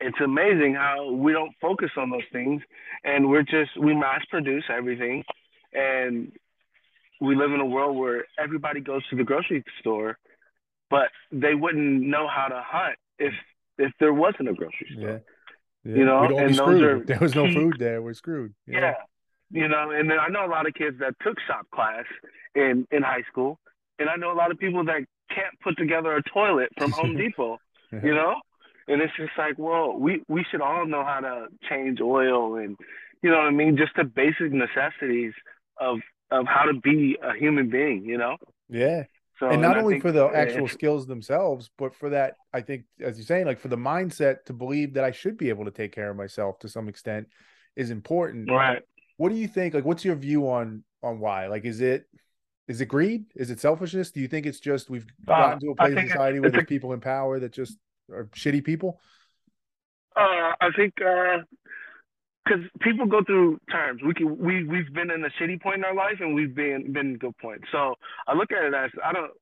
it's 0.00 0.20
amazing 0.22 0.74
how 0.74 1.12
we 1.12 1.32
don't 1.32 1.52
focus 1.60 1.90
on 1.96 2.10
those 2.10 2.28
things 2.32 2.62
and 3.04 3.28
we're 3.28 3.42
just 3.42 3.76
we 3.78 3.94
mass 3.94 4.22
produce 4.28 4.64
everything 4.68 5.24
and 5.72 6.32
we 7.20 7.36
live 7.36 7.52
in 7.52 7.60
a 7.60 7.66
world 7.66 7.96
where 7.96 8.24
everybody 8.38 8.80
goes 8.80 9.06
to 9.08 9.16
the 9.16 9.24
grocery 9.24 9.64
store 9.80 10.18
but 10.90 11.08
they 11.32 11.54
wouldn't 11.54 12.02
know 12.02 12.28
how 12.28 12.48
to 12.48 12.62
hunt 12.64 12.96
if 13.18 13.32
if 13.78 13.92
there 13.98 14.12
wasn't 14.12 14.48
a 14.48 14.54
grocery 14.54 14.88
store. 14.92 15.08
Yeah. 15.08 15.18
Yeah. 15.84 15.96
You 15.96 16.04
know, 16.04 16.38
and 16.38 16.54
those 16.54 16.80
are 16.80 17.04
there 17.04 17.18
was 17.20 17.34
no 17.34 17.52
food 17.52 17.76
there. 17.78 18.00
We're 18.00 18.14
screwed. 18.14 18.54
Yeah. 18.66 18.94
You 19.50 19.68
know, 19.68 19.90
and 19.90 20.10
then 20.10 20.18
I 20.18 20.28
know 20.28 20.46
a 20.46 20.48
lot 20.48 20.66
of 20.66 20.74
kids 20.74 20.98
that 21.00 21.14
took 21.22 21.36
shop 21.46 21.66
class 21.70 22.04
in 22.54 22.86
in 22.90 23.02
high 23.02 23.22
school, 23.30 23.60
and 23.98 24.08
I 24.08 24.16
know 24.16 24.32
a 24.32 24.38
lot 24.38 24.50
of 24.50 24.58
people 24.58 24.84
that 24.84 25.04
can't 25.28 25.60
put 25.62 25.76
together 25.76 26.16
a 26.16 26.22
toilet 26.22 26.70
from 26.78 26.90
Home 26.92 27.16
Depot. 27.16 27.58
You 28.02 28.12
know, 28.12 28.34
and 28.88 29.00
it's 29.00 29.12
just 29.16 29.30
like, 29.38 29.56
well, 29.56 29.96
we 29.96 30.22
we 30.28 30.44
should 30.50 30.60
all 30.60 30.84
know 30.84 31.04
how 31.04 31.20
to 31.20 31.46
change 31.68 32.00
oil 32.00 32.56
and 32.56 32.76
you 33.22 33.30
know 33.30 33.36
what 33.36 33.46
I 33.46 33.50
mean, 33.50 33.76
just 33.76 33.92
the 33.96 34.04
basic 34.04 34.52
necessities 34.52 35.32
of 35.80 35.98
of 36.30 36.46
how 36.46 36.64
to 36.64 36.74
be 36.80 37.16
a 37.22 37.34
human 37.38 37.70
being. 37.70 38.04
You 38.04 38.18
know. 38.18 38.36
Yeah. 38.68 39.04
So, 39.38 39.48
and 39.48 39.62
not 39.62 39.76
and 39.76 39.80
only 39.80 39.94
think, 39.94 40.02
for 40.02 40.12
the 40.12 40.26
actual 40.34 40.68
skills 40.68 41.06
themselves, 41.06 41.70
but 41.76 41.94
for 41.94 42.10
that, 42.10 42.34
I 42.52 42.60
think, 42.60 42.84
as 43.00 43.16
you're 43.16 43.26
saying, 43.26 43.46
like 43.46 43.58
for 43.58 43.68
the 43.68 43.76
mindset 43.76 44.44
to 44.46 44.52
believe 44.52 44.94
that 44.94 45.04
I 45.04 45.10
should 45.10 45.36
be 45.36 45.48
able 45.48 45.64
to 45.64 45.70
take 45.70 45.92
care 45.92 46.10
of 46.10 46.16
myself 46.16 46.58
to 46.60 46.68
some 46.68 46.88
extent 46.88 47.28
is 47.76 47.90
important. 47.90 48.50
Right. 48.50 48.82
What 49.16 49.30
do 49.30 49.36
you 49.36 49.48
think? 49.48 49.74
Like, 49.74 49.84
what's 49.84 50.04
your 50.04 50.16
view 50.16 50.50
on 50.50 50.84
on 51.02 51.20
why? 51.20 51.46
Like, 51.46 51.64
is 51.64 51.80
it 51.80 52.06
is 52.66 52.80
it 52.80 52.86
greed? 52.86 53.26
Is 53.34 53.50
it 53.50 53.60
selfishness? 53.60 54.10
Do 54.10 54.20
you 54.20 54.28
think 54.28 54.46
it's 54.46 54.60
just 54.60 54.88
we've 54.88 55.06
uh, 55.28 55.32
gotten 55.32 55.56
uh, 55.56 55.60
to 55.60 55.70
a 55.70 55.74
place 55.74 55.96
in 55.96 56.08
society 56.08 56.40
where 56.40 56.50
there's 56.50 56.64
people 56.66 56.92
in 56.92 57.00
power 57.00 57.38
that 57.38 57.52
just 57.52 57.76
are 58.10 58.24
shitty 58.34 58.64
people? 58.64 59.00
Uh, 60.16 60.54
I 60.60 60.68
think 60.76 60.94
because 60.96 62.64
uh, 62.64 62.78
people 62.80 63.06
go 63.06 63.22
through 63.24 63.60
times. 63.70 64.00
We 64.04 64.14
can 64.14 64.38
we 64.38 64.64
we've 64.64 64.92
been 64.94 65.10
in 65.10 65.24
a 65.24 65.30
shitty 65.40 65.60
point 65.60 65.78
in 65.78 65.84
our 65.84 65.94
life, 65.94 66.16
and 66.20 66.34
we've 66.34 66.54
been 66.54 66.92
been 66.92 67.18
good 67.18 67.36
point. 67.38 67.62
So 67.70 67.94
I 68.26 68.34
look 68.34 68.50
at 68.52 68.64
it 68.64 68.74
as 68.74 68.90
I 69.04 69.12
don't. 69.12 69.32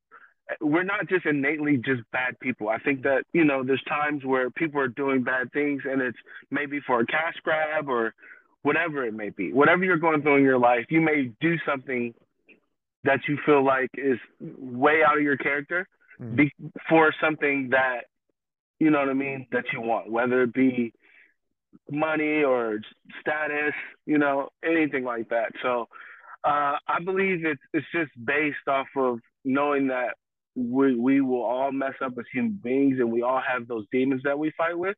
We're 0.60 0.82
not 0.82 1.08
just 1.08 1.24
innately 1.24 1.76
just 1.76 2.02
bad 2.12 2.38
people. 2.40 2.68
I 2.68 2.78
think 2.78 3.02
that 3.02 3.22
you 3.32 3.44
know 3.44 3.62
there's 3.62 3.82
times 3.88 4.24
where 4.24 4.50
people 4.50 4.80
are 4.80 4.88
doing 4.88 5.22
bad 5.22 5.52
things, 5.52 5.82
and 5.84 6.02
it's 6.02 6.18
maybe 6.50 6.80
for 6.86 7.00
a 7.00 7.06
cash 7.06 7.34
grab 7.44 7.88
or 7.88 8.14
whatever 8.62 9.04
it 9.04 9.14
may 9.14 9.30
be. 9.30 9.52
Whatever 9.52 9.84
you're 9.84 9.96
going 9.96 10.22
through 10.22 10.38
in 10.38 10.42
your 10.42 10.58
life, 10.58 10.86
you 10.88 11.00
may 11.00 11.30
do 11.40 11.56
something 11.66 12.14
that 13.04 13.20
you 13.28 13.38
feel 13.44 13.64
like 13.64 13.90
is 13.94 14.18
way 14.40 15.00
out 15.06 15.16
of 15.16 15.22
your 15.22 15.36
character 15.36 15.88
mm. 16.20 16.36
be, 16.36 16.52
for 16.88 17.12
something 17.20 17.70
that 17.70 18.02
you 18.78 18.90
know 18.90 18.98
what 18.98 19.08
I 19.08 19.14
mean 19.14 19.46
that 19.52 19.64
you 19.72 19.80
want, 19.80 20.10
whether 20.10 20.42
it 20.42 20.52
be 20.52 20.92
money 21.90 22.42
or 22.42 22.78
status, 23.20 23.74
you 24.06 24.18
know, 24.18 24.48
anything 24.64 25.04
like 25.04 25.28
that. 25.28 25.52
So 25.62 25.88
uh, 26.44 26.76
I 26.88 26.98
believe 27.04 27.44
it's 27.44 27.60
it's 27.72 27.86
just 27.92 28.10
based 28.24 28.66
off 28.68 28.88
of 28.96 29.20
knowing 29.44 29.88
that 29.88 30.16
we 30.54 30.96
we 30.96 31.20
will 31.20 31.42
all 31.42 31.72
mess 31.72 31.94
up 32.04 32.12
as 32.18 32.24
human 32.32 32.58
beings 32.62 32.96
and 32.98 33.12
we 33.12 33.22
all 33.22 33.40
have 33.40 33.68
those 33.68 33.86
demons 33.92 34.22
that 34.24 34.38
we 34.38 34.52
fight 34.56 34.76
with. 34.76 34.96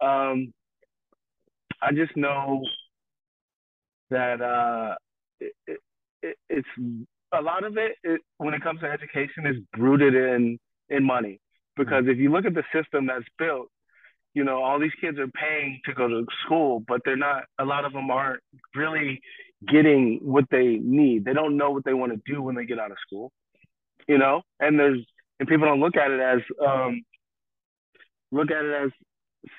Um, 0.00 0.52
I 1.82 1.92
just 1.92 2.16
know 2.16 2.62
that 4.10 4.40
uh, 4.40 4.94
it, 5.40 5.80
it, 6.22 6.36
it's 6.48 6.68
a 7.32 7.42
lot 7.42 7.64
of 7.64 7.76
it, 7.76 7.92
it, 8.02 8.20
when 8.38 8.54
it 8.54 8.62
comes 8.62 8.80
to 8.80 8.86
education 8.86 9.46
is 9.46 9.56
rooted 9.78 10.14
in 10.14 10.58
in 10.88 11.04
money. 11.04 11.40
Because 11.76 12.04
if 12.06 12.18
you 12.18 12.32
look 12.32 12.44
at 12.44 12.54
the 12.54 12.64
system 12.74 13.06
that's 13.06 13.24
built 13.38 13.68
you 14.34 14.44
know 14.44 14.62
all 14.62 14.78
these 14.78 14.92
kids 15.00 15.18
are 15.18 15.28
paying 15.28 15.80
to 15.86 15.94
go 15.94 16.06
to 16.06 16.26
school 16.44 16.82
but 16.86 17.00
they're 17.04 17.16
not 17.16 17.44
a 17.58 17.64
lot 17.64 17.84
of 17.84 17.92
them 17.92 18.10
aren't 18.10 18.40
really 18.74 19.20
getting 19.66 20.20
what 20.22 20.44
they 20.50 20.78
need. 20.82 21.24
They 21.24 21.32
don't 21.32 21.56
know 21.56 21.70
what 21.70 21.84
they 21.84 21.94
want 21.94 22.12
to 22.12 22.32
do 22.32 22.42
when 22.42 22.54
they 22.54 22.64
get 22.64 22.78
out 22.78 22.90
of 22.90 22.98
school 23.06 23.32
you 24.08 24.18
know? 24.18 24.42
And 24.58 24.78
there's 24.78 24.98
and 25.38 25.48
people 25.48 25.66
don't 25.66 25.80
look 25.80 25.96
at 25.96 26.10
it 26.10 26.20
as 26.20 26.40
um 26.66 27.02
look 28.32 28.50
at 28.50 28.64
it 28.64 28.84
as 28.84 28.90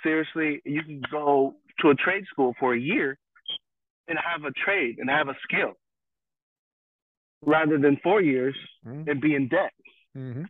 seriously 0.03 0.61
you 0.65 0.83
can 0.83 1.01
go 1.09 1.55
to 1.79 1.89
a 1.89 1.95
trade 1.95 2.25
school 2.29 2.53
for 2.59 2.73
a 2.73 2.79
year 2.79 3.17
and 4.07 4.17
have 4.17 4.43
a 4.43 4.51
trade 4.51 4.97
and 4.99 5.09
have 5.09 5.29
a 5.29 5.35
skill 5.43 5.73
rather 7.41 7.77
than 7.77 7.97
four 8.03 8.21
years 8.21 8.55
mm-hmm. 8.85 9.09
and 9.09 9.21
be 9.21 9.35
in 9.35 9.47
debt. 9.47 9.71
Mm-hmm. 10.17 10.43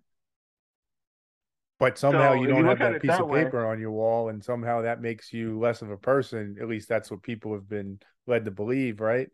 But 1.80 1.97
somehow 1.97 2.34
so 2.34 2.41
you 2.41 2.47
don't 2.47 2.58
you 2.60 2.65
have 2.65 2.80
that 2.80 3.02
piece 3.02 3.12
that 3.12 3.21
of 3.21 3.30
way, 3.30 3.45
paper 3.45 3.65
on 3.65 3.80
your 3.80 3.91
wall, 3.91 4.30
and 4.30 4.43
somehow 4.43 4.82
that 4.82 5.02
makes 5.02 5.32
you 5.32 5.58
less 5.60 5.82
of 5.82 5.91
a 5.91 5.97
person. 5.97 6.58
At 6.62 6.67
least 6.67 6.89
that's 6.89 7.10
what 7.10 7.23
people 7.23 7.54
have 7.54 7.69
been 7.69 7.99
led 8.28 8.45
to 8.45 8.52
believe, 8.52 8.99
right? 8.99 9.30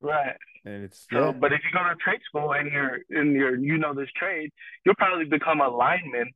Right. 0.00 0.36
And 0.66 0.84
it's 0.84 1.06
so, 1.10 1.26
yeah. 1.26 1.32
but 1.32 1.52
if 1.52 1.60
you 1.64 1.70
go 1.72 1.82
to 1.88 1.94
trade 1.96 2.20
school 2.28 2.52
and 2.52 2.70
you're 2.70 2.98
in 3.10 3.32
your 3.32 3.56
you 3.56 3.78
know 3.78 3.94
this 3.94 4.10
trade, 4.14 4.50
you'll 4.84 4.94
probably 4.96 5.24
become 5.24 5.62
a 5.62 5.68
lineman. 5.68 6.30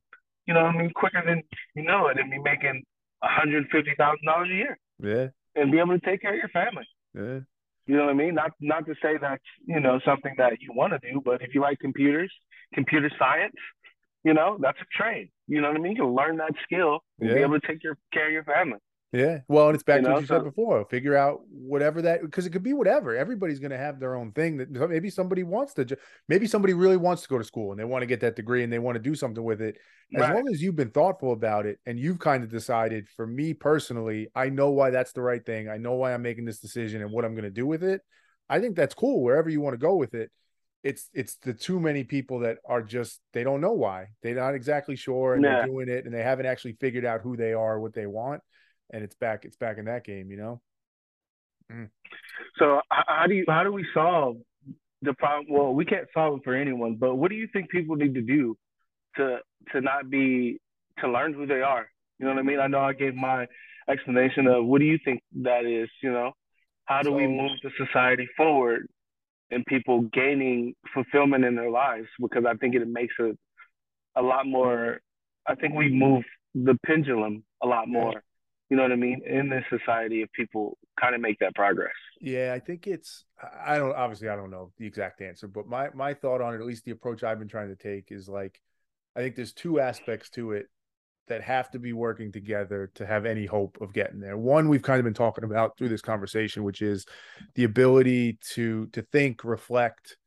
You 0.47 0.55
know, 0.55 0.61
I 0.61 0.75
mean, 0.75 0.91
quicker 0.95 1.21
than 1.23 1.43
you 1.75 1.83
know 1.83 2.07
it, 2.07 2.17
and 2.17 2.31
be 2.31 2.39
making 2.39 2.83
one 3.19 3.31
hundred 3.31 3.69
fifty 3.71 3.91
thousand 3.95 4.25
dollars 4.25 4.49
a 4.51 4.55
year. 4.55 4.79
Yeah. 4.99 5.27
And 5.55 5.71
be 5.71 5.77
able 5.77 5.99
to 5.99 6.03
take 6.03 6.21
care 6.21 6.33
of 6.33 6.37
your 6.37 6.49
family. 6.49 6.87
Yeah. 7.13 7.41
You 7.85 7.97
know 7.97 8.05
what 8.05 8.11
I 8.11 8.13
mean? 8.13 8.35
Not 8.35 8.51
not 8.61 8.85
to 8.85 8.95
say 9.01 9.17
that's 9.19 9.43
you 9.65 9.79
know 9.79 9.99
something 10.05 10.33
that 10.37 10.53
you 10.61 10.71
want 10.73 10.93
to 10.93 10.99
do, 10.99 11.21
but 11.23 11.41
if 11.41 11.53
you 11.53 11.61
like 11.61 11.79
computers, 11.79 12.31
computer 12.73 13.11
science, 13.19 13.55
you 14.23 14.33
know 14.33 14.57
that's 14.59 14.79
a 14.79 14.85
trade. 14.97 15.29
You 15.47 15.61
know 15.61 15.67
what 15.67 15.77
I 15.77 15.79
mean? 15.81 15.93
You 15.93 16.03
can 16.03 16.15
learn 16.15 16.37
that 16.37 16.53
skill 16.63 16.99
and 17.19 17.29
yeah. 17.29 17.35
be 17.35 17.41
able 17.41 17.59
to 17.59 17.67
take 17.67 17.83
your 17.83 17.97
care 18.13 18.27
of 18.27 18.33
your 18.33 18.45
family. 18.45 18.79
Yeah. 19.13 19.39
Well, 19.47 19.67
and 19.67 19.75
it's 19.75 19.83
back 19.83 19.97
you 19.97 20.01
to 20.01 20.07
know, 20.07 20.13
what 20.15 20.21
you 20.21 20.27
so, 20.27 20.37
said 20.37 20.43
before. 20.43 20.83
Figure 20.85 21.15
out 21.15 21.41
whatever 21.47 22.01
that 22.01 22.23
because 22.23 22.47
it 22.47 22.49
could 22.49 22.63
be 22.63 22.73
whatever. 22.73 23.15
Everybody's 23.15 23.59
going 23.59 23.71
to 23.71 23.77
have 23.77 23.99
their 23.99 24.15
own 24.15 24.31
thing 24.31 24.57
that 24.57 24.71
maybe 24.89 25.11
somebody 25.11 25.43
wants 25.43 25.75
to 25.75 25.85
maybe 26.27 26.47
somebody 26.47 26.73
really 26.73 26.97
wants 26.97 27.21
to 27.21 27.29
go 27.29 27.37
to 27.37 27.43
school 27.43 27.71
and 27.71 27.79
they 27.79 27.83
want 27.83 28.01
to 28.01 28.07
get 28.07 28.21
that 28.21 28.35
degree 28.35 28.63
and 28.63 28.73
they 28.73 28.79
want 28.79 28.95
to 28.95 29.01
do 29.01 29.13
something 29.13 29.43
with 29.43 29.61
it. 29.61 29.77
As 30.15 30.21
right. 30.21 30.33
long 30.33 30.49
as 30.51 30.63
you've 30.63 30.75
been 30.75 30.89
thoughtful 30.89 31.31
about 31.31 31.67
it 31.67 31.79
and 31.85 31.99
you've 31.99 32.17
kind 32.17 32.43
of 32.43 32.49
decided 32.49 33.07
for 33.15 33.27
me 33.27 33.53
personally, 33.53 34.29
I 34.33 34.49
know 34.49 34.71
why 34.71 34.89
that's 34.89 35.11
the 35.11 35.21
right 35.21 35.45
thing. 35.45 35.69
I 35.69 35.77
know 35.77 35.93
why 35.93 36.13
I'm 36.13 36.23
making 36.23 36.45
this 36.45 36.59
decision 36.59 37.03
and 37.03 37.11
what 37.11 37.23
I'm 37.23 37.35
going 37.35 37.43
to 37.43 37.51
do 37.51 37.67
with 37.67 37.83
it. 37.83 38.01
I 38.49 38.59
think 38.59 38.75
that's 38.75 38.95
cool 38.95 39.21
wherever 39.21 39.49
you 39.49 39.61
want 39.61 39.75
to 39.75 39.77
go 39.77 39.95
with 39.95 40.15
it. 40.15 40.31
It's 40.81 41.09
it's 41.13 41.35
the 41.35 41.53
too 41.53 41.79
many 41.79 42.03
people 42.03 42.39
that 42.39 42.57
are 42.67 42.81
just 42.81 43.21
they 43.31 43.43
don't 43.43 43.61
know 43.61 43.73
why. 43.73 44.07
They're 44.23 44.35
not 44.35 44.55
exactly 44.55 44.95
sure 44.95 45.35
and 45.35 45.43
nah. 45.43 45.49
they're 45.49 45.67
doing 45.67 45.87
it 45.87 46.05
and 46.05 46.13
they 46.13 46.23
haven't 46.23 46.47
actually 46.47 46.77
figured 46.81 47.05
out 47.05 47.21
who 47.21 47.37
they 47.37 47.53
are, 47.53 47.79
what 47.79 47.93
they 47.93 48.07
want 48.07 48.41
and 48.91 49.03
it's 49.03 49.15
back 49.15 49.45
it's 49.45 49.57
back 49.57 49.77
in 49.77 49.85
that 49.85 50.03
game 50.03 50.31
you 50.31 50.37
know? 50.37 50.61
Mm. 51.71 51.89
so 52.57 52.81
how 52.89 53.25
do 53.27 53.33
you 53.33 53.45
how 53.47 53.63
do 53.63 53.71
we 53.71 53.85
solve 53.93 54.37
the 55.01 55.13
problem? 55.13 55.47
Well 55.49 55.73
we 55.73 55.85
can't 55.85 56.07
solve 56.13 56.39
it 56.39 56.43
for 56.43 56.55
anyone 56.55 56.95
but 56.95 57.15
what 57.15 57.29
do 57.29 57.35
you 57.35 57.47
think 57.51 57.69
people 57.69 57.95
need 57.95 58.13
to 58.15 58.21
do 58.21 58.57
to 59.17 59.39
to 59.71 59.81
not 59.81 60.09
be 60.09 60.59
to 60.99 61.09
learn 61.09 61.33
who 61.33 61.45
they 61.45 61.61
are? 61.61 61.87
You 62.19 62.25
know 62.25 62.33
what 62.33 62.39
i 62.39 62.43
mean? 62.43 62.59
I 62.59 62.67
know 62.67 62.79
i 62.79 62.93
gave 62.93 63.15
my 63.15 63.47
explanation 63.89 64.47
of 64.47 64.65
what 64.65 64.79
do 64.79 64.85
you 64.85 64.99
think 65.03 65.21
that 65.41 65.65
is 65.65 65.89
you 66.01 66.11
know? 66.11 66.31
How 66.85 67.01
do 67.01 67.09
so, 67.09 67.15
we 67.15 67.27
move 67.27 67.51
the 67.63 67.71
society 67.77 68.27
forward 68.35 68.87
and 69.49 69.65
people 69.65 70.01
gaining 70.13 70.75
fulfillment 70.93 71.45
in 71.45 71.55
their 71.55 71.69
lives? 71.69 72.07
Because 72.21 72.45
i 72.45 72.53
think 72.55 72.75
it 72.75 72.87
makes 72.87 73.13
it 73.19 73.37
a 74.15 74.21
lot 74.21 74.45
more 74.45 74.99
i 75.47 75.55
think 75.55 75.73
we 75.73 75.89
move 75.89 76.23
the 76.53 76.77
pendulum 76.85 77.43
a 77.61 77.67
lot 77.67 77.87
more 77.87 78.21
you 78.73 78.77
know 78.77 78.81
what 78.81 78.91
I 78.91 78.95
mean, 78.95 79.21
in 79.23 79.49
this 79.49 79.63
society 79.69 80.23
if 80.23 80.31
people 80.31 80.79
kind 80.99 81.13
of 81.13 81.21
make 81.21 81.37
that 81.37 81.53
progress. 81.53 81.93
Yeah, 82.19 82.53
I 82.55 82.59
think 82.59 82.87
it's 82.87 83.23
I 83.63 83.77
don't 83.77 83.95
obviously 83.95 84.29
I 84.29 84.35
don't 84.35 84.49
know 84.49 84.71
the 84.79 84.87
exact 84.87 85.21
answer, 85.21 85.47
but 85.47 85.67
my 85.67 85.89
my 85.93 86.15
thought 86.15 86.41
on 86.41 86.55
it, 86.55 86.57
at 86.57 86.65
least 86.65 86.83
the 86.83 86.89
approach 86.89 87.23
I've 87.23 87.37
been 87.37 87.47
trying 87.47 87.67
to 87.67 87.75
take 87.75 88.11
is 88.11 88.27
like 88.27 88.59
I 89.15 89.19
think 89.19 89.35
there's 89.35 89.53
two 89.53 89.79
aspects 89.79 90.31
to 90.31 90.53
it 90.53 90.65
that 91.27 91.43
have 91.43 91.69
to 91.69 91.77
be 91.77 91.93
working 91.93 92.31
together 92.31 92.89
to 92.95 93.05
have 93.05 93.27
any 93.27 93.45
hope 93.45 93.77
of 93.79 93.93
getting 93.93 94.19
there. 94.19 94.39
One 94.39 94.69
we've 94.69 94.81
kind 94.81 94.97
of 94.97 95.03
been 95.03 95.13
talking 95.13 95.43
about 95.43 95.77
through 95.77 95.89
this 95.89 96.01
conversation, 96.01 96.63
which 96.63 96.81
is 96.81 97.05
the 97.53 97.65
ability 97.65 98.39
to 98.53 98.87
to 98.87 99.03
think, 99.03 99.43
reflect, 99.43 100.17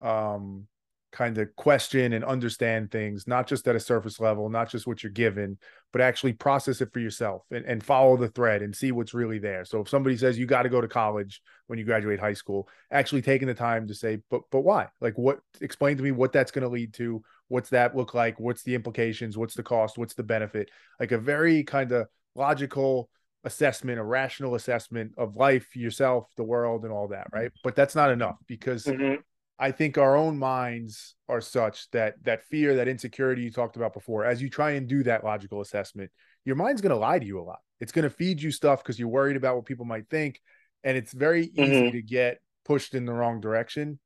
um, 0.00 0.66
kind 1.12 1.38
of 1.38 1.54
question 1.54 2.14
and 2.14 2.24
understand 2.24 2.90
things, 2.90 3.28
not 3.28 3.46
just 3.46 3.68
at 3.68 3.76
a 3.76 3.80
surface 3.80 4.18
level, 4.18 4.48
not 4.48 4.68
just 4.68 4.88
what 4.88 5.04
you're 5.04 5.12
given, 5.12 5.56
but 5.92 6.00
actually 6.00 6.32
process 6.32 6.80
it 6.80 6.92
for 6.92 7.00
yourself 7.00 7.42
and, 7.50 7.64
and 7.66 7.84
follow 7.84 8.16
the 8.16 8.28
thread 8.28 8.62
and 8.62 8.74
see 8.74 8.92
what's 8.92 9.14
really 9.14 9.38
there. 9.38 9.64
So 9.64 9.80
if 9.80 9.88
somebody 9.88 10.16
says 10.16 10.38
you 10.38 10.46
got 10.46 10.62
to 10.62 10.68
go 10.68 10.80
to 10.80 10.88
college 10.88 11.42
when 11.66 11.78
you 11.78 11.84
graduate 11.84 12.18
high 12.18 12.32
school, 12.32 12.68
actually 12.90 13.22
taking 13.22 13.48
the 13.48 13.54
time 13.54 13.86
to 13.88 13.94
say, 13.94 14.18
but 14.30 14.42
but 14.50 14.60
why? 14.60 14.88
Like 15.00 15.16
what 15.16 15.40
explain 15.60 15.96
to 15.96 16.02
me 16.02 16.10
what 16.10 16.32
that's 16.32 16.50
going 16.50 16.62
to 16.62 16.68
lead 16.68 16.94
to, 16.94 17.22
what's 17.48 17.70
that 17.70 17.94
look 17.94 18.14
like, 18.14 18.40
what's 18.40 18.62
the 18.62 18.74
implications, 18.74 19.36
what's 19.36 19.54
the 19.54 19.62
cost, 19.62 19.98
what's 19.98 20.14
the 20.14 20.22
benefit? 20.22 20.70
Like 20.98 21.12
a 21.12 21.18
very 21.18 21.62
kind 21.64 21.92
of 21.92 22.06
logical 22.34 23.10
assessment, 23.44 23.98
a 23.98 24.04
rational 24.04 24.54
assessment 24.54 25.12
of 25.18 25.36
life, 25.36 25.76
yourself, 25.76 26.28
the 26.36 26.44
world, 26.44 26.84
and 26.84 26.92
all 26.92 27.08
that, 27.08 27.26
right? 27.32 27.50
But 27.62 27.74
that's 27.74 27.94
not 27.94 28.10
enough 28.10 28.36
because 28.46 28.84
mm-hmm. 28.84 29.20
I 29.58 29.70
think 29.70 29.98
our 29.98 30.16
own 30.16 30.38
minds 30.38 31.14
are 31.28 31.40
such 31.40 31.90
that 31.90 32.14
that 32.24 32.44
fear, 32.44 32.76
that 32.76 32.88
insecurity 32.88 33.42
you 33.42 33.50
talked 33.50 33.76
about 33.76 33.94
before, 33.94 34.24
as 34.24 34.42
you 34.42 34.50
try 34.50 34.72
and 34.72 34.88
do 34.88 35.02
that 35.04 35.24
logical 35.24 35.60
assessment, 35.60 36.10
your 36.44 36.56
mind's 36.56 36.80
going 36.80 36.90
to 36.90 36.96
lie 36.96 37.18
to 37.18 37.26
you 37.26 37.40
a 37.40 37.42
lot. 37.42 37.60
It's 37.80 37.92
going 37.92 38.04
to 38.04 38.10
feed 38.10 38.42
you 38.42 38.50
stuff 38.50 38.82
because 38.82 38.98
you're 38.98 39.08
worried 39.08 39.36
about 39.36 39.56
what 39.56 39.66
people 39.66 39.84
might 39.84 40.08
think, 40.08 40.40
and 40.84 40.96
it's 40.96 41.12
very 41.12 41.46
easy 41.46 41.82
mm-hmm. 41.82 41.92
to 41.92 42.02
get 42.02 42.38
pushed 42.64 42.94
in 42.94 43.04
the 43.04 43.12
wrong 43.12 43.40
direction. 43.40 43.98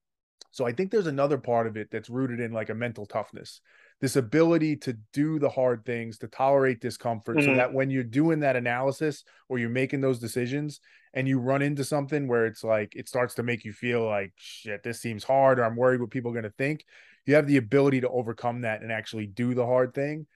So 0.51 0.67
I 0.67 0.73
think 0.73 0.91
there's 0.91 1.07
another 1.07 1.39
part 1.39 1.67
of 1.67 1.77
it 1.77 1.89
that's 1.91 2.09
rooted 2.09 2.41
in 2.41 2.53
like 2.53 2.71
a 2.71 2.75
mental 2.75 3.05
toughness 3.07 3.61
this 4.01 4.17
ability 4.17 4.77
to 4.77 4.97
do 5.13 5.39
the 5.39 5.49
hard 5.49 5.85
things, 5.85 6.19
to 6.19 6.29
tolerate 6.29 6.81
discomfort, 6.81 7.39
mm-hmm. 7.39 7.47
so 7.47 7.55
that 7.55 7.73
when 7.73 7.91
you're 7.91 8.05
doing 8.05 8.41
that 8.41 8.57
analysis 8.57 9.25
or 9.49 9.59
you're 9.59 9.71
making 9.71 10.01
those 10.01 10.19
decisions 10.19 10.81
and 11.17 11.27
you 11.27 11.41
run 11.41 11.63
into 11.63 11.83
something 11.83 12.29
where 12.29 12.45
it's 12.45 12.63
like 12.63 12.95
it 12.95 13.09
starts 13.09 13.35
to 13.35 13.43
make 13.43 13.65
you 13.65 13.73
feel 13.73 14.05
like 14.05 14.35
shit, 14.37 14.83
this 14.83 15.01
seems 15.01 15.25
hard, 15.25 15.59
or 15.59 15.65
I'm 15.65 15.75
worried 15.75 16.01
what 16.01 16.11
people 16.11 16.31
are 16.31 16.35
going 16.35 16.45
to 16.45 16.51
think, 16.51 16.85
you 17.25 17.35
have 17.35 17.47
the 17.47 17.57
ability 17.57 18.03
to 18.03 18.09
overcome 18.11 18.61
that 18.61 18.83
and 18.83 18.93
actually 18.93 19.27
do 19.27 19.55
the 19.55 19.65
hard 19.65 19.95
thing. 19.95 20.27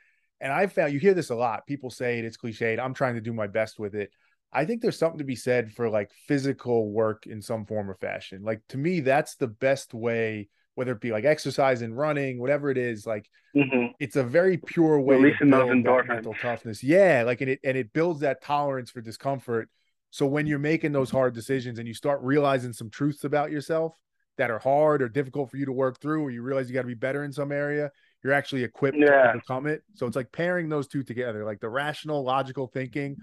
And 0.41 0.51
I 0.51 0.67
found 0.67 0.95
you 0.95 0.99
hear 0.99 1.13
this 1.13 1.29
a 1.29 1.35
lot. 1.35 1.67
People 1.67 1.91
say 1.91 2.19
it, 2.19 2.25
it's 2.25 2.39
cliched. 2.39 2.81
I'm 2.81 2.95
trying 2.95 3.17
to 3.17 3.21
do 3.21 3.35
my 3.35 3.47
best 3.47 3.79
with 3.79 3.95
it. 3.95 4.11
I 4.53 4.65
think 4.65 4.81
there's 4.81 4.99
something 4.99 5.19
to 5.19 5.25
be 5.25 5.37
said 5.37 5.71
for 5.71 5.91
like 5.91 6.11
physical 6.27 6.91
work 6.91 7.27
in 7.27 7.43
some 7.43 7.67
form 7.67 7.91
or 7.91 7.95
fashion. 7.95 8.43
Like 8.43 8.63
to 8.71 8.79
me, 8.79 9.01
that's 9.01 9.37
the 9.37 9.49
best 9.49 9.93
way 9.93 10.49
whether 10.77 10.93
it 10.93 11.01
be 11.01 11.13
like 11.13 11.27
exercise 11.27 11.83
and 11.83 11.95
running, 11.95 12.41
whatever 12.41 12.71
it 12.71 12.79
is, 12.79 13.07
like 13.07 13.29
mm-hmm. 13.55 13.89
it's 13.99 14.17
a 14.17 14.23
very 14.23 14.57
pure 14.57 14.99
way 14.99 15.17
Releasing 15.17 15.51
to 15.51 15.59
build 15.59 15.85
that 15.85 16.07
mental 16.09 16.35
toughness. 16.41 16.83
Yeah, 16.83 17.25
like 17.27 17.43
and 17.43 17.51
it 17.51 17.61
and 17.63 17.77
it 17.77 17.93
builds 17.93 18.21
that 18.21 18.41
tolerance 18.41 18.91
for 18.91 19.03
discomfort. 19.03 19.69
So 20.11 20.27
when 20.27 20.47
you're 20.47 20.59
making 20.59 20.93
those 20.93 21.11
hard 21.11 21.35
decisions 21.35 21.79
and 21.79 21.87
you 21.87 21.95
start 21.95 22.21
realizing 22.23 22.73
some 22.73 22.91
truths 22.91 23.25
about 23.25 23.51
yourself 23.51 23.95
that 24.39 24.51
are 24.51 24.59
hard 24.59 25.03
or 25.03 25.09
difficult 25.09 25.51
for 25.51 25.57
you 25.57 25.67
to 25.67 25.73
work 25.73 26.01
through, 26.01 26.23
or 26.23 26.31
you 26.31 26.43
realize 26.43 26.69
you 26.69 26.75
got 26.75 26.83
to 26.83 26.89
be 26.89 26.95
better 26.95 27.25
in 27.25 27.33
some 27.33 27.53
area, 27.53 27.91
you're 28.23 28.33
actually 28.33 28.65
equipped 28.65 28.99
yeah. 28.99 29.07
to 29.07 29.31
overcome 29.31 29.67
it. 29.67 29.83
So 29.95 30.07
it's 30.07 30.17
like 30.17 30.33
pairing 30.33 30.69
those 30.69 30.89
two 30.89 31.03
together, 31.03 31.45
like 31.45 31.61
the 31.61 31.69
rational, 31.69 32.23
logical 32.23 32.67
thinking 32.67 33.17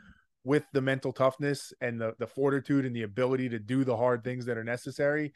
with 0.43 0.63
the 0.71 0.81
mental 0.81 1.11
toughness 1.11 1.73
and 1.81 1.99
the, 1.99 2.13
the 2.19 2.27
fortitude 2.27 2.85
and 2.85 2.95
the 2.95 3.03
ability 3.03 3.49
to 3.49 3.59
do 3.59 3.83
the 3.83 3.97
hard 3.97 4.23
things 4.23 4.45
that 4.45 4.57
are 4.57 4.63
necessary 4.63 5.33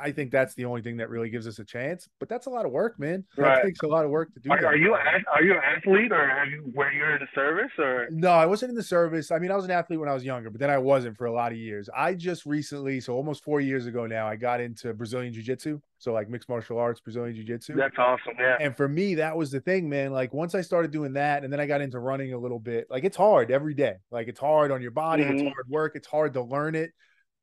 I 0.00 0.12
think 0.12 0.30
that's 0.30 0.54
the 0.54 0.64
only 0.64 0.82
thing 0.82 0.96
that 0.98 1.10
really 1.10 1.30
gives 1.30 1.46
us 1.46 1.58
a 1.58 1.64
chance. 1.64 2.08
But 2.18 2.28
that's 2.28 2.46
a 2.46 2.50
lot 2.50 2.66
of 2.66 2.72
work, 2.72 2.98
man. 2.98 3.24
Right. 3.36 3.56
That 3.56 3.64
takes 3.64 3.82
a 3.82 3.86
lot 3.86 4.04
of 4.04 4.10
work 4.10 4.32
to 4.34 4.40
do. 4.40 4.50
Are, 4.50 4.66
are 4.66 4.76
you 4.76 4.94
are 4.94 5.42
you 5.42 5.52
an 5.52 5.60
athlete 5.64 6.12
or 6.12 6.28
have 6.28 6.48
you 6.48 6.70
were 6.74 6.90
you 6.92 7.04
in 7.04 7.18
the 7.20 7.26
service 7.34 7.70
or? 7.78 8.08
No, 8.10 8.30
I 8.30 8.46
wasn't 8.46 8.70
in 8.70 8.76
the 8.76 8.82
service. 8.82 9.30
I 9.30 9.38
mean, 9.38 9.50
I 9.50 9.56
was 9.56 9.64
an 9.64 9.70
athlete 9.70 10.00
when 10.00 10.08
I 10.08 10.14
was 10.14 10.24
younger, 10.24 10.50
but 10.50 10.60
then 10.60 10.70
I 10.70 10.78
wasn't 10.78 11.16
for 11.16 11.26
a 11.26 11.32
lot 11.32 11.52
of 11.52 11.58
years. 11.58 11.88
I 11.96 12.14
just 12.14 12.46
recently, 12.46 13.00
so 13.00 13.14
almost 13.14 13.44
four 13.44 13.60
years 13.60 13.86
ago 13.86 14.06
now, 14.06 14.26
I 14.26 14.36
got 14.36 14.60
into 14.60 14.92
Brazilian 14.94 15.32
Jiu 15.32 15.42
Jitsu. 15.42 15.80
So 15.98 16.14
like 16.14 16.30
mixed 16.30 16.48
martial 16.48 16.78
arts, 16.78 16.98
Brazilian 17.00 17.34
Jiu 17.34 17.44
Jitsu. 17.44 17.74
That's 17.76 17.98
awesome, 17.98 18.34
yeah. 18.38 18.56
And 18.58 18.74
for 18.74 18.88
me, 18.88 19.16
that 19.16 19.36
was 19.36 19.50
the 19.50 19.60
thing, 19.60 19.88
man. 19.88 20.12
Like 20.12 20.32
once 20.32 20.54
I 20.54 20.62
started 20.62 20.90
doing 20.90 21.12
that, 21.14 21.44
and 21.44 21.52
then 21.52 21.60
I 21.60 21.66
got 21.66 21.82
into 21.82 21.98
running 21.98 22.32
a 22.32 22.38
little 22.38 22.58
bit. 22.58 22.86
Like 22.90 23.04
it's 23.04 23.16
hard 23.16 23.50
every 23.50 23.74
day. 23.74 23.96
Like 24.10 24.28
it's 24.28 24.40
hard 24.40 24.70
on 24.70 24.80
your 24.80 24.92
body. 24.92 25.24
Mm-hmm. 25.24 25.34
It's 25.34 25.42
hard 25.42 25.68
work. 25.68 25.92
It's 25.94 26.06
hard 26.06 26.32
to 26.34 26.42
learn 26.42 26.74
it 26.74 26.90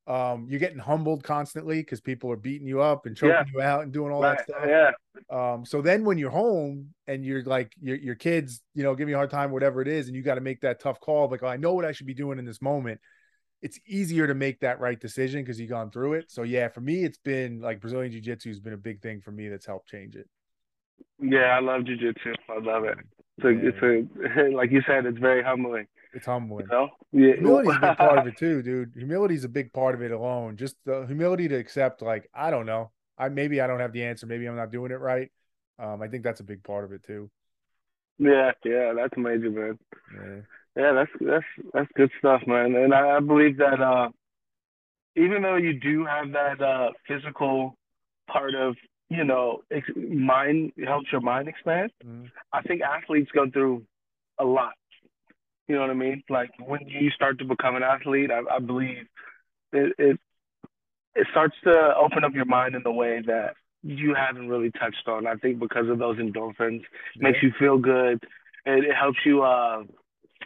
um, 0.08 0.48
you're 0.50 0.60
getting 0.60 0.80
humbled 0.80 1.24
constantly 1.24 1.80
because 1.80 2.00
people 2.00 2.32
are 2.32 2.38
beating 2.38 2.66
you 2.66 2.82
up 2.82 3.06
and 3.06 3.16
choking 3.16 3.32
yeah. 3.32 3.44
you 3.54 3.62
out 3.62 3.84
and 3.84 3.92
doing 3.92 4.12
all 4.14 4.22
right. 4.22 4.38
that 4.38 4.48
stuff. 4.48 4.64
Yeah. 4.66 4.92
Um, 5.30 5.66
so 5.66 5.82
then 5.82 6.06
when 6.06 6.18
you're 6.18 6.32
home 6.32 6.94
and 7.08 7.26
you're 7.26 7.44
like 7.44 7.74
your 7.82 7.98
your 7.98 8.16
kids, 8.16 8.62
you 8.74 8.84
know, 8.84 8.96
give 8.96 9.10
you 9.10 9.16
a 9.16 9.18
hard 9.18 9.30
time, 9.30 9.52
whatever 9.52 9.82
it 9.82 9.88
is, 9.88 10.08
and 10.08 10.16
you 10.16 10.24
got 10.24 10.36
to 10.36 10.42
make 10.42 10.62
that 10.62 10.80
tough 10.80 11.02
call, 11.02 11.28
like, 11.30 11.44
oh, 11.44 11.48
I 11.48 11.58
know 11.58 11.74
what 11.74 11.84
I 11.84 11.92
should 11.92 12.08
be 12.08 12.14
doing 12.14 12.40
in 12.40 12.46
this 12.46 12.62
moment. 12.62 13.02
It's 13.62 13.80
easier 13.86 14.28
to 14.28 14.36
make 14.36 14.62
that 14.62 14.80
right 14.80 15.00
decision 15.00 15.42
because 15.42 15.60
you've 15.60 15.72
gone 15.72 15.92
through 15.92 16.14
it. 16.14 16.32
So 16.32 16.44
yeah, 16.44 16.70
for 16.70 16.80
me, 16.80 17.04
it's 17.04 17.18
been 17.18 17.60
like 17.60 17.82
Brazilian 17.82 18.12
Jiu 18.12 18.22
Jitsu 18.22 18.50
has 18.50 18.60
been 18.62 18.74
a 18.74 18.78
big 18.78 19.02
thing 19.02 19.20
for 19.20 19.32
me 19.32 19.50
that's 19.50 19.66
helped 19.66 19.90
change 19.90 20.16
it. 20.16 20.30
Yeah, 21.20 21.58
I 21.58 21.60
love 21.60 21.86
Jiu 21.86 21.98
Jitsu. 21.98 22.34
I 22.50 22.60
love 22.60 22.86
it. 22.86 22.98
It's 23.40 23.46
a, 23.46 23.52
yeah. 23.52 24.06
it's 24.24 24.38
a, 24.38 24.56
like 24.56 24.72
you 24.72 24.82
said, 24.88 25.06
it's 25.06 25.18
very 25.18 25.44
humbling. 25.44 25.88
It's 26.18 26.26
humbling. 26.26 26.66
You 26.72 26.76
know? 26.76 26.90
Yeah. 27.12 27.36
Humility's 27.36 27.76
a 27.76 27.80
big 27.80 27.98
part 27.98 28.18
of 28.18 28.28
it 28.28 28.38
too, 28.38 28.64
dude. 28.64 28.94
Humility's 28.96 29.44
a 29.44 29.50
big 29.50 29.72
part 29.72 29.94
of 29.94 30.02
it 30.02 30.12
alone. 30.12 30.58
Just 30.58 30.76
the 30.84 31.06
humility 31.06 31.48
to 31.48 31.56
accept, 31.56 32.02
like, 32.02 32.28
I 32.34 32.50
don't 32.50 32.66
know. 32.66 32.92
I 33.20 33.30
maybe 33.30 33.62
I 33.62 33.68
don't 33.68 33.80
have 33.80 33.94
the 33.94 34.04
answer. 34.04 34.26
Maybe 34.26 34.48
I'm 34.48 34.56
not 34.56 34.72
doing 34.72 34.92
it 34.92 35.00
right. 35.00 35.32
Um, 35.78 36.02
I 36.02 36.08
think 36.08 36.24
that's 36.24 36.40
a 36.40 36.44
big 36.44 36.64
part 36.64 36.86
of 36.86 36.92
it 36.92 37.04
too. 37.04 37.30
Yeah, 38.18 38.52
yeah, 38.66 38.94
that's 38.96 39.14
amazing, 39.16 39.54
man. 39.54 39.78
Yeah. 40.14 40.42
Yeah, 40.76 40.94
that's 40.94 41.12
that's 41.22 41.46
that's 41.74 41.90
good 41.96 42.12
stuff, 42.18 42.42
man. 42.48 42.76
And 42.76 42.94
I, 42.94 43.18
I 43.18 43.20
believe 43.20 43.58
that 43.58 43.80
uh, 43.80 44.10
even 45.16 45.44
though 45.44 45.56
you 45.56 45.80
do 45.80 46.04
have 46.06 46.32
that 46.34 46.62
uh, 46.62 46.90
physical 47.08 47.76
part 48.28 48.56
of 48.56 48.76
you 49.10 49.24
know 49.24 49.62
ex- 49.72 49.88
mind 49.96 50.72
helps 50.84 51.12
your 51.12 51.22
mind 51.22 51.48
expand, 51.48 51.92
mm-hmm. 52.04 52.26
I 52.54 52.62
think 52.64 52.82
athletes 52.82 53.30
go 53.34 53.50
through 53.50 53.84
a 54.40 54.46
lot 54.46 54.74
you 55.68 55.76
know 55.76 55.82
what 55.82 55.90
I 55.90 55.96
mean? 55.96 56.24
Like 56.30 56.50
when 56.60 56.88
you 56.88 57.10
start 57.12 57.40
to 57.40 57.46
become 57.46 57.76
an 57.76 57.84
athlete, 57.84 58.32
I, 58.32 58.56
I 58.56 58.60
believe 58.60 59.06
it, 59.74 59.94
it 59.98 60.20
it 61.16 61.28
starts 61.32 61.56
to 61.64 61.94
open 61.98 62.24
up 62.24 62.34
your 62.34 62.46
mind 62.46 62.76
in 62.76 62.84
a 62.86 62.92
way 62.92 63.22
that 63.26 63.56
you 63.84 64.14
haven't 64.16 64.50
really 64.50 64.72
touched 64.72 65.08
on. 65.08 65.26
I 65.26 65.36
think 65.36 65.60
because 65.60 65.90
of 65.90 65.98
those 66.00 66.18
endorphins, 66.18 66.82
yeah. 67.16 67.30
makes 67.30 67.40
you 67.42 67.52
feel 67.58 67.78
good. 67.78 68.24
It, 68.66 68.86
it 68.86 68.96
helps 68.96 69.20
you 69.26 69.44
uh, 69.44 69.84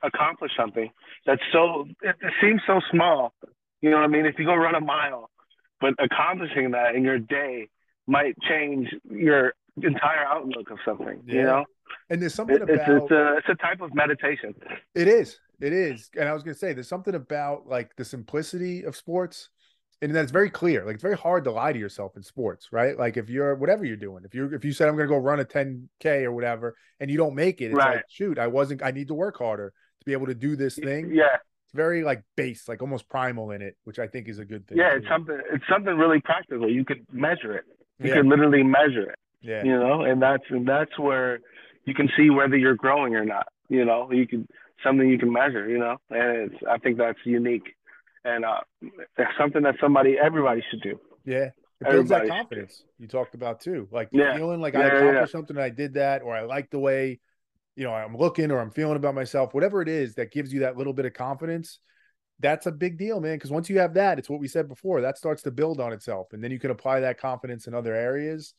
accomplish 0.04 0.52
something 0.58 0.90
that's 1.26 1.42
so. 1.52 1.88
It, 2.02 2.16
it 2.22 2.34
seems 2.42 2.62
so 2.66 2.80
small. 2.92 3.34
You 3.82 3.90
know 3.90 3.98
what 3.98 4.06
I 4.06 4.08
mean? 4.08 4.26
If 4.26 4.36
you 4.40 4.46
go 4.46 4.56
run 4.56 4.76
a 4.76 4.82
mile, 4.82 5.30
but 5.80 5.94
accomplishing 6.00 6.72
that 6.72 6.96
in 6.96 7.04
your 7.04 7.20
day 7.20 7.68
might 8.08 8.36
change 8.48 8.88
your 9.10 9.54
entire 9.78 10.26
outlook 10.26 10.70
of 10.72 10.78
something. 10.86 11.22
Yeah. 11.26 11.36
You 11.36 11.44
know? 11.44 11.66
And 12.10 12.22
there's 12.22 12.34
something 12.34 12.58
it, 12.58 12.62
about 12.64 12.90
it's, 12.90 13.12
a 13.12 13.38
it's 13.38 13.50
a 13.50 13.56
type 13.56 13.82
of 13.82 13.94
meditation. 13.94 14.54
It 14.96 15.08
is. 15.08 15.40
It 15.60 15.74
is. 15.74 16.10
And 16.18 16.28
I 16.28 16.34
was 16.34 16.44
gonna 16.44 16.56
say 16.56 16.74
there's 16.74 16.88
something 16.88 17.16
about 17.16 17.68
like 17.68 17.96
the 17.96 18.06
simplicity 18.06 18.84
of 18.84 18.96
sports. 18.96 19.50
And 20.04 20.16
that's 20.16 20.32
very 20.32 20.50
clear. 20.50 20.84
Like 20.84 20.96
it's 20.96 21.04
very 21.04 21.16
hard 21.16 21.44
to 21.44 21.52
lie 21.52 21.74
to 21.74 21.78
yourself 21.78 22.14
in 22.16 22.24
sports, 22.24 22.70
right? 22.72 22.98
Like 22.98 23.18
if 23.18 23.30
you're 23.30 23.54
whatever 23.56 23.86
you're 23.86 23.98
doing, 23.98 24.24
if 24.26 24.34
you 24.34 24.46
if 24.52 24.66
you 24.66 24.74
said 24.74 24.90
I'm 24.90 24.96
gonna 24.96 25.08
go 25.08 25.18
run 25.18 25.40
a 25.40 25.46
10K 25.46 26.24
or 26.24 26.32
whatever 26.32 26.76
and 27.00 27.12
you 27.12 27.18
don't 27.18 27.36
make 27.36 27.62
it, 27.62 27.66
it's 27.66 27.76
right. 27.76 27.98
like, 27.98 28.06
shoot, 28.10 28.40
I 28.40 28.48
wasn't 28.48 28.84
I 28.84 28.92
need 28.92 29.10
to 29.10 29.14
work 29.14 29.38
harder 29.38 29.72
to 30.00 30.06
be 30.06 30.14
able 30.14 30.26
to 30.26 30.34
do 30.34 30.56
this 30.56 30.76
thing. 30.76 31.12
Yeah. 31.14 31.36
It's 31.66 31.76
very 31.76 32.04
like 32.04 32.24
base, 32.36 32.68
like 32.68 32.82
almost 32.82 33.08
primal 33.10 33.52
in 33.52 33.62
it, 33.62 33.78
which 33.84 34.00
I 34.00 34.08
think 34.08 34.28
is 34.28 34.40
a 34.40 34.46
good 34.46 34.68
thing. 34.68 34.80
Yeah, 34.80 34.96
it's 34.96 35.08
something 35.08 35.40
it's 35.54 35.66
something 35.70 35.96
really 35.96 36.20
practical. 36.20 36.70
You 36.70 36.84
could 36.84 37.06
measure 37.12 37.54
it. 37.54 37.66
You 38.00 38.10
yeah. 38.10 38.16
can 38.16 38.30
literally 38.30 38.64
measure 38.64 39.12
it. 39.12 39.20
Yeah. 39.42 39.64
You 39.64 39.78
know, 39.78 40.04
and 40.04 40.22
that's 40.22 40.44
and 40.50 40.68
that's 40.68 40.98
where 40.98 41.40
you 41.86 41.94
can 41.94 42.10
see 42.18 42.30
whether 42.30 42.56
you're 42.56 42.76
growing 42.76 43.16
or 43.16 43.26
not. 43.26 43.48
You 43.70 43.86
know, 43.86 44.12
you 44.12 44.28
can 44.28 44.48
something 44.84 45.08
you 45.10 45.18
can 45.18 45.32
measure. 45.32 45.68
You 45.68 45.80
know, 45.80 45.98
and 46.10 46.52
it's 46.52 46.64
I 46.70 46.78
think 46.78 46.98
that's 46.98 47.20
unique, 47.26 47.76
and 48.24 48.46
uh, 48.46 48.60
something 49.40 49.64
that 49.64 49.76
somebody 49.82 50.16
everybody 50.22 50.64
should 50.70 50.82
do. 50.82 51.00
Yeah. 51.26 51.50
It 51.82 51.90
builds 51.90 52.12
everybody 52.12 52.30
that 52.30 52.36
confidence 52.36 52.84
you 53.00 53.08
talked 53.08 53.34
about 53.34 53.60
too. 53.62 53.88
Like 53.92 54.10
yeah. 54.12 54.36
feeling 54.36 54.62
like 54.62 54.76
yeah, 54.76 54.82
I 54.82 54.86
accomplished 54.86 55.16
yeah, 55.16 55.26
something, 55.26 55.58
I 55.58 55.70
did 55.70 55.96
that, 55.96 56.22
or 56.22 56.36
I 56.36 56.42
like 56.42 56.70
the 56.70 56.78
way, 56.78 57.20
you 57.76 57.84
know, 57.84 57.92
I'm 57.92 58.16
looking 58.16 58.52
or 58.52 58.60
I'm 58.60 58.70
feeling 58.70 58.98
about 58.98 59.16
myself, 59.16 59.56
whatever 59.56 59.82
it 59.82 59.90
is 59.90 60.14
that 60.16 60.32
gives 60.32 60.54
you 60.54 60.60
that 60.60 60.78
little 60.78 60.94
bit 60.94 61.06
of 61.06 61.14
confidence 61.14 61.80
that's 62.42 62.66
a 62.66 62.72
big 62.72 62.98
deal, 62.98 63.22
man. 63.22 63.36
Because 63.36 63.52
once 63.52 63.70
you 63.70 63.80
have 63.80 63.94
that, 63.94 64.20
it's 64.20 64.30
what 64.30 64.40
we 64.40 64.48
said 64.48 64.68
before. 64.68 65.02
That 65.02 65.18
starts 65.18 65.44
to 65.44 65.52
build 65.52 65.80
on 65.80 65.94
itself, 65.94 66.34
and 66.34 66.44
then 66.44 66.52
you 66.52 66.60
can 66.60 66.72
apply 66.72 67.02
that 67.02 67.20
confidence 67.20 67.68
in 67.68 67.74
other 67.74 67.96
areas. 67.96 68.54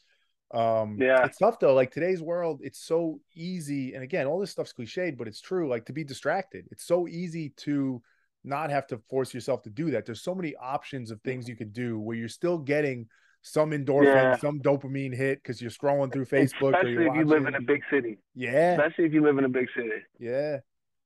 Um, 0.52 0.98
yeah, 1.00 1.24
it's 1.24 1.38
tough 1.38 1.58
though. 1.58 1.74
Like 1.74 1.90
today's 1.90 2.22
world, 2.22 2.60
it's 2.62 2.78
so 2.78 3.20
easy. 3.34 3.94
And 3.94 4.04
again, 4.04 4.26
all 4.26 4.38
this 4.38 4.50
stuff's 4.50 4.72
cliched, 4.72 5.16
but 5.16 5.26
it's 5.26 5.40
true. 5.40 5.68
Like 5.68 5.86
to 5.86 5.92
be 5.92 6.04
distracted, 6.04 6.66
it's 6.70 6.86
so 6.86 7.08
easy 7.08 7.50
to 7.58 8.02
not 8.44 8.70
have 8.70 8.86
to 8.88 8.98
force 9.08 9.32
yourself 9.32 9.62
to 9.62 9.70
do 9.70 9.90
that. 9.92 10.04
There's 10.04 10.22
so 10.22 10.34
many 10.34 10.54
options 10.56 11.10
of 11.10 11.20
things 11.22 11.48
you 11.48 11.56
could 11.56 11.72
do 11.72 11.98
where 11.98 12.16
you're 12.16 12.28
still 12.28 12.58
getting 12.58 13.06
some 13.42 13.70
endorphin, 13.70 14.04
yeah. 14.14 14.36
some 14.36 14.60
dopamine 14.60 15.14
hit 15.14 15.42
because 15.42 15.60
you're 15.60 15.70
scrolling 15.70 16.12
through 16.12 16.26
Facebook. 16.26 16.74
Especially 16.74 17.06
if 17.06 17.14
you 17.14 17.24
live 17.24 17.46
in 17.46 17.54
a 17.54 17.60
big 17.60 17.82
city. 17.90 18.18
Yeah. 18.34 18.72
Especially 18.72 19.04
if 19.04 19.12
you 19.12 19.22
live 19.22 19.38
in 19.38 19.44
a 19.44 19.48
big 19.48 19.68
city. 19.76 19.88
Yeah. 20.18 20.58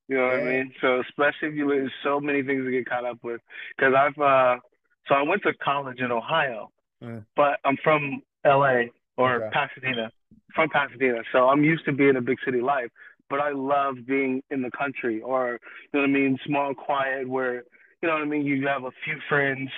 You 0.09 0.16
know 0.16 0.30
yeah. 0.30 0.38
what 0.38 0.40
I 0.40 0.44
mean? 0.44 0.72
So 0.80 1.01
especially 1.01 1.49
if 1.49 1.55
you 1.55 1.68
live, 1.68 1.88
so 2.03 2.20
many 2.20 2.42
things 2.42 2.64
to 2.64 2.70
get 2.70 2.88
caught 2.88 3.05
up 3.05 3.18
with. 3.22 3.40
Because 3.76 3.94
I've, 3.94 4.18
uh, 4.18 4.57
so 5.09 5.14
I 5.14 5.22
went 5.22 5.42
to 5.42 5.55
college 5.55 6.01
in 6.01 6.12
Ohio, 6.12 6.70
mm. 7.03 7.24
but 7.34 7.59
I'm 7.64 7.76
from 7.82 8.22
LA 8.44 8.84
or 9.17 9.45
okay. 9.45 9.51
Pasadena, 9.53 10.11
from 10.55 10.69
Pasadena. 10.69 11.23
So 11.33 11.49
I'm 11.49 11.64
used 11.64 11.85
to 11.87 11.93
being 11.93 12.17
a 12.17 12.21
big 12.21 12.39
city 12.45 12.61
life, 12.61 12.91
but 13.29 13.41
I 13.41 13.53
love 13.53 13.97
being 14.07 14.43
in 14.51 14.62
the 14.62 14.71
country 14.71 15.21
or 15.21 15.59
you 15.93 16.01
know 16.01 16.01
what 16.01 16.11
I 16.11 16.12
mean, 16.12 16.39
small, 16.47 16.75
quiet, 16.75 17.29
where 17.29 17.64
you 18.03 18.09
know 18.09 18.14
what 18.14 18.23
I 18.23 18.27
mean. 18.27 18.45
You 18.45 18.67
have 18.67 18.85
a 18.85 18.93
few 19.05 19.17
friends, 19.29 19.71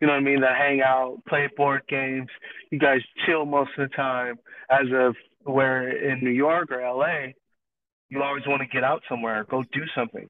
you 0.00 0.06
know 0.06 0.14
what 0.14 0.20
I 0.20 0.22
mean, 0.22 0.40
that 0.40 0.56
hang 0.56 0.80
out, 0.80 1.18
play 1.28 1.48
board 1.56 1.82
games. 1.88 2.28
You 2.70 2.78
guys 2.78 3.00
chill 3.26 3.44
most 3.44 3.70
of 3.78 3.88
the 3.88 3.94
time. 3.94 4.38
As 4.70 4.86
of 4.92 5.14
where 5.44 5.88
in 5.88 6.22
New 6.22 6.30
York 6.30 6.70
or 6.70 6.80
LA, 6.80 7.32
you 8.10 8.22
always 8.22 8.46
want 8.46 8.62
to 8.62 8.68
get 8.68 8.84
out 8.84 9.02
somewhere, 9.08 9.44
go 9.50 9.62
do 9.72 9.82
something. 9.94 10.28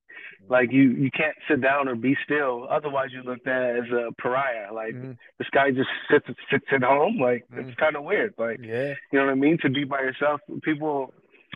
Like 0.49 0.73
you, 0.73 0.91
you 0.91 1.11
can't 1.11 1.37
sit 1.49 1.61
down 1.61 1.89
or 1.89 1.95
be 1.95 2.17
still. 2.25 2.67
Otherwise, 2.71 3.11
you 3.13 3.23
looked 3.23 3.47
at 3.47 3.77
as 3.77 3.91
a 3.91 4.13
pariah. 4.21 4.73
Like 4.73 4.95
mm-hmm. 4.95 5.13
this 5.39 5.49
guy 5.53 5.71
just 5.71 5.89
sits 6.11 6.27
sits 6.51 6.65
at 6.73 6.83
home. 6.83 7.19
Like 7.19 7.47
mm-hmm. 7.53 7.69
it's 7.69 7.79
kind 7.79 7.97
of 7.97 8.05
weird. 8.05 8.35
Like 8.39 8.59
yeah. 8.63 8.95
you 9.13 9.19
know 9.19 9.27
what 9.27 9.33
I 9.33 9.35
mean? 9.35 9.59
To 9.63 9.71
be 9.71 9.85
by 9.85 10.01
yourself, 10.01 10.41
people. 10.63 11.13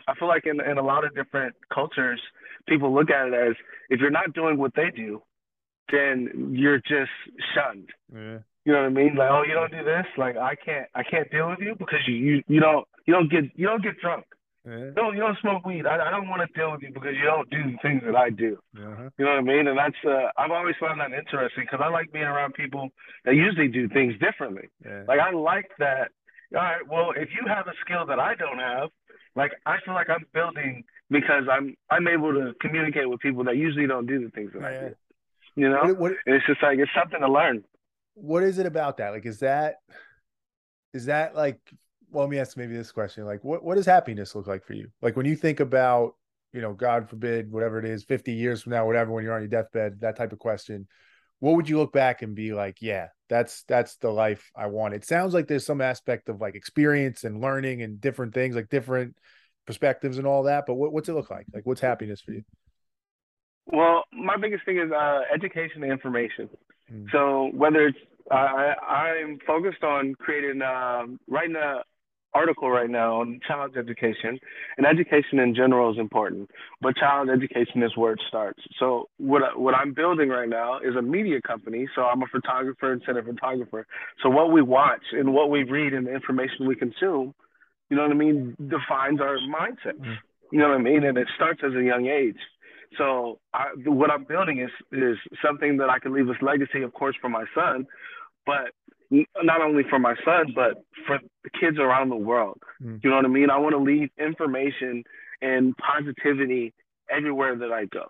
I 0.07 0.15
feel 0.15 0.27
like 0.27 0.45
in 0.45 0.59
in 0.61 0.77
a 0.77 0.83
lot 0.83 1.05
of 1.05 1.15
different 1.15 1.55
cultures, 1.73 2.19
people 2.67 2.93
look 2.93 3.09
at 3.09 3.27
it 3.27 3.33
as 3.33 3.55
if 3.89 3.99
you're 3.99 4.11
not 4.11 4.33
doing 4.33 4.57
what 4.57 4.73
they 4.75 4.89
do, 4.95 5.21
then 5.91 6.51
you're 6.53 6.79
just 6.79 7.11
shunned. 7.53 7.89
Yeah. 8.13 8.39
You 8.65 8.71
know 8.71 8.79
what 8.79 8.87
I 8.87 8.89
mean? 8.89 9.15
Like, 9.15 9.29
oh, 9.29 9.43
you 9.47 9.53
don't 9.53 9.71
do 9.71 9.83
this. 9.83 10.05
Like, 10.17 10.37
I 10.37 10.55
can't, 10.55 10.87
I 10.95 11.03
can't 11.03 11.29
deal 11.29 11.49
with 11.49 11.59
you 11.59 11.75
because 11.77 11.99
you, 12.07 12.15
you, 12.15 12.43
you 12.47 12.59
don't, 12.61 12.87
you 13.05 13.13
don't 13.13 13.29
get, 13.29 13.43
you 13.55 13.67
don't 13.67 13.83
get 13.83 13.99
drunk. 13.99 14.25
Yeah. 14.65 14.91
No, 14.95 15.11
you 15.11 15.19
don't 15.19 15.37
smoke 15.39 15.65
weed. 15.65 15.85
I, 15.85 16.07
I 16.07 16.09
don't 16.09 16.29
want 16.29 16.41
to 16.41 16.59
deal 16.59 16.71
with 16.71 16.81
you 16.81 16.91
because 16.93 17.15
you 17.17 17.25
don't 17.25 17.49
do 17.49 17.63
the 17.63 17.77
things 17.81 18.01
that 18.05 18.15
I 18.15 18.29
do. 18.29 18.57
Uh-huh. 18.77 19.09
You 19.17 19.25
know 19.25 19.31
what 19.31 19.39
I 19.39 19.41
mean? 19.41 19.67
And 19.67 19.77
that's 19.77 19.95
uh, 20.07 20.29
I've 20.37 20.51
always 20.51 20.75
found 20.79 21.01
that 21.01 21.11
interesting 21.11 21.65
because 21.65 21.81
I 21.83 21.89
like 21.89 22.13
being 22.13 22.23
around 22.23 22.53
people 22.53 22.89
that 23.25 23.35
usually 23.35 23.67
do 23.67 23.89
things 23.89 24.13
differently. 24.19 24.69
Yeah. 24.85 25.03
Like 25.07 25.19
I 25.19 25.31
like 25.31 25.69
that. 25.79 26.11
All 26.55 26.61
right, 26.61 26.87
well, 26.87 27.11
if 27.15 27.29
you 27.31 27.47
have 27.47 27.67
a 27.67 27.73
skill 27.83 28.05
that 28.05 28.19
I 28.19 28.35
don't 28.35 28.59
have, 28.59 28.89
like 29.35 29.51
I 29.65 29.77
feel 29.83 29.95
like 29.95 30.09
I'm 30.09 30.25
building 30.33 30.83
because 31.09 31.43
I'm 31.51 31.75
I'm 31.89 32.07
able 32.07 32.31
to 32.33 32.53
communicate 32.61 33.09
with 33.09 33.19
people 33.19 33.43
that 33.45 33.57
usually 33.57 33.87
don't 33.87 34.05
do 34.05 34.23
the 34.23 34.29
things 34.29 34.51
that 34.53 34.61
yeah. 34.61 34.67
I 34.67 34.89
do. 34.89 34.95
You 35.55 35.69
know, 35.69 35.81
what, 35.83 35.97
what, 35.97 36.11
and 36.25 36.35
it's 36.35 36.45
just 36.45 36.61
like 36.63 36.79
it's 36.79 36.91
something 36.97 37.19
to 37.19 37.31
learn. 37.31 37.63
What 38.15 38.43
is 38.43 38.59
it 38.59 38.65
about 38.65 38.97
that? 38.97 39.09
Like, 39.09 39.25
is 39.25 39.39
that 39.39 39.75
is 40.93 41.05
that 41.05 41.35
like 41.35 41.59
well, 42.13 42.23
let 42.23 42.29
me 42.29 42.39
ask 42.39 42.55
maybe 42.55 42.75
this 42.75 42.91
question: 42.91 43.25
like, 43.25 43.43
what 43.43 43.63
what 43.63 43.75
does 43.75 43.85
happiness 43.85 44.35
look 44.35 44.47
like 44.47 44.63
for 44.63 44.73
you? 44.73 44.89
Like 45.01 45.17
when 45.17 45.25
you 45.25 45.35
think 45.35 45.59
about, 45.59 46.13
you 46.53 46.61
know, 46.61 46.73
God 46.73 47.09
forbid, 47.09 47.51
whatever 47.51 47.79
it 47.79 47.85
is, 47.85 48.03
fifty 48.03 48.33
years 48.33 48.61
from 48.61 48.71
now, 48.71 48.85
whatever, 48.85 49.11
when 49.11 49.23
you're 49.23 49.33
on 49.33 49.41
your 49.41 49.49
deathbed, 49.49 50.01
that 50.01 50.15
type 50.15 50.31
of 50.31 50.39
question. 50.39 50.87
What 51.39 51.55
would 51.55 51.67
you 51.67 51.77
look 51.77 51.91
back 51.91 52.21
and 52.21 52.35
be 52.35 52.53
like, 52.53 52.77
yeah, 52.81 53.07
that's 53.27 53.63
that's 53.63 53.97
the 53.97 54.11
life 54.11 54.49
I 54.55 54.67
want? 54.67 54.93
It 54.93 55.05
sounds 55.05 55.33
like 55.33 55.47
there's 55.47 55.65
some 55.65 55.81
aspect 55.81 56.29
of 56.29 56.39
like 56.39 56.55
experience 56.55 57.25
and 57.25 57.41
learning 57.41 57.81
and 57.81 57.99
different 57.99 58.33
things, 58.33 58.55
like 58.55 58.69
different 58.69 59.17
perspectives 59.65 60.17
and 60.17 60.25
all 60.25 60.43
that. 60.43 60.65
But 60.65 60.75
what, 60.75 60.93
what's 60.93 61.09
it 61.09 61.13
look 61.13 61.29
like? 61.29 61.45
Like, 61.53 61.65
what's 61.65 61.81
happiness 61.81 62.21
for 62.21 62.31
you? 62.31 62.43
Well, 63.65 64.03
my 64.13 64.37
biggest 64.37 64.63
thing 64.65 64.77
is 64.77 64.91
uh, 64.91 65.21
education 65.33 65.83
and 65.83 65.91
information. 65.91 66.49
Mm. 66.89 67.11
So 67.11 67.49
whether 67.53 67.87
it's 67.87 67.97
uh, 68.31 68.35
I, 68.35 68.75
I'm 69.21 69.39
focused 69.45 69.83
on 69.83 70.15
creating, 70.15 70.61
uh, 70.61 71.03
writing 71.27 71.55
a, 71.55 71.83
article 72.33 72.69
right 72.69 72.89
now 72.89 73.21
on 73.21 73.39
child 73.47 73.77
education, 73.77 74.39
and 74.77 74.85
education 74.85 75.39
in 75.39 75.55
general 75.55 75.91
is 75.91 75.99
important, 75.99 76.49
but 76.81 76.95
child 76.95 77.29
education 77.29 77.83
is 77.83 77.95
where 77.95 78.13
it 78.13 78.21
starts. 78.27 78.61
So 78.79 79.09
what 79.17 79.59
what 79.59 79.73
I'm 79.75 79.93
building 79.93 80.29
right 80.29 80.49
now 80.49 80.79
is 80.79 80.95
a 80.95 81.01
media 81.01 81.39
company. 81.41 81.87
So 81.95 82.03
I'm 82.03 82.21
a 82.21 82.27
photographer 82.27 82.91
and 82.91 83.01
cinematographer. 83.05 83.83
So 84.21 84.29
what 84.29 84.51
we 84.51 84.61
watch 84.61 85.03
and 85.11 85.33
what 85.33 85.49
we 85.49 85.63
read 85.63 85.93
and 85.93 86.07
the 86.07 86.13
information 86.13 86.67
we 86.67 86.75
consume, 86.75 87.33
you 87.89 87.97
know 87.97 88.03
what 88.03 88.11
I 88.11 88.15
mean, 88.15 88.55
defines 88.59 89.19
our 89.21 89.37
mindsets. 89.37 89.99
Mm-hmm. 89.99 90.13
You 90.51 90.59
know 90.59 90.69
what 90.69 90.77
I 90.77 90.81
mean, 90.81 91.03
and 91.03 91.17
it 91.17 91.27
starts 91.35 91.61
as 91.65 91.73
a 91.73 91.83
young 91.83 92.07
age. 92.07 92.37
So 92.97 93.39
I, 93.53 93.65
what 93.85 94.11
I'm 94.11 94.23
building 94.23 94.59
is 94.59 94.69
is 94.91 95.17
something 95.43 95.77
that 95.77 95.89
I 95.89 95.99
can 95.99 96.13
leave 96.13 96.29
as 96.29 96.35
legacy, 96.41 96.83
of 96.83 96.93
course, 96.93 97.15
for 97.19 97.29
my 97.29 97.45
son, 97.55 97.87
but 98.45 98.71
not 99.43 99.61
only 99.61 99.83
for 99.89 99.99
my 99.99 100.15
son, 100.25 100.53
but 100.55 100.83
for 101.05 101.19
the 101.43 101.49
kids 101.59 101.77
around 101.77 102.09
the 102.09 102.15
world. 102.15 102.59
Mm. 102.81 103.03
You 103.03 103.09
know 103.09 103.17
what 103.17 103.25
I 103.25 103.29
mean? 103.29 103.49
I 103.49 103.57
want 103.57 103.73
to 103.73 103.79
leave 103.79 104.09
information 104.19 105.03
and 105.41 105.75
positivity 105.77 106.73
everywhere 107.09 107.55
that 107.55 107.71
I 107.71 107.85
go. 107.85 108.07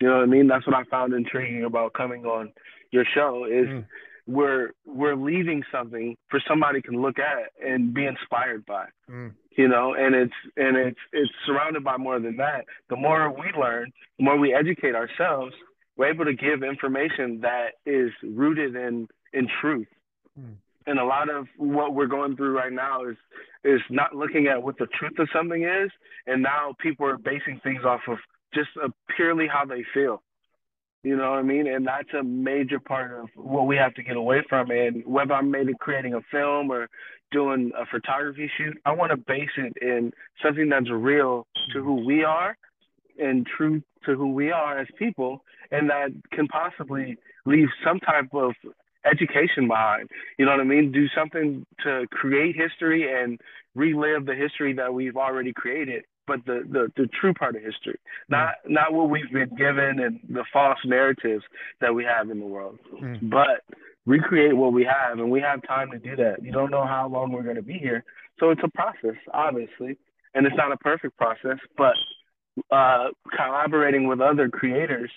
You 0.00 0.08
know 0.08 0.16
what 0.16 0.22
I 0.22 0.26
mean? 0.26 0.46
That's 0.46 0.66
what 0.66 0.76
I 0.76 0.84
found 0.84 1.14
intriguing 1.14 1.64
about 1.64 1.94
coming 1.94 2.24
on 2.24 2.52
your 2.90 3.04
show 3.14 3.46
is 3.46 3.66
mm. 3.66 3.84
we're 4.26 4.70
we're 4.86 5.16
leaving 5.16 5.62
something 5.72 6.16
for 6.28 6.40
somebody 6.48 6.82
can 6.82 7.00
look 7.00 7.18
at 7.18 7.50
and 7.64 7.94
be 7.94 8.06
inspired 8.06 8.64
by. 8.66 8.86
Mm. 9.10 9.32
You 9.56 9.68
know, 9.68 9.94
and 9.94 10.14
it's 10.14 10.34
and 10.56 10.76
it's 10.76 10.98
it's 11.12 11.30
surrounded 11.46 11.84
by 11.84 11.96
more 11.96 12.20
than 12.20 12.36
that. 12.36 12.64
The 12.90 12.96
more 12.96 13.30
we 13.30 13.46
learn, 13.58 13.92
the 14.18 14.24
more 14.24 14.36
we 14.36 14.54
educate 14.54 14.94
ourselves, 14.94 15.54
we're 15.96 16.12
able 16.12 16.24
to 16.24 16.34
give 16.34 16.62
information 16.62 17.40
that 17.42 17.74
is 17.86 18.10
rooted 18.22 18.74
in 18.76 19.08
in 19.32 19.48
truth. 19.60 19.88
Mm. 20.38 20.56
And 20.86 20.98
a 20.98 21.04
lot 21.04 21.30
of 21.30 21.46
what 21.56 21.94
we're 21.94 22.06
going 22.06 22.36
through 22.36 22.56
right 22.56 22.72
now 22.72 23.04
is 23.04 23.16
is 23.64 23.80
not 23.88 24.14
looking 24.14 24.46
at 24.46 24.62
what 24.62 24.76
the 24.78 24.86
truth 24.98 25.18
of 25.18 25.28
something 25.32 25.64
is, 25.64 25.90
and 26.26 26.42
now 26.42 26.74
people 26.78 27.06
are 27.06 27.16
basing 27.16 27.58
things 27.62 27.82
off 27.84 28.02
of 28.08 28.18
just 28.52 28.68
a, 28.82 28.90
purely 29.16 29.46
how 29.46 29.64
they 29.64 29.82
feel. 29.94 30.22
You 31.02 31.16
know 31.16 31.30
what 31.30 31.38
I 31.38 31.42
mean? 31.42 31.66
And 31.66 31.86
that's 31.86 32.12
a 32.18 32.22
major 32.22 32.78
part 32.78 33.12
of 33.12 33.28
what 33.36 33.66
we 33.66 33.76
have 33.76 33.94
to 33.94 34.02
get 34.02 34.16
away 34.16 34.42
from. 34.48 34.70
And 34.70 35.04
whether 35.04 35.34
I'm 35.34 35.50
maybe 35.50 35.74
creating 35.78 36.14
a 36.14 36.20
film 36.30 36.70
or 36.70 36.88
doing 37.30 37.72
a 37.78 37.84
photography 37.86 38.50
shoot, 38.56 38.78
I 38.86 38.92
want 38.92 39.10
to 39.10 39.16
base 39.18 39.50
it 39.58 39.74
in 39.82 40.12
something 40.42 40.68
that's 40.68 40.90
real 40.90 41.46
to 41.72 41.82
who 41.82 42.06
we 42.06 42.24
are 42.24 42.56
and 43.18 43.46
true 43.46 43.82
to 44.06 44.14
who 44.14 44.32
we 44.32 44.50
are 44.50 44.78
as 44.78 44.86
people, 44.98 45.42
and 45.70 45.90
that 45.90 46.08
can 46.32 46.48
possibly 46.48 47.16
leave 47.44 47.68
some 47.84 48.00
type 48.00 48.32
of 48.32 48.52
education 49.04 49.68
behind. 49.68 50.10
You 50.38 50.46
know 50.46 50.52
what 50.52 50.60
I 50.60 50.64
mean? 50.64 50.92
Do 50.92 51.06
something 51.16 51.66
to 51.84 52.06
create 52.10 52.56
history 52.56 53.10
and 53.12 53.40
relive 53.74 54.26
the 54.26 54.34
history 54.34 54.72
that 54.74 54.92
we've 54.94 55.16
already 55.16 55.52
created, 55.52 56.04
but 56.26 56.44
the 56.46 56.62
the, 56.70 56.92
the 56.96 57.08
true 57.20 57.34
part 57.34 57.56
of 57.56 57.62
history, 57.62 57.98
not 58.28 58.54
mm. 58.66 58.70
not 58.70 58.92
what 58.92 59.10
we've 59.10 59.30
been 59.32 59.54
given 59.56 60.00
and 60.00 60.20
the 60.28 60.44
false 60.52 60.78
narratives 60.84 61.44
that 61.80 61.94
we 61.94 62.04
have 62.04 62.30
in 62.30 62.40
the 62.40 62.46
world, 62.46 62.78
mm. 62.94 63.18
but 63.30 63.62
recreate 64.06 64.56
what 64.56 64.72
we 64.72 64.84
have, 64.84 65.18
and 65.18 65.30
we 65.30 65.40
have 65.40 65.62
time 65.66 65.90
to 65.90 65.98
do 65.98 66.14
that. 66.16 66.42
You 66.42 66.52
don't 66.52 66.70
know 66.70 66.86
how 66.86 67.08
long 67.08 67.32
we're 67.32 67.42
going 67.42 67.56
to 67.56 67.62
be 67.62 67.78
here, 67.78 68.04
so 68.38 68.50
it's 68.50 68.60
a 68.62 68.68
process, 68.68 69.16
obviously, 69.32 69.96
and 70.34 70.46
it's 70.46 70.56
not 70.56 70.72
a 70.72 70.76
perfect 70.76 71.16
process, 71.16 71.58
but 71.76 71.94
uh, 72.70 73.08
collaborating 73.34 74.06
with 74.06 74.20
other 74.20 74.48
creators 74.48 75.10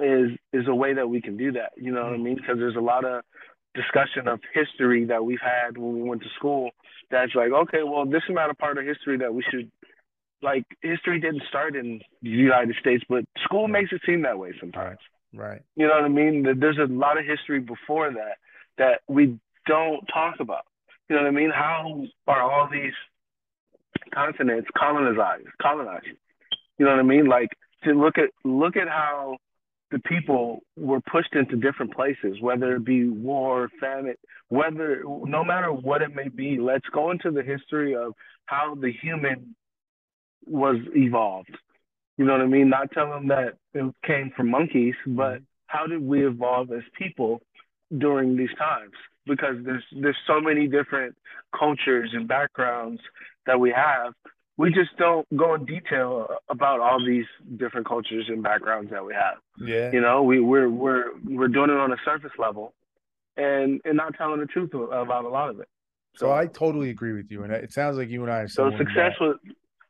is 0.00 0.30
is 0.52 0.68
a 0.68 0.74
way 0.74 0.94
that 0.94 1.08
we 1.08 1.20
can 1.20 1.36
do 1.36 1.52
that. 1.52 1.72
You 1.76 1.92
know 1.92 2.04
what 2.04 2.14
I 2.14 2.18
mean? 2.18 2.36
Because 2.36 2.58
there's 2.58 2.76
a 2.76 2.80
lot 2.80 3.04
of 3.04 3.22
discussion 3.74 4.28
of 4.28 4.40
history 4.52 5.06
that 5.06 5.24
we've 5.24 5.40
had 5.40 5.78
when 5.78 5.94
we 5.94 6.02
went 6.02 6.22
to 6.22 6.28
school. 6.36 6.70
That's 7.10 7.34
like, 7.34 7.52
okay, 7.52 7.82
well, 7.82 8.04
this 8.04 8.22
is 8.28 8.34
not 8.34 8.50
a 8.50 8.54
part 8.54 8.78
of 8.78 8.84
history 8.84 9.18
that 9.18 9.34
we 9.34 9.44
should 9.50 9.70
like. 10.42 10.64
History 10.82 11.20
didn't 11.20 11.42
start 11.48 11.76
in 11.76 12.00
the 12.22 12.28
United 12.28 12.76
States, 12.80 13.04
but 13.08 13.24
school 13.44 13.68
makes 13.68 13.92
it 13.92 14.00
seem 14.06 14.22
that 14.22 14.38
way 14.38 14.52
sometimes. 14.60 14.98
Right. 15.34 15.62
You 15.76 15.86
know 15.86 15.94
what 15.94 16.04
I 16.04 16.08
mean? 16.08 16.44
There's 16.58 16.78
a 16.78 16.92
lot 16.92 17.18
of 17.18 17.24
history 17.24 17.60
before 17.60 18.12
that 18.12 18.36
that 18.78 19.00
we 19.08 19.38
don't 19.66 20.04
talk 20.06 20.36
about. 20.40 20.64
You 21.08 21.16
know 21.16 21.22
what 21.22 21.28
I 21.28 21.32
mean? 21.32 21.50
How 21.50 22.04
are 22.26 22.42
all 22.42 22.68
these 22.70 22.92
continents 24.14 24.68
colonized? 24.76 25.46
Colonized. 25.60 26.06
You 26.78 26.86
know 26.86 26.92
what 26.92 27.00
I 27.00 27.04
mean? 27.04 27.26
Like 27.26 27.50
to 27.84 27.92
look 27.92 28.18
at 28.18 28.30
look 28.44 28.76
at 28.76 28.88
how 28.88 29.38
the 29.92 30.00
people 30.00 30.60
were 30.76 31.00
pushed 31.00 31.34
into 31.34 31.56
different 31.56 31.94
places, 31.94 32.40
whether 32.40 32.74
it 32.76 32.84
be 32.84 33.08
war, 33.08 33.68
famine, 33.78 34.16
whether 34.48 35.02
no 35.04 35.44
matter 35.44 35.70
what 35.72 36.02
it 36.02 36.14
may 36.14 36.28
be, 36.28 36.58
let's 36.58 36.86
go 36.92 37.10
into 37.10 37.30
the 37.30 37.42
history 37.42 37.94
of 37.94 38.14
how 38.46 38.74
the 38.74 38.90
human 38.90 39.54
was 40.46 40.76
evolved. 40.94 41.56
You 42.16 42.24
know 42.24 42.32
what 42.32 42.40
I 42.40 42.46
mean? 42.46 42.70
Not 42.70 42.90
telling 42.92 43.10
them 43.10 43.28
that 43.28 43.54
it 43.74 43.94
came 44.04 44.32
from 44.34 44.50
monkeys, 44.50 44.94
but 45.06 45.34
mm-hmm. 45.34 45.44
how 45.66 45.86
did 45.86 46.02
we 46.02 46.26
evolve 46.26 46.72
as 46.72 46.82
people 46.98 47.42
during 47.96 48.36
these 48.36 48.54
times? 48.58 48.92
Because 49.26 49.56
there's 49.64 49.84
there's 50.00 50.16
so 50.26 50.40
many 50.40 50.66
different 50.66 51.14
cultures 51.56 52.10
and 52.12 52.26
backgrounds 52.26 53.00
that 53.46 53.60
we 53.60 53.70
have 53.70 54.14
we 54.56 54.70
just 54.70 54.96
don't 54.98 55.26
go 55.36 55.54
in 55.54 55.64
detail 55.64 56.28
about 56.48 56.80
all 56.80 57.04
these 57.04 57.24
different 57.56 57.86
cultures 57.86 58.26
and 58.28 58.42
backgrounds 58.42 58.90
that 58.90 59.04
we 59.04 59.14
have. 59.14 59.36
Yeah. 59.58 59.90
You 59.92 60.00
know, 60.00 60.22
we 60.22 60.40
we're 60.40 60.68
we're 60.68 61.06
we're 61.24 61.48
doing 61.48 61.70
it 61.70 61.76
on 61.76 61.92
a 61.92 61.96
surface 62.04 62.32
level 62.38 62.74
and 63.36 63.80
and 63.84 63.96
not 63.96 64.14
telling 64.16 64.40
the 64.40 64.46
truth 64.46 64.74
about 64.74 65.24
a 65.24 65.28
lot 65.28 65.48
of 65.48 65.60
it. 65.60 65.68
So, 66.14 66.26
so 66.26 66.32
I 66.32 66.46
totally 66.46 66.90
agree 66.90 67.12
with 67.12 67.30
you 67.30 67.42
and 67.44 67.52
it 67.52 67.72
sounds 67.72 67.96
like 67.96 68.10
you 68.10 68.22
and 68.22 68.30
I 68.30 68.40
are 68.40 68.48
So 68.48 68.70
success 68.76 69.12
was 69.20 69.36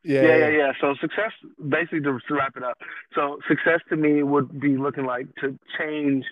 yeah, 0.05 0.23
yeah, 0.23 0.37
yeah, 0.37 0.49
yeah. 0.49 0.73
So 0.81 0.95
success, 1.01 1.31
basically, 1.69 2.01
to, 2.01 2.19
to 2.27 2.35
wrap 2.35 2.57
it 2.57 2.65
up. 2.65 2.77
So 3.15 3.39
success 3.49 3.81
to 3.89 3.97
me 3.97 4.23
would 4.23 4.61
be 4.61 4.77
looking 4.77 5.05
like 5.05 5.27
to 5.41 5.57
change, 5.79 6.25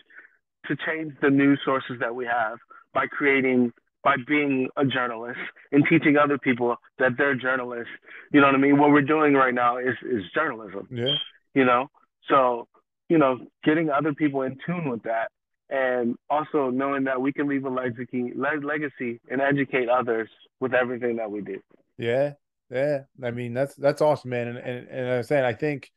to 0.67 0.77
change 0.87 1.15
the 1.23 1.31
news 1.31 1.61
sources 1.65 1.97
that 2.01 2.15
we 2.15 2.27
have 2.27 2.59
by 2.93 3.07
creating 3.07 3.73
by 4.03 4.17
being 4.27 4.69
a 4.77 4.85
journalist 4.85 5.39
and 5.73 5.85
teaching 5.89 6.17
other 6.17 6.39
people 6.39 6.77
that 6.99 7.13
they're 7.19 7.35
journalists. 7.35 7.93
You 8.33 8.41
know 8.41 8.47
what 8.47 8.55
I 8.55 8.59
mean? 8.59 8.79
What 8.79 8.91
we're 8.91 9.03
doing 9.03 9.35
right 9.35 9.55
now 9.55 9.79
is 9.79 9.97
is 10.03 10.23
journalism. 10.35 10.89
Yeah. 10.91 11.15
You 11.55 11.65
know, 11.65 11.89
so 12.29 12.69
you 13.11 13.19
know, 13.19 13.39
getting 13.65 13.91
other 13.91 14.15
people 14.15 14.43
in 14.43 14.57
tune 14.65 14.89
with 14.89 15.03
that, 15.03 15.31
and 15.69 16.17
also 16.31 16.71
knowing 16.71 17.05
that 17.05 17.21
we 17.21 17.33
can 17.33 17.49
leave 17.49 17.65
a 17.65 17.69
legacy, 17.69 18.33
legacy, 18.37 19.21
and 19.29 19.41
educate 19.41 19.89
others 19.89 20.29
with 20.61 20.73
everything 20.73 21.17
that 21.17 21.31
we 21.31 21.41
do. 21.41 21.61
Yeah, 21.99 22.35
yeah. 22.71 23.01
I 23.23 23.33
mean, 23.33 23.53
that's 23.53 23.75
that's 23.75 24.01
awesome, 24.01 24.31
man. 24.31 24.49
And 24.49 24.59
and 24.59 24.89
and 24.89 25.11
I 25.11 25.23
said, 25.23 25.45
I 25.45 25.53
think 25.53 25.91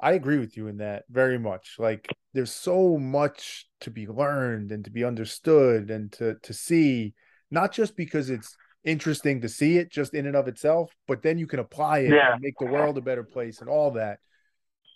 I 0.00 0.12
agree 0.12 0.38
with 0.38 0.56
you 0.56 0.66
in 0.66 0.78
that 0.78 1.04
very 1.08 1.38
much. 1.38 1.76
Like, 1.78 2.08
there's 2.34 2.52
so 2.52 2.98
much 2.98 3.68
to 3.82 3.90
be 3.90 4.08
learned 4.08 4.72
and 4.72 4.84
to 4.84 4.90
be 4.90 5.04
understood 5.04 5.90
and 5.90 6.10
to 6.12 6.34
to 6.42 6.52
see 6.52 7.14
not 7.50 7.72
just 7.72 7.96
because 7.96 8.30
it's 8.30 8.56
interesting 8.84 9.40
to 9.42 9.48
see 9.48 9.76
it 9.76 9.90
just 9.90 10.14
in 10.14 10.26
and 10.26 10.36
of 10.36 10.48
itself, 10.48 10.94
but 11.06 11.22
then 11.22 11.38
you 11.38 11.46
can 11.46 11.58
apply 11.58 12.00
it 12.00 12.12
yeah. 12.12 12.32
and 12.32 12.42
make 12.42 12.54
the 12.58 12.66
world 12.66 12.96
a 12.96 13.02
better 13.02 13.24
place 13.24 13.60
and 13.60 13.68
all 13.68 13.90
that. 13.92 14.18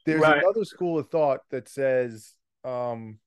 There's 0.06 0.20
right. 0.20 0.38
another 0.38 0.64
school 0.64 0.98
of 0.98 1.08
thought 1.08 1.40
that 1.50 1.68
says, 1.68 2.34
um, 2.64 3.18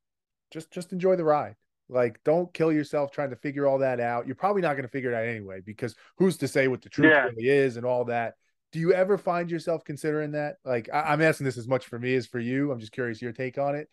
just 0.51 0.71
just 0.71 0.93
enjoy 0.93 1.15
the 1.15 1.23
ride. 1.23 1.55
Like, 1.89 2.19
don't 2.23 2.53
kill 2.53 2.71
yourself 2.71 3.11
trying 3.11 3.29
to 3.29 3.35
figure 3.37 3.65
all 3.65 3.79
that 3.79 3.99
out. 3.99 4.27
You're 4.27 4.35
probably 4.35 4.61
not 4.61 4.73
going 4.73 4.83
to 4.83 4.89
figure 4.89 5.11
it 5.11 5.15
out 5.15 5.25
anyway, 5.25 5.61
because 5.65 5.95
who's 6.17 6.37
to 6.37 6.47
say 6.47 6.67
what 6.67 6.81
the 6.81 6.89
truth 6.89 7.11
yeah. 7.11 7.23
really 7.23 7.47
is 7.49 7.77
and 7.77 7.85
all 7.85 8.05
that. 8.05 8.33
Do 8.73 8.79
you 8.79 8.93
ever 8.93 9.17
find 9.17 9.49
yourself 9.49 9.83
considering 9.85 10.31
that? 10.33 10.57
Like, 10.65 10.89
I- 10.91 11.13
I'm 11.13 11.21
asking 11.21 11.45
this 11.45 11.57
as 11.57 11.67
much 11.67 11.87
for 11.87 11.97
me 11.97 12.15
as 12.15 12.27
for 12.27 12.39
you. 12.39 12.71
I'm 12.71 12.79
just 12.79 12.91
curious 12.91 13.21
your 13.21 13.31
take 13.31 13.57
on 13.57 13.75
it. 13.75 13.87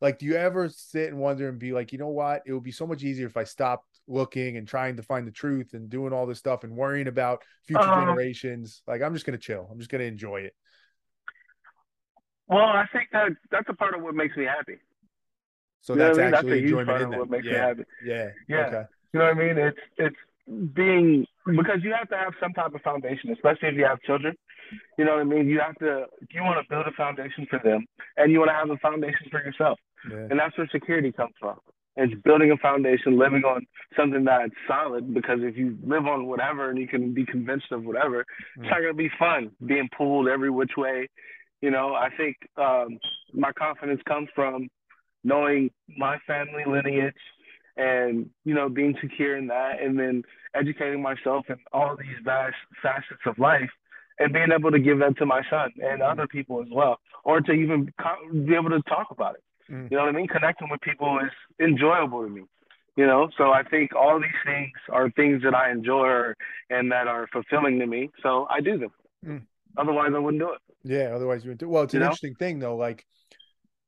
Like, 0.00 0.18
do 0.18 0.26
you 0.26 0.36
ever 0.36 0.68
sit 0.68 1.08
and 1.08 1.18
wonder 1.18 1.48
and 1.48 1.58
be 1.58 1.72
like, 1.72 1.92
you 1.92 1.98
know 1.98 2.08
what? 2.08 2.42
It 2.46 2.52
would 2.52 2.62
be 2.62 2.72
so 2.72 2.86
much 2.86 3.02
easier 3.02 3.26
if 3.26 3.36
I 3.36 3.44
stopped 3.44 3.89
looking 4.10 4.56
and 4.56 4.66
trying 4.68 4.96
to 4.96 5.02
find 5.02 5.26
the 5.26 5.30
truth 5.32 5.72
and 5.74 5.88
doing 5.88 6.12
all 6.12 6.26
this 6.26 6.38
stuff 6.38 6.64
and 6.64 6.76
worrying 6.76 7.06
about 7.08 7.42
future 7.66 7.80
Um, 7.82 8.00
generations. 8.04 8.82
Like, 8.86 9.00
I'm 9.02 9.14
just 9.14 9.24
gonna 9.24 9.38
chill. 9.38 9.68
I'm 9.70 9.78
just 9.78 9.90
gonna 9.90 10.04
enjoy 10.04 10.40
it. 10.42 10.54
Well, 12.48 12.60
I 12.64 12.86
think 12.92 13.08
that 13.12 13.28
that's 13.50 13.68
a 13.68 13.74
part 13.74 13.94
of 13.94 14.02
what 14.02 14.14
makes 14.14 14.36
me 14.36 14.44
happy. 14.44 14.78
So 15.82 15.94
You 15.94 16.00
that's 16.00 16.18
what 16.18 16.22
I 16.22 16.24
mean? 16.26 16.30
That's 16.32 16.42
a 16.42 16.46
actually 16.46 16.60
huge 16.60 16.64
enjoyment 16.72 16.88
part 16.88 17.00
in 17.00 17.06
of 17.06 17.10
that. 17.12 17.18
what 17.20 17.30
makes 17.30 17.46
me 17.46 17.52
happy. 17.52 17.84
yeah. 18.04 18.28
Yeah. 18.48 18.66
Okay. 18.66 18.82
You 19.12 19.20
know 19.20 19.26
what 19.26 19.36
I 19.36 19.38
mean? 19.38 19.58
It's 19.58 19.78
it's 19.98 20.16
being 20.74 21.26
because 21.46 21.78
you 21.82 21.92
have 21.92 22.08
to 22.08 22.16
have 22.16 22.34
some 22.40 22.52
type 22.52 22.74
of 22.74 22.82
foundation, 22.82 23.30
especially 23.30 23.68
if 23.68 23.74
you 23.76 23.84
have 23.84 24.00
children. 24.02 24.34
You 24.98 25.04
know 25.04 25.12
what 25.14 25.20
I 25.20 25.24
mean? 25.24 25.48
You 25.48 25.60
have 25.60 25.76
to 25.76 26.06
you 26.30 26.42
want 26.42 26.60
to 26.62 26.68
build 26.68 26.86
a 26.86 26.92
foundation 26.92 27.46
for 27.48 27.60
them, 27.60 27.86
and 28.16 28.30
you 28.32 28.38
want 28.40 28.50
to 28.50 28.54
have 28.54 28.70
a 28.70 28.76
foundation 28.78 29.26
for 29.30 29.42
yourself, 29.42 29.78
Yeah. 30.10 30.26
and 30.30 30.38
that's 30.38 30.56
where 30.58 30.68
security 30.68 31.12
comes 31.12 31.34
from. 31.40 31.58
It's 31.96 32.14
building 32.22 32.50
a 32.52 32.56
foundation, 32.56 33.18
living 33.18 33.42
on 33.42 33.66
something 33.96 34.24
that's 34.24 34.52
solid. 34.66 35.12
Because 35.12 35.40
if 35.42 35.56
you 35.56 35.76
live 35.84 36.06
on 36.06 36.26
whatever 36.26 36.70
and 36.70 36.78
you 36.78 36.86
can 36.86 37.12
be 37.12 37.26
convinced 37.26 37.72
of 37.72 37.84
whatever, 37.84 38.20
it's 38.56 38.70
not 38.70 38.80
gonna 38.80 38.94
be 38.94 39.10
fun 39.18 39.50
being 39.66 39.88
pulled 39.96 40.28
every 40.28 40.50
which 40.50 40.72
way. 40.76 41.08
You 41.60 41.70
know, 41.70 41.94
I 41.94 42.08
think 42.16 42.36
um, 42.56 42.98
my 43.34 43.52
confidence 43.52 44.00
comes 44.06 44.28
from 44.34 44.68
knowing 45.24 45.70
my 45.98 46.18
family 46.26 46.64
lineage 46.66 47.14
and 47.76 48.28
you 48.44 48.54
know 48.54 48.68
being 48.68 48.94
secure 49.00 49.36
in 49.36 49.46
that 49.46 49.80
and 49.80 49.98
then 49.98 50.22
educating 50.54 51.02
myself 51.02 51.46
in 51.48 51.56
all 51.72 51.96
these 51.96 52.16
vast 52.24 52.56
facets 52.82 53.20
of 53.26 53.38
life 53.38 53.70
and 54.18 54.32
being 54.32 54.48
able 54.56 54.70
to 54.70 54.78
give 54.78 54.98
that 54.98 55.16
to 55.16 55.26
my 55.26 55.40
son 55.48 55.70
and 55.82 56.02
other 56.02 56.26
people 56.26 56.60
as 56.60 56.68
well 56.70 56.98
or 57.24 57.40
to 57.40 57.52
even 57.52 57.92
co- 58.00 58.32
be 58.32 58.54
able 58.54 58.70
to 58.70 58.82
talk 58.88 59.08
about 59.10 59.34
it 59.34 59.42
Mm. 59.70 59.90
you 59.90 59.96
know 59.96 60.04
what 60.04 60.08
i 60.14 60.16
mean 60.16 60.26
connecting 60.26 60.68
with 60.68 60.80
people 60.80 61.18
is 61.20 61.30
enjoyable 61.60 62.22
to 62.24 62.28
me 62.28 62.42
you 62.96 63.06
know 63.06 63.28
so 63.38 63.52
i 63.52 63.62
think 63.62 63.94
all 63.94 64.18
these 64.20 64.40
things 64.44 64.72
are 64.90 65.10
things 65.10 65.42
that 65.44 65.54
i 65.54 65.70
enjoy 65.70 66.32
and 66.70 66.90
that 66.90 67.06
are 67.06 67.28
fulfilling 67.32 67.78
to 67.78 67.86
me 67.86 68.10
so 68.22 68.46
i 68.50 68.60
do 68.60 68.78
them 68.78 68.90
Mm. 69.24 69.42
otherwise 69.76 70.10
i 70.14 70.18
wouldn't 70.18 70.40
do 70.42 70.50
it 70.52 70.60
Yeah. 70.82 71.14
Otherwise, 71.14 71.44
you 71.44 71.50
wouldn't 71.50 71.60
do. 71.60 71.66
It. 71.66 71.72
Well, 71.72 71.82
it's 71.82 71.92
You 71.92 71.98
an 71.98 72.04
know? 72.04 72.06
interesting 72.06 72.34
thing 72.36 72.58
though. 72.58 72.74
Like, 72.76 73.04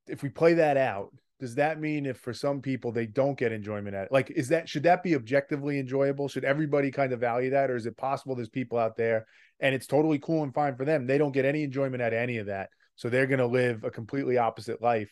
if 0.07 0.22
we 0.22 0.28
play 0.28 0.53
that 0.55 0.76
out, 0.76 1.09
does 1.41 1.55
that 1.55 1.80
mean 1.80 2.05
if 2.05 2.18
for 2.18 2.35
some 2.35 2.61
people 2.61 2.93
they 2.93 3.07
don't 3.07 3.39
get 3.39 3.51
enjoyment 3.51 3.97
at 3.97 4.05
it? 4.07 4.12
Like, 4.12 4.30
is 4.30 4.49
that 4.49 4.68
should 4.68 4.83
that 4.83 5.03
be 5.03 5.14
objectively 5.14 5.78
enjoyable? 5.78 6.28
Should 6.28 6.45
everybody 6.45 6.91
kind 6.91 7.12
of 7.14 7.20
value 7.20 7.49
that, 7.51 7.70
or 7.70 7.76
is 7.76 7.87
it 7.87 7.97
possible 7.97 8.35
there's 8.35 8.51
people 8.51 8.76
out 8.78 8.97
there 8.99 9.26
and 9.59 9.74
it's 9.74 9.87
totally 9.87 10.18
cool 10.18 10.43
and 10.43 10.53
fine 10.53 10.76
for 10.76 10.85
them? 10.85 11.07
They 11.07 11.16
don't 11.16 11.33
get 11.33 11.47
any 11.47 11.62
enjoyment 11.62 12.03
out 12.03 12.12
of 12.12 12.18
any 12.18 12.37
of 12.37 12.47
that, 12.47 12.68
so 12.95 13.09
they're 13.09 13.26
gonna 13.26 13.47
live 13.47 13.85
a 13.85 13.91
completely 13.91 14.37
opposite 14.37 14.83
life. 14.83 15.11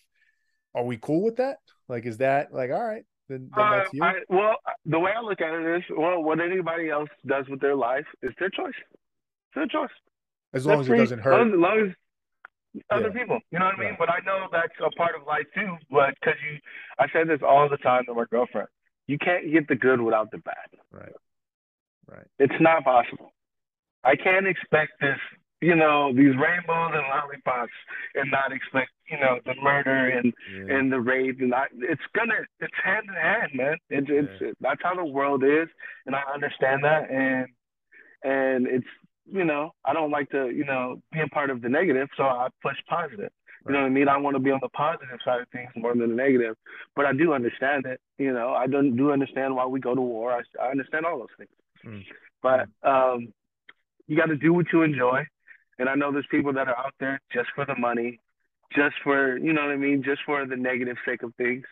Are 0.74 0.84
we 0.84 0.96
cool 0.98 1.22
with 1.22 1.36
that? 1.36 1.58
Like, 1.88 2.06
is 2.06 2.18
that 2.18 2.52
like 2.52 2.70
all 2.70 2.84
right? 2.84 3.04
Then, 3.28 3.50
then 3.54 3.64
Uh, 3.64 3.70
that's 3.78 3.94
you. 3.94 4.02
I, 4.02 4.14
well, 4.28 4.56
the 4.86 4.98
way 4.98 5.12
I 5.16 5.20
look 5.20 5.40
at 5.40 5.52
it 5.54 5.76
is, 5.78 5.82
well, 5.96 6.22
what 6.22 6.40
anybody 6.40 6.90
else 6.90 7.08
does 7.26 7.46
with 7.48 7.60
their 7.60 7.76
life 7.76 8.06
is 8.22 8.32
their 8.38 8.50
choice. 8.50 8.74
It's 8.76 9.54
their 9.54 9.66
choice. 9.66 9.90
as 10.54 10.64
They're 10.64 10.74
long 10.74 10.80
as 10.82 10.86
it 10.86 10.90
free, 10.90 10.98
doesn't 10.98 11.18
hurt. 11.20 11.46
as, 11.46 11.52
long 11.54 11.78
as 11.80 12.82
other 12.90 13.08
Yeah. 13.08 13.20
people, 13.20 13.38
you 13.50 13.58
know 13.58 13.66
what 13.66 13.74
I 13.78 13.80
mean? 13.80 13.96
But 13.98 14.10
I 14.10 14.18
know 14.24 14.46
that's 14.52 14.72
a 14.84 14.90
part 14.96 15.14
of 15.16 15.26
life 15.26 15.46
too. 15.54 15.76
But 15.90 16.14
because 16.20 16.38
you, 16.48 16.58
I 16.98 17.06
say 17.12 17.24
this 17.24 17.40
all 17.42 17.68
the 17.68 17.76
time 17.78 18.04
to 18.06 18.14
my 18.14 18.24
girlfriend, 18.30 18.68
you 19.06 19.18
can't 19.18 19.50
get 19.52 19.66
the 19.68 19.74
good 19.76 20.00
without 20.00 20.30
the 20.30 20.38
bad. 20.38 20.68
Right. 20.92 21.12
Right. 22.06 22.26
It's 22.38 22.60
not 22.60 22.84
possible. 22.84 23.32
I 24.02 24.16
can't 24.16 24.46
expect 24.46 24.92
this, 25.00 25.18
you 25.60 25.74
know, 25.76 26.12
these 26.12 26.34
rainbows 26.36 26.92
and 26.94 27.06
lollipops, 27.08 27.72
and 28.14 28.30
not 28.30 28.50
expect, 28.52 28.90
you 29.10 29.18
know, 29.20 29.38
the 29.44 29.54
murder 29.62 30.08
and 30.08 30.32
Yeah. 30.54 30.76
and 30.76 30.90
the 30.92 31.00
rape 31.00 31.40
and 31.40 31.54
I, 31.54 31.66
it's 31.74 32.02
gonna 32.14 32.34
it's 32.60 32.74
hand 32.82 33.06
in 33.08 33.14
hand, 33.14 33.50
man. 33.54 33.76
It's 33.90 34.06
it's 34.10 34.40
Yeah. 34.40 34.52
that's 34.60 34.82
how 34.82 34.94
the 34.94 35.04
world 35.04 35.44
is, 35.44 35.68
and 36.06 36.14
I 36.16 36.22
understand 36.32 36.84
that, 36.84 37.10
and 37.10 37.46
and 38.22 38.66
it's 38.66 38.86
you 39.26 39.44
know 39.44 39.74
I 39.84 39.92
don't 39.92 40.10
like 40.10 40.30
to 40.30 40.50
you 40.50 40.64
know 40.64 41.02
be 41.12 41.20
a 41.20 41.28
part 41.28 41.50
of 41.50 41.60
the 41.62 41.68
negative, 41.68 42.08
so 42.16 42.24
I 42.24 42.48
push 42.62 42.76
positive. 42.88 43.30
You 43.66 43.72
know 43.74 43.80
what 43.80 43.86
I 43.86 43.90
mean? 43.90 44.08
I 44.08 44.16
want 44.16 44.36
to 44.36 44.40
be 44.40 44.50
on 44.50 44.60
the 44.62 44.70
positive 44.70 45.18
side 45.22 45.42
of 45.42 45.48
things 45.50 45.70
more 45.76 45.94
than 45.94 46.08
the 46.08 46.14
negative, 46.14 46.56
but 46.96 47.04
I 47.04 47.12
do 47.12 47.34
understand 47.34 47.84
it. 47.84 48.00
You 48.16 48.32
know, 48.32 48.54
I 48.54 48.66
don't 48.66 48.96
do 48.96 49.12
understand 49.12 49.54
why 49.54 49.66
we 49.66 49.80
go 49.80 49.94
to 49.94 50.00
war. 50.00 50.32
I, 50.32 50.40
I 50.64 50.70
understand 50.70 51.04
all 51.04 51.18
those 51.18 51.28
things, 51.36 51.50
Mm. 51.84 52.04
but 52.42 52.66
um, 52.82 53.34
you 54.06 54.16
got 54.16 54.26
to 54.26 54.36
do 54.36 54.54
what 54.54 54.66
you 54.72 54.82
enjoy. 54.82 55.26
And 55.80 55.88
I 55.88 55.94
know 55.94 56.12
there's 56.12 56.26
people 56.30 56.52
that 56.52 56.68
are 56.68 56.76
out 56.78 56.92
there 57.00 57.18
just 57.32 57.48
for 57.54 57.64
the 57.64 57.74
money, 57.74 58.20
just 58.76 58.94
for 59.02 59.38
you 59.38 59.52
know 59.54 59.62
what 59.62 59.70
I 59.72 59.76
mean, 59.76 60.02
just 60.04 60.20
for 60.26 60.44
the 60.46 60.54
negative 60.56 60.98
sake 61.06 61.22
of 61.22 61.34
things. 61.36 61.64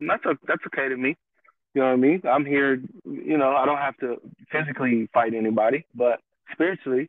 And 0.00 0.08
that's 0.08 0.24
a, 0.24 0.36
that's 0.48 0.62
okay 0.68 0.88
to 0.88 0.96
me. 0.96 1.16
You 1.74 1.82
know 1.82 1.88
what 1.88 1.92
I 1.92 1.96
mean? 1.96 2.22
I'm 2.28 2.46
here. 2.46 2.82
You 3.04 3.36
know, 3.36 3.54
I 3.54 3.66
don't 3.66 3.76
have 3.76 3.96
to 3.98 4.16
physically 4.50 5.08
fight 5.12 5.34
anybody, 5.34 5.84
but 5.94 6.20
spiritually, 6.52 7.08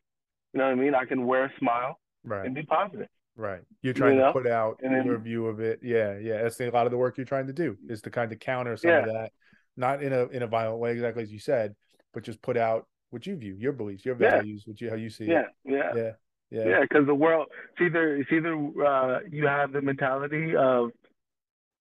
you 0.54 0.58
know 0.60 0.66
what 0.66 0.74
I 0.74 0.76
mean. 0.76 0.94
I 0.94 1.06
can 1.06 1.26
wear 1.26 1.46
a 1.46 1.52
smile 1.58 1.98
Right. 2.26 2.46
and 2.46 2.54
be 2.54 2.64
positive. 2.64 3.08
Right. 3.38 3.62
You're 3.82 3.94
trying 3.94 4.18
know? 4.18 4.28
to 4.28 4.34
put 4.34 4.46
out 4.46 4.78
then- 4.84 5.06
your 5.06 5.18
view 5.20 5.48
of 5.48 5.62
it. 5.62 5.80
Yeah. 5.82 6.18
Yeah. 6.20 6.44
That's 6.44 6.60
a 6.60 6.70
lot 6.70 6.86
of 6.86 6.92
the 6.92 6.98
work 6.98 7.18
you're 7.18 7.26
trying 7.26 7.48
to 7.48 7.54
do 7.54 7.78
is 7.88 8.02
to 8.02 8.12
kind 8.12 8.32
of 8.32 8.40
counter 8.40 8.76
some 8.76 8.92
of 8.92 9.06
that, 9.06 9.32
not 9.78 10.04
in 10.04 10.12
a 10.12 10.26
in 10.28 10.44
a 10.44 10.48
violent 10.48 10.80
way, 10.80 10.92
exactly 10.92 11.24
as 11.24 11.32
you 11.32 11.40
said, 11.40 11.76
but 12.14 12.24
just 12.24 12.42
put 12.42 12.58
out 12.58 12.88
what 13.10 13.26
you 13.26 13.38
view, 13.38 13.56
your 13.58 13.72
beliefs, 13.72 14.06
your 14.06 14.18
Yeah. 14.20 14.32
values, 14.32 14.64
what 14.68 14.80
you 14.82 14.90
how 14.90 14.96
you 14.98 15.10
see 15.10 15.26
Yeah, 15.26 15.42
it. 15.44 15.48
yeah, 15.64 15.96
Yeah. 15.96 16.12
Yeah. 16.52 16.68
yeah. 16.68 16.82
Because 16.82 17.08
the 17.08 17.16
world, 17.16 17.48
it's 17.72 17.82
either 17.82 18.18
it's 18.18 18.32
either 18.32 18.54
uh, 18.86 19.20
you 19.30 19.48
have 19.48 19.72
the 19.72 19.82
mentality 19.82 20.56
of 20.56 20.92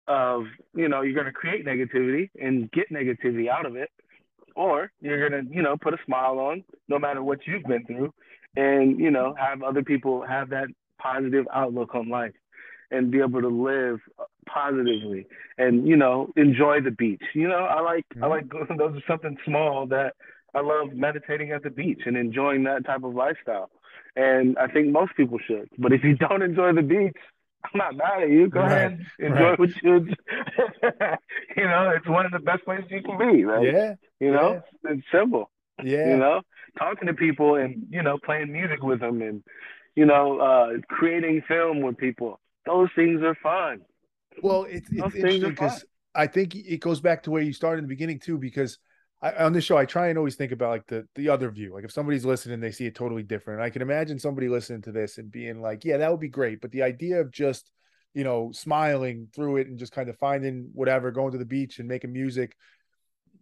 of 0.08 0.44
you 0.74 0.88
know 0.88 1.02
you're 1.02 1.14
going 1.14 1.26
to 1.26 1.32
create 1.32 1.66
negativity 1.66 2.30
and 2.40 2.70
get 2.72 2.90
negativity 2.90 3.48
out 3.48 3.66
of 3.66 3.76
it, 3.76 3.90
or 4.56 4.90
you're 5.00 5.28
going 5.28 5.46
to 5.46 5.54
you 5.54 5.62
know 5.62 5.76
put 5.76 5.94
a 5.94 5.98
smile 6.06 6.38
on 6.38 6.64
no 6.88 6.98
matter 6.98 7.22
what 7.22 7.40
you've 7.46 7.64
been 7.64 7.84
through, 7.84 8.12
and 8.56 8.98
you 8.98 9.10
know 9.10 9.34
have 9.38 9.62
other 9.62 9.82
people 9.82 10.24
have 10.26 10.50
that 10.50 10.68
positive 10.98 11.46
outlook 11.52 11.94
on 11.94 12.08
life 12.08 12.32
and 12.90 13.10
be 13.10 13.20
able 13.20 13.40
to 13.40 13.48
live 13.48 14.00
positively 14.46 15.26
and 15.58 15.86
you 15.86 15.96
know 15.96 16.28
enjoy 16.36 16.80
the 16.80 16.90
beach. 16.90 17.22
You 17.34 17.48
know 17.48 17.64
I 17.64 17.80
like 17.80 18.04
I 18.22 18.26
like 18.26 18.48
those 18.78 18.96
are 18.96 19.02
something 19.06 19.36
small 19.44 19.86
that 19.88 20.14
I 20.54 20.60
love 20.60 20.92
meditating 20.92 21.52
at 21.52 21.62
the 21.62 21.70
beach 21.70 22.02
and 22.06 22.16
enjoying 22.16 22.64
that 22.64 22.84
type 22.84 23.04
of 23.04 23.14
lifestyle. 23.14 23.70
And 24.16 24.58
I 24.58 24.66
think 24.68 24.88
most 24.92 25.12
people 25.16 25.38
should. 25.46 25.68
But 25.78 25.92
if 25.92 26.04
you 26.04 26.16
don't 26.16 26.42
enjoy 26.42 26.72
the 26.72 26.82
beach, 26.82 27.16
I'm 27.64 27.78
not 27.78 27.96
mad 27.96 28.22
at 28.22 28.30
you. 28.30 28.48
Go 28.48 28.60
Right, 28.60 28.72
ahead, 28.72 29.00
enjoy 29.18 29.50
right. 29.50 29.58
what 29.58 29.70
you. 29.82 30.06
you 31.56 31.64
know, 31.64 31.90
it's 31.96 32.08
one 32.08 32.26
of 32.26 32.32
the 32.32 32.38
best 32.38 32.64
places 32.64 32.86
you 32.90 33.02
can 33.02 33.18
be. 33.18 33.44
Right? 33.44 33.66
Yeah. 33.66 33.94
You 34.18 34.32
know, 34.32 34.62
it's 34.84 35.02
simple. 35.12 35.50
Yeah. 35.82 36.10
You 36.10 36.16
know, 36.16 36.42
talking 36.78 37.06
to 37.08 37.14
people 37.14 37.56
and 37.56 37.86
you 37.90 38.02
know 38.02 38.18
playing 38.24 38.52
music 38.52 38.82
with 38.82 39.00
them 39.00 39.22
and 39.22 39.42
you 39.94 40.06
know 40.06 40.38
uh, 40.38 40.68
creating 40.88 41.42
film 41.46 41.82
with 41.82 41.96
people. 41.98 42.40
Those 42.66 42.88
things 42.94 43.22
are 43.22 43.36
fun. 43.42 43.80
Well, 44.42 44.64
it's 44.64 44.88
it's 44.90 45.14
interesting 45.14 45.50
because 45.50 45.84
I 46.14 46.26
think 46.26 46.54
it 46.54 46.78
goes 46.80 47.00
back 47.00 47.22
to 47.24 47.30
where 47.30 47.42
you 47.42 47.52
started 47.52 47.78
in 47.78 47.84
the 47.84 47.88
beginning 47.88 48.18
too. 48.20 48.38
Because 48.38 48.78
I, 49.22 49.32
on 49.44 49.52
this 49.52 49.64
show, 49.64 49.76
I 49.76 49.84
try 49.84 50.08
and 50.08 50.18
always 50.18 50.36
think 50.36 50.52
about 50.52 50.70
like 50.70 50.86
the 50.86 51.06
the 51.14 51.28
other 51.28 51.50
view. 51.50 51.74
Like 51.74 51.84
if 51.84 51.92
somebody's 51.92 52.24
listening, 52.24 52.60
they 52.60 52.72
see 52.72 52.86
it 52.86 52.94
totally 52.94 53.22
different. 53.22 53.62
I 53.62 53.70
can 53.70 53.82
imagine 53.82 54.18
somebody 54.18 54.48
listening 54.48 54.82
to 54.82 54.92
this 54.92 55.18
and 55.18 55.30
being 55.30 55.60
like, 55.60 55.84
"Yeah, 55.84 55.98
that 55.98 56.10
would 56.10 56.20
be 56.20 56.28
great," 56.28 56.60
but 56.60 56.70
the 56.70 56.82
idea 56.82 57.20
of 57.20 57.30
just 57.30 57.70
you 58.14 58.24
know 58.24 58.50
smiling 58.52 59.28
through 59.34 59.58
it 59.58 59.68
and 59.68 59.78
just 59.78 59.92
kind 59.92 60.08
of 60.08 60.18
finding 60.18 60.70
whatever, 60.72 61.10
going 61.10 61.32
to 61.32 61.38
the 61.38 61.44
beach 61.44 61.78
and 61.78 61.88
making 61.88 62.12
music. 62.12 62.56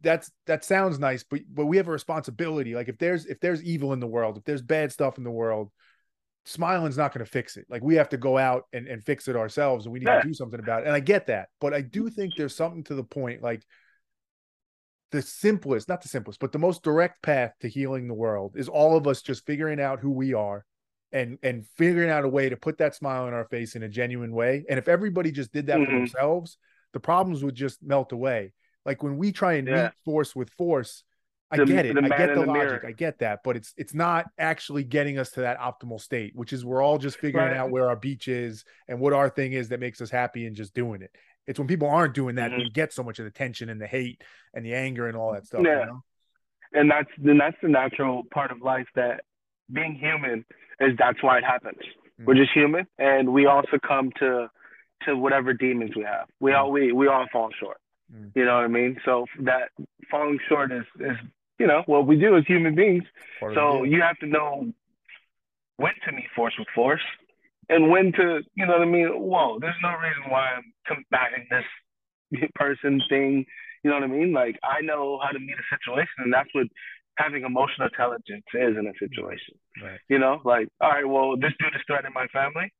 that's 0.03 0.31
that 0.47 0.64
sounds 0.64 0.99
nice, 0.99 1.24
but 1.24 1.41
but 1.53 1.66
we 1.66 1.76
have 1.76 1.89
a 1.89 1.93
responsibility. 1.93 2.74
Like 2.74 2.89
if 2.89 2.99
there's 2.99 3.26
if 3.26 3.41
there's 3.41 3.62
evil 3.62 3.93
in 3.93 4.01
the 4.01 4.07
world, 4.07 4.37
if 4.39 4.45
there's 4.45 4.62
bad 4.62 4.93
stuff 4.93 5.18
in 5.18 5.24
the 5.24 5.31
world, 5.31 5.70
smiling's 6.45 6.97
not 6.97 7.12
going 7.12 7.24
to 7.24 7.31
fix 7.31 7.57
it. 7.57 7.66
Like 7.68 7.83
we 7.83 7.97
have 7.97 8.09
to 8.11 8.16
go 8.16 8.39
out 8.39 8.64
and, 8.72 8.87
and 8.89 9.05
fix 9.05 9.29
it 9.29 9.37
ourselves 9.37 9.87
and 9.87 9.93
we 9.93 10.01
need 10.01 10.09
yeah. 10.09 10.22
to 10.22 10.29
do 10.29 10.35
something 10.35 10.61
about 10.61 10.83
it. 10.83 10.87
And 10.87 10.95
I 10.95 11.01
get 11.01 11.26
that. 11.26 11.49
But 11.61 11.74
I 11.74 11.83
do 11.83 12.05
mm. 12.05 12.12
think 12.12 12.35
there's 12.37 12.57
something 12.57 12.85
to 12.85 12.95
the 12.95 13.05
point, 13.05 13.43
like 13.43 13.62
the 15.11 15.22
simplest, 15.22 15.88
not 15.88 16.02
the 16.02 16.09
simplest, 16.09 16.40
but 16.40 16.52
the 16.52 16.59
most 16.59 16.82
direct 16.82 17.22
path 17.22 17.54
to 17.61 17.68
healing 17.68 18.09
the 18.09 18.14
world 18.14 18.54
is 18.56 18.68
all 18.68 18.96
of 18.96 19.06
us 19.06 19.22
just 19.22 19.46
figuring 19.46 19.80
out 19.80 20.00
who 20.00 20.11
we 20.11 20.34
are 20.34 20.64
and 21.12 21.38
and 21.42 21.66
figuring 21.76 22.11
out 22.11 22.24
a 22.24 22.28
way 22.28 22.48
to 22.48 22.56
put 22.56 22.78
that 22.78 22.94
smile 22.94 23.24
on 23.24 23.34
our 23.34 23.46
face 23.46 23.74
in 23.74 23.82
a 23.82 23.88
genuine 23.88 24.32
way. 24.32 24.64
And 24.68 24.78
if 24.78 24.88
everybody 24.88 25.30
just 25.30 25.52
did 25.52 25.66
that 25.66 25.78
mm-hmm. 25.78 25.86
for 25.86 25.98
themselves, 25.98 26.59
the 26.92 27.00
problems 27.00 27.42
would 27.42 27.54
just 27.54 27.82
melt 27.82 28.12
away. 28.12 28.52
Like 28.84 29.02
when 29.02 29.16
we 29.16 29.32
try 29.32 29.54
and 29.54 29.66
yeah. 29.66 29.84
meet 29.84 29.92
force 30.04 30.36
with 30.36 30.50
force, 30.50 31.04
I 31.50 31.59
the, 31.59 31.64
get 31.64 31.86
it. 31.86 31.96
I 31.96 32.09
get 32.09 32.34
the, 32.34 32.40
the 32.40 32.46
logic. 32.46 32.84
I 32.86 32.92
get 32.92 33.20
that, 33.20 33.40
but 33.42 33.56
it's 33.56 33.72
it's 33.76 33.94
not 33.94 34.26
actually 34.38 34.84
getting 34.84 35.18
us 35.18 35.30
to 35.32 35.40
that 35.40 35.59
optimal 35.59 36.00
state, 36.00 36.32
which 36.34 36.52
is 36.52 36.64
we're 36.64 36.82
all 36.82 36.98
just 36.98 37.18
figuring 37.18 37.48
right. 37.48 37.56
out 37.56 37.70
where 37.70 37.88
our 37.88 37.96
beach 37.96 38.28
is 38.28 38.64
and 38.86 39.00
what 39.00 39.14
our 39.14 39.30
thing 39.30 39.52
is 39.54 39.70
that 39.70 39.80
makes 39.80 40.00
us 40.02 40.11
happy 40.11 40.46
and 40.46 40.54
just 40.54 40.74
doing 40.74 41.00
it. 41.00 41.11
It's 41.49 41.59
when 41.59 41.66
people 41.66 41.88
aren't 41.88 42.14
doing 42.14 42.36
that 42.36 42.51
mm-hmm. 42.51 42.64
we 42.64 42.70
get 42.70 42.92
so 42.92 43.03
much 43.03 43.18
of 43.18 43.24
the 43.24 43.30
tension 43.30 43.70
and 43.70 43.80
the 43.80 43.86
hate 43.86 44.22
and 44.53 44.64
the 44.64 44.74
anger 44.74 45.09
and 45.09 45.16
all 45.16 45.32
that 45.32 45.46
stuff. 45.46 45.62
Yeah. 45.64 45.80
You 45.80 45.86
know? 45.86 46.05
And 46.74 46.90
that's 46.90 47.09
then 47.16 47.38
that's 47.38 47.57
the 47.62 47.68
natural 47.68 48.24
part 48.30 48.53
of 48.53 48.61
life 48.61 48.86
that 48.94 49.22
being 49.72 49.94
human 49.94 50.44
is 50.78 50.92
that's 50.99 51.22
why 51.22 51.38
it 51.38 51.44
happens. 51.44 51.78
Mm-hmm. 51.80 52.24
We're 52.26 52.34
just 52.34 52.53
human 52.53 52.86
and 52.99 53.32
we 53.32 53.46
all 53.46 53.62
succumb 53.70 54.12
to 54.20 54.51
to 55.07 55.16
whatever 55.16 55.55
demons 55.55 55.92
we 55.96 56.03
have. 56.03 56.26
We 56.38 56.51
mm-hmm. 56.51 56.61
all 56.61 56.70
we 56.70 56.92
we 56.92 57.09
all 57.09 57.24
fall 57.32 57.49
short. 57.59 57.78
Mm. 58.14 58.32
You 58.34 58.44
know 58.44 58.57
what 58.57 58.64
I 58.64 58.68
mean? 58.68 58.99
So 59.07 59.24
that 59.40 59.70
falling 60.11 60.38
short 60.51 60.70
is 60.70 60.84
is 61.01 61.16
you 61.59 61.66
know 61.66 61.82
what 61.86 62.07
we 62.07 62.16
do 62.16 62.36
as 62.36 62.44
human 62.46 62.74
beings. 62.74 63.05
so 63.55 63.84
you 63.84 64.03
have 64.03 64.18
to 64.18 64.26
know 64.26 64.70
when 65.78 65.92
to 66.05 66.12
meet 66.12 66.26
force 66.36 66.55
with 66.59 66.68
force 66.74 67.01
and 67.69 67.91
when 67.91 68.12
to, 68.12 68.41
you 68.55 68.66
know 68.66 68.79
what 68.79 68.83
I 68.83 68.91
mean? 68.91 69.09
Whoa, 69.09 69.59
there's 69.61 69.83
no 69.83 69.91
reason 69.91 70.31
why 70.31 70.57
I'm 70.57 70.73
combating 70.87 71.47
this 71.51 72.51
person 72.55 73.01
thing. 73.09 73.45
You 73.85 73.91
know 73.91 73.97
what 73.97 74.05
I 74.05 74.12
mean? 74.12 74.33
Like 74.33 74.57
I 74.62 74.81
know 74.81 75.21
how 75.23 75.31
to 75.31 75.39
meet 75.39 75.57
a 75.57 75.69
situation, 75.71 76.25
and 76.25 76.33
that's 76.33 76.49
what 76.53 76.66
having 77.16 77.45
emotional 77.45 77.89
intelligence 77.89 78.47
is 78.55 78.77
in 78.79 78.87
a 78.87 78.97
situation. 78.99 79.55
Right. 79.83 80.01
You 80.09 80.19
know, 80.19 80.41
like 80.45 80.69
all 80.81 80.91
right, 80.91 81.07
well, 81.07 81.37
this 81.37 81.53
dude 81.59 81.75
is 81.75 81.83
threatening 81.87 82.14
my 82.14 82.27
family. 82.29 82.73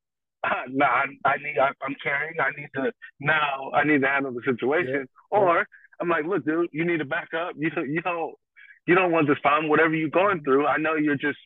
Uh, 0.43 0.63
nah, 0.69 0.85
I, 0.85 1.05
I 1.25 1.37
need, 1.37 1.57
I, 1.59 1.69
am 1.85 1.95
carrying. 2.01 2.35
I 2.39 2.51
need 2.59 2.69
to 2.75 2.91
now. 3.19 3.71
I 3.73 3.83
need 3.83 4.01
to 4.01 4.07
handle 4.07 4.33
the 4.33 4.41
situation. 4.45 5.07
Yeah. 5.07 5.37
Or 5.37 5.67
I'm 6.01 6.09
like, 6.09 6.25
look, 6.25 6.45
dude, 6.45 6.69
you 6.71 6.85
need 6.85 6.99
to 6.99 7.05
back 7.05 7.29
up. 7.35 7.55
You 7.59 7.69
you 7.87 8.01
don't 8.01 8.35
you 8.87 8.95
don't 8.95 9.11
want 9.11 9.27
this 9.27 9.39
problem. 9.41 9.69
Whatever 9.69 9.93
you're 9.95 10.09
going 10.09 10.43
through, 10.43 10.65
I 10.65 10.77
know 10.77 10.95
you're 10.95 11.15
just 11.15 11.39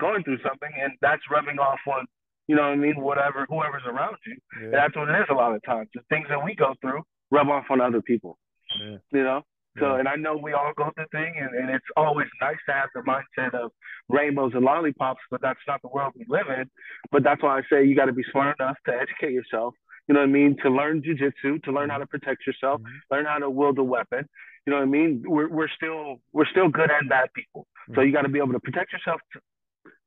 going 0.00 0.22
through 0.22 0.38
something, 0.46 0.70
and 0.80 0.92
that's 1.00 1.22
rubbing 1.30 1.58
off 1.58 1.80
on 1.86 2.06
you 2.50 2.56
know 2.56 2.62
what 2.62 2.72
I 2.72 2.76
mean? 2.76 3.00
Whatever, 3.00 3.46
whoever's 3.48 3.86
around 3.86 4.16
you. 4.26 4.36
Yeah. 4.60 4.70
that's 4.72 4.96
what 4.96 5.08
it 5.08 5.12
is 5.20 5.28
a 5.30 5.34
lot 5.34 5.54
of 5.54 5.62
times. 5.62 5.88
The 5.94 6.00
things 6.08 6.26
that 6.30 6.42
we 6.42 6.56
go 6.56 6.74
through 6.80 7.02
rub 7.30 7.48
off 7.48 7.66
on 7.70 7.80
other 7.80 8.02
people. 8.02 8.38
Yeah. 8.82 8.96
You 9.12 9.22
know? 9.22 9.42
So, 9.78 9.94
and 9.94 10.08
I 10.08 10.16
know 10.16 10.36
we 10.36 10.52
all 10.52 10.72
go 10.76 10.90
through 10.96 11.06
things, 11.12 11.36
and, 11.38 11.54
and 11.54 11.70
it's 11.70 11.86
always 11.96 12.26
nice 12.40 12.56
to 12.66 12.72
have 12.72 12.88
the 12.92 13.02
mindset 13.02 13.54
of 13.54 13.70
rainbows 14.08 14.50
and 14.54 14.64
lollipops, 14.64 15.20
but 15.30 15.40
that's 15.40 15.60
not 15.68 15.80
the 15.80 15.88
world 15.94 16.12
we 16.16 16.26
live 16.28 16.48
in. 16.48 16.68
But 17.12 17.22
that's 17.22 17.40
why 17.40 17.58
I 17.58 17.62
say 17.70 17.84
you 17.84 17.94
got 17.94 18.06
to 18.06 18.12
be 18.12 18.24
smart 18.32 18.56
enough 18.58 18.76
to 18.86 18.92
educate 18.92 19.32
yourself. 19.32 19.74
You 20.08 20.14
know 20.14 20.20
what 20.22 20.28
I 20.28 20.32
mean? 20.32 20.56
To 20.64 20.70
learn 20.70 21.02
jujitsu, 21.02 21.62
to 21.62 21.70
learn 21.70 21.88
how 21.88 21.98
to 21.98 22.06
protect 22.08 22.48
yourself, 22.48 22.80
mm-hmm. 22.80 23.14
learn 23.14 23.26
how 23.26 23.38
to 23.38 23.48
wield 23.48 23.78
a 23.78 23.84
weapon. 23.84 24.28
You 24.66 24.72
know 24.72 24.78
what 24.78 24.88
I 24.88 24.90
mean? 24.90 25.22
We're 25.24 25.48
we're 25.48 25.70
still 25.76 26.16
we're 26.32 26.50
still 26.50 26.68
good 26.68 26.90
and 26.90 27.08
bad 27.08 27.28
people. 27.32 27.68
Mm-hmm. 27.84 27.94
So 27.94 28.00
you 28.00 28.12
got 28.12 28.22
to 28.22 28.28
be 28.28 28.40
able 28.40 28.54
to 28.54 28.60
protect 28.60 28.92
yourself 28.92 29.20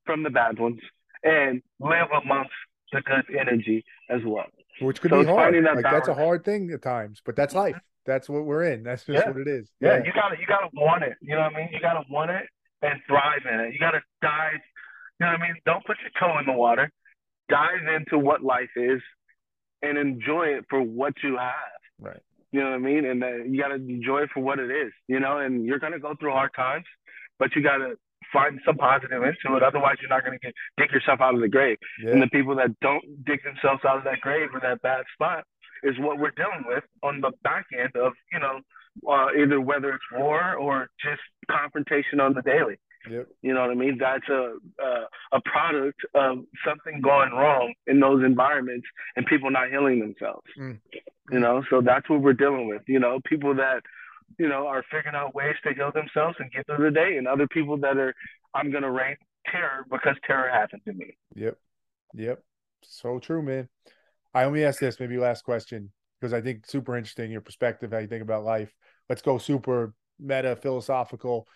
from 0.05 0.23
the 0.23 0.29
bad 0.29 0.59
ones 0.59 0.81
and 1.23 1.61
live 1.79 2.07
amongst 2.23 2.51
the 2.91 3.01
good 3.01 3.25
energy 3.37 3.83
as 4.09 4.21
well. 4.25 4.45
Which 4.81 5.01
could 5.01 5.11
so 5.11 5.21
be 5.21 5.27
hard. 5.27 5.53
That 5.53 5.75
like 5.75 5.83
that's 5.83 6.07
a 6.07 6.13
hard 6.13 6.43
thing 6.43 6.71
at 6.71 6.81
times, 6.81 7.21
but 7.25 7.35
that's 7.35 7.53
life. 7.53 7.75
That's 8.05 8.27
what 8.27 8.45
we're 8.45 8.63
in. 8.63 8.83
That's 8.83 9.05
just 9.05 9.25
yeah. 9.25 9.31
what 9.31 9.39
it 9.39 9.47
is. 9.47 9.69
Yeah. 9.79 9.97
yeah, 9.97 10.03
you 10.05 10.11
gotta 10.13 10.35
you 10.39 10.45
gotta 10.45 10.69
want 10.73 11.03
it. 11.03 11.15
You 11.21 11.35
know 11.35 11.41
what 11.41 11.53
I 11.53 11.57
mean? 11.57 11.69
You 11.71 11.79
gotta 11.79 12.03
want 12.09 12.31
it 12.31 12.43
and 12.81 12.99
thrive 13.07 13.41
in 13.51 13.59
it. 13.59 13.73
You 13.73 13.79
gotta 13.79 14.01
dive. 14.21 14.59
You 15.19 15.25
know 15.25 15.33
what 15.33 15.41
I 15.41 15.47
mean? 15.47 15.55
Don't 15.65 15.85
put 15.85 15.97
your 16.01 16.11
toe 16.19 16.37
in 16.39 16.45
the 16.45 16.57
water. 16.57 16.91
Dive 17.49 17.87
into 17.95 18.17
what 18.17 18.43
life 18.43 18.69
is, 18.75 19.01
and 19.81 19.97
enjoy 19.97 20.47
it 20.47 20.65
for 20.69 20.81
what 20.81 21.13
you 21.23 21.37
have. 21.37 21.79
Right. 21.99 22.19
You 22.51 22.61
know 22.61 22.71
what 22.71 22.75
I 22.75 22.79
mean? 22.79 23.05
And 23.05 23.23
uh, 23.23 23.35
you 23.45 23.61
gotta 23.61 23.75
enjoy 23.75 24.23
it 24.23 24.29
for 24.33 24.41
what 24.41 24.59
it 24.59 24.69
is. 24.69 24.91
You 25.07 25.19
know, 25.19 25.37
and 25.37 25.65
you're 25.65 25.79
gonna 25.79 25.99
go 25.99 26.15
through 26.19 26.31
hard 26.31 26.51
times, 26.55 26.85
but 27.39 27.55
you 27.55 27.63
gotta 27.63 27.95
find 28.33 28.59
some 28.65 28.75
positive 28.75 29.21
into 29.23 29.55
it. 29.55 29.63
Otherwise, 29.63 29.97
you're 30.01 30.09
not 30.09 30.25
going 30.25 30.37
to 30.37 30.45
get 30.45 30.53
dig 30.77 30.91
yourself 30.91 31.21
out 31.21 31.35
of 31.35 31.41
the 31.41 31.47
grave. 31.47 31.77
Yeah. 32.03 32.11
And 32.11 32.21
the 32.21 32.27
people 32.27 32.55
that 32.55 32.77
don't 32.81 33.03
dig 33.25 33.43
themselves 33.43 33.85
out 33.87 33.99
of 33.99 34.03
that 34.03 34.19
grave 34.21 34.49
or 34.53 34.59
that 34.59 34.81
bad 34.81 35.05
spot 35.13 35.45
is 35.83 35.95
what 35.99 36.17
we're 36.17 36.31
dealing 36.31 36.63
with 36.65 36.83
on 37.03 37.21
the 37.21 37.31
back 37.43 37.67
end 37.77 37.95
of 37.95 38.13
you 38.31 38.39
know 38.39 38.59
uh, 39.07 39.27
either 39.37 39.61
whether 39.61 39.89
it's 39.93 40.03
war 40.11 40.55
or 40.55 40.89
just 41.03 41.21
confrontation 41.49 42.19
on 42.19 42.33
the 42.33 42.41
daily. 42.41 42.79
Yep. 43.09 43.27
You 43.41 43.53
know 43.53 43.61
what 43.61 43.69
I 43.69 43.75
mean? 43.75 43.97
That's 43.99 44.27
a, 44.29 44.55
a 44.81 45.37
a 45.37 45.41
product 45.41 45.99
of 46.15 46.39
something 46.65 47.01
going 47.01 47.31
wrong 47.31 47.73
in 47.85 47.99
those 47.99 48.23
environments 48.23 48.87
and 49.15 49.25
people 49.25 49.51
not 49.51 49.69
healing 49.69 49.99
themselves. 49.99 50.47
Mm. 50.59 50.79
You 51.29 51.39
know, 51.39 51.63
so 51.69 51.81
that's 51.81 52.09
what 52.09 52.21
we're 52.21 52.33
dealing 52.33 52.67
with. 52.67 52.83
You 52.87 52.99
know, 52.99 53.19
people 53.25 53.55
that 53.55 53.81
you 54.37 54.49
know, 54.49 54.67
are 54.67 54.83
figuring 54.91 55.15
out 55.15 55.35
ways 55.35 55.55
to 55.63 55.73
heal 55.73 55.91
themselves 55.93 56.35
and 56.39 56.51
get 56.51 56.65
through 56.65 56.85
the 56.85 56.91
day, 56.91 57.17
and 57.17 57.27
other 57.27 57.47
people 57.47 57.77
that 57.77 57.97
are, 57.97 58.13
I'm 58.53 58.71
gonna 58.71 58.91
rain 58.91 59.15
terror 59.51 59.85
because 59.89 60.15
terror 60.25 60.49
happened 60.49 60.81
to 60.85 60.93
me. 60.93 61.17
Yep, 61.35 61.57
yep, 62.13 62.43
so 62.83 63.19
true, 63.19 63.41
man. 63.41 63.69
I 64.33 64.45
only 64.45 64.65
ask 64.65 64.79
this, 64.79 64.99
maybe 64.99 65.17
last 65.17 65.43
question, 65.43 65.91
because 66.19 66.33
I 66.33 66.41
think 66.41 66.65
super 66.65 66.97
interesting 66.97 67.31
your 67.31 67.41
perspective, 67.41 67.91
how 67.91 67.99
you 67.99 68.07
think 68.07 68.23
about 68.23 68.43
life. 68.43 68.73
Let's 69.09 69.21
go 69.21 69.37
super 69.37 69.93
meta 70.19 70.55
philosophical. 70.55 71.47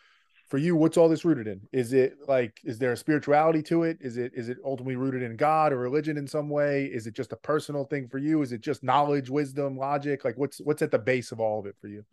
For 0.49 0.57
you, 0.57 0.78
what's 0.78 0.95
all 0.95 1.09
this 1.09 1.25
rooted 1.25 1.47
in? 1.47 1.61
Is 1.73 1.91
it 1.91 2.13
like, 2.25 2.57
is 2.63 2.80
there 2.80 2.93
a 2.93 2.97
spirituality 2.97 3.61
to 3.63 3.84
it? 3.84 3.97
Is 3.99 4.15
it 4.15 4.32
is 4.34 4.47
it 4.47 4.57
ultimately 4.63 4.95
rooted 4.95 5.21
in 5.21 5.36
God 5.36 5.73
or 5.73 5.78
religion 5.78 6.17
in 6.17 6.25
some 6.25 6.49
way? 6.49 6.86
Is 6.86 7.05
it 7.05 7.15
just 7.15 7.34
a 7.34 7.38
personal 7.38 7.84
thing 7.84 8.07
for 8.07 8.17
you? 8.17 8.41
Is 8.41 8.53
it 8.53 8.61
just 8.61 8.82
knowledge, 8.82 9.30
wisdom, 9.30 9.78
logic? 9.78 10.23
Like, 10.23 10.38
what's 10.38 10.59
what's 10.59 10.82
at 10.82 10.91
the 10.91 10.99
base 10.99 11.34
of 11.34 11.41
all 11.41 11.59
of 11.59 11.65
it 11.65 11.75
for 11.82 11.88
you? 11.88 12.05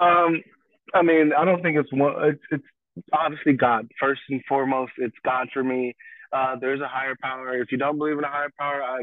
Um, 0.00 0.42
I 0.94 1.02
mean, 1.02 1.32
I 1.36 1.44
don't 1.44 1.62
think 1.62 1.76
it's 1.76 1.92
one. 1.92 2.14
It's, 2.24 2.42
it's 2.50 2.64
obviously 3.12 3.52
God 3.52 3.88
first 4.00 4.20
and 4.30 4.42
foremost. 4.48 4.92
It's 4.98 5.16
God 5.24 5.48
for 5.52 5.62
me. 5.62 5.94
Uh, 6.32 6.56
there's 6.60 6.80
a 6.80 6.88
higher 6.88 7.16
power. 7.20 7.56
If 7.60 7.72
you 7.72 7.78
don't 7.78 7.98
believe 7.98 8.18
in 8.18 8.24
a 8.24 8.28
higher 8.28 8.52
power, 8.58 8.82
I, 8.82 9.00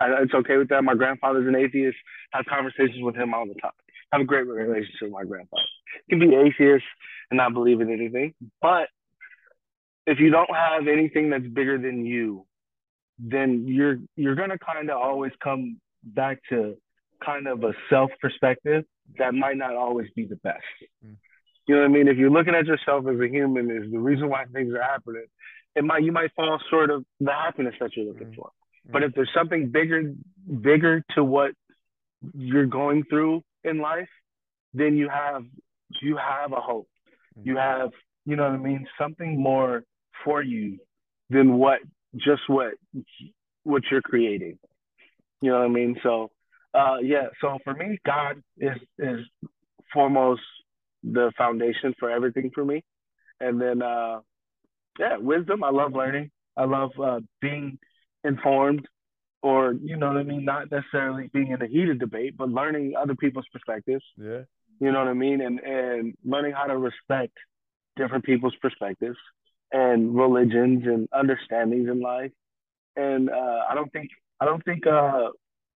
I, 0.00 0.22
it's 0.22 0.34
okay 0.34 0.56
with 0.56 0.68
that. 0.68 0.82
My 0.82 0.94
grandfather's 0.94 1.48
an 1.48 1.56
atheist. 1.56 1.96
Have 2.32 2.44
conversations 2.46 3.02
with 3.02 3.16
him 3.16 3.34
all 3.34 3.46
the 3.46 3.54
time. 3.60 3.72
Have 4.12 4.22
a 4.22 4.24
great 4.24 4.46
relationship 4.46 5.02
with 5.02 5.12
my 5.12 5.24
grandfather. 5.24 5.62
He 6.06 6.18
can 6.18 6.28
be 6.28 6.34
atheist 6.34 6.84
and 7.30 7.38
not 7.38 7.52
believe 7.52 7.80
in 7.80 7.90
anything, 7.92 8.34
but 8.60 8.88
if 10.06 10.18
you 10.20 10.30
don't 10.30 10.54
have 10.54 10.86
anything 10.86 11.30
that's 11.30 11.46
bigger 11.46 11.78
than 11.78 12.04
you, 12.04 12.46
then 13.18 13.64
you're 13.66 13.98
you're 14.16 14.34
gonna 14.34 14.58
kind 14.58 14.90
of 14.90 14.96
always 14.96 15.32
come 15.42 15.80
back 16.02 16.38
to 16.50 16.76
kind 17.24 17.46
of 17.46 17.62
a 17.64 17.72
self 17.90 18.10
perspective 18.20 18.84
that 19.18 19.34
might 19.34 19.56
not 19.56 19.74
always 19.74 20.08
be 20.14 20.26
the 20.26 20.36
best. 20.36 20.62
Mm. 21.04 21.16
You 21.66 21.76
know 21.76 21.82
what 21.82 21.90
I 21.90 21.92
mean? 21.92 22.08
If 22.08 22.18
you're 22.18 22.30
looking 22.30 22.54
at 22.54 22.66
yourself 22.66 23.06
as 23.08 23.18
a 23.18 23.28
human, 23.28 23.70
is 23.70 23.90
the 23.90 23.98
reason 23.98 24.28
why 24.28 24.44
things 24.46 24.72
are 24.74 24.82
happening. 24.82 25.26
It 25.74 25.84
might 25.84 26.02
you 26.02 26.12
might 26.12 26.32
fall 26.34 26.58
short 26.70 26.90
of 26.90 27.04
the 27.20 27.32
happiness 27.32 27.74
that 27.80 27.90
you're 27.96 28.06
looking 28.06 28.28
mm. 28.28 28.36
for. 28.36 28.50
Mm. 28.88 28.92
But 28.92 29.02
if 29.02 29.14
there's 29.14 29.30
something 29.34 29.70
bigger, 29.70 30.12
bigger 30.60 31.04
to 31.14 31.24
what 31.24 31.52
you're 32.34 32.66
going 32.66 33.04
through 33.04 33.42
in 33.64 33.78
life, 33.78 34.08
then 34.72 34.96
you 34.96 35.08
have 35.08 35.44
you 36.02 36.16
have 36.16 36.52
a 36.52 36.60
hope. 36.60 36.88
Mm. 37.38 37.46
You 37.46 37.56
have, 37.56 37.90
you 38.26 38.36
know 38.36 38.44
what 38.44 38.52
I 38.52 38.58
mean, 38.58 38.86
something 38.98 39.40
more 39.40 39.84
for 40.24 40.42
you 40.42 40.78
than 41.30 41.54
what 41.54 41.80
just 42.16 42.42
what 42.48 42.74
what 43.62 43.82
you're 43.90 44.02
creating. 44.02 44.58
You 45.40 45.50
know 45.50 45.58
what 45.58 45.66
I 45.66 45.68
mean? 45.68 45.96
So 46.02 46.30
uh, 46.74 46.96
yeah. 47.02 47.28
So 47.40 47.58
for 47.64 47.74
me, 47.74 47.98
God 48.04 48.42
is 48.58 48.76
is 48.98 49.20
foremost 49.92 50.42
the 51.02 51.32
foundation 51.36 51.94
for 51.98 52.10
everything 52.10 52.50
for 52.54 52.64
me, 52.64 52.82
and 53.40 53.60
then 53.60 53.82
uh, 53.82 54.20
yeah, 54.98 55.16
wisdom. 55.18 55.62
I 55.62 55.70
love 55.70 55.92
learning. 55.92 56.30
I 56.56 56.64
love 56.64 56.90
uh, 57.02 57.20
being 57.40 57.78
informed, 58.24 58.86
or 59.42 59.72
you 59.72 59.96
know 59.96 60.08
what 60.08 60.16
I 60.16 60.22
mean. 60.22 60.44
Not 60.44 60.70
necessarily 60.70 61.30
being 61.32 61.52
in 61.52 61.62
a 61.62 61.66
heated 61.66 61.98
debate, 61.98 62.36
but 62.36 62.48
learning 62.48 62.94
other 62.98 63.14
people's 63.14 63.46
perspectives. 63.52 64.04
Yeah. 64.16 64.42
You 64.80 64.90
know 64.92 64.98
what 64.98 65.08
I 65.08 65.14
mean, 65.14 65.40
and 65.40 65.60
and 65.60 66.14
learning 66.24 66.52
how 66.52 66.64
to 66.64 66.76
respect 66.76 67.32
different 67.96 68.24
people's 68.24 68.56
perspectives 68.60 69.18
and 69.72 70.14
religions 70.16 70.82
and 70.86 71.08
understandings 71.12 71.88
in 71.88 72.00
life. 72.00 72.32
And 72.96 73.30
uh, 73.30 73.60
I 73.68 73.74
don't 73.74 73.92
think 73.92 74.10
I 74.40 74.44
don't 74.44 74.64
think 74.64 74.86
uh, 74.86 75.28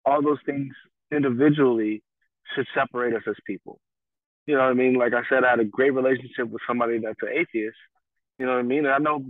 all 0.07 0.21
those 0.21 0.39
things 0.45 0.73
individually 1.11 2.01
should 2.55 2.65
separate 2.73 3.13
us 3.13 3.23
as 3.27 3.35
people. 3.45 3.79
You 4.45 4.55
know 4.55 4.61
what 4.61 4.69
I 4.69 4.73
mean? 4.73 4.93
Like 4.93 5.13
I 5.13 5.21
said, 5.29 5.43
I 5.43 5.49
had 5.51 5.59
a 5.59 5.65
great 5.65 5.93
relationship 5.93 6.47
with 6.49 6.61
somebody 6.65 6.99
that's 6.99 7.21
an 7.21 7.29
atheist. 7.33 7.75
You 8.39 8.45
know 8.45 8.53
what 8.53 8.59
I 8.59 8.63
mean? 8.63 8.85
And 8.85 8.93
I 8.93 8.97
know 8.99 9.23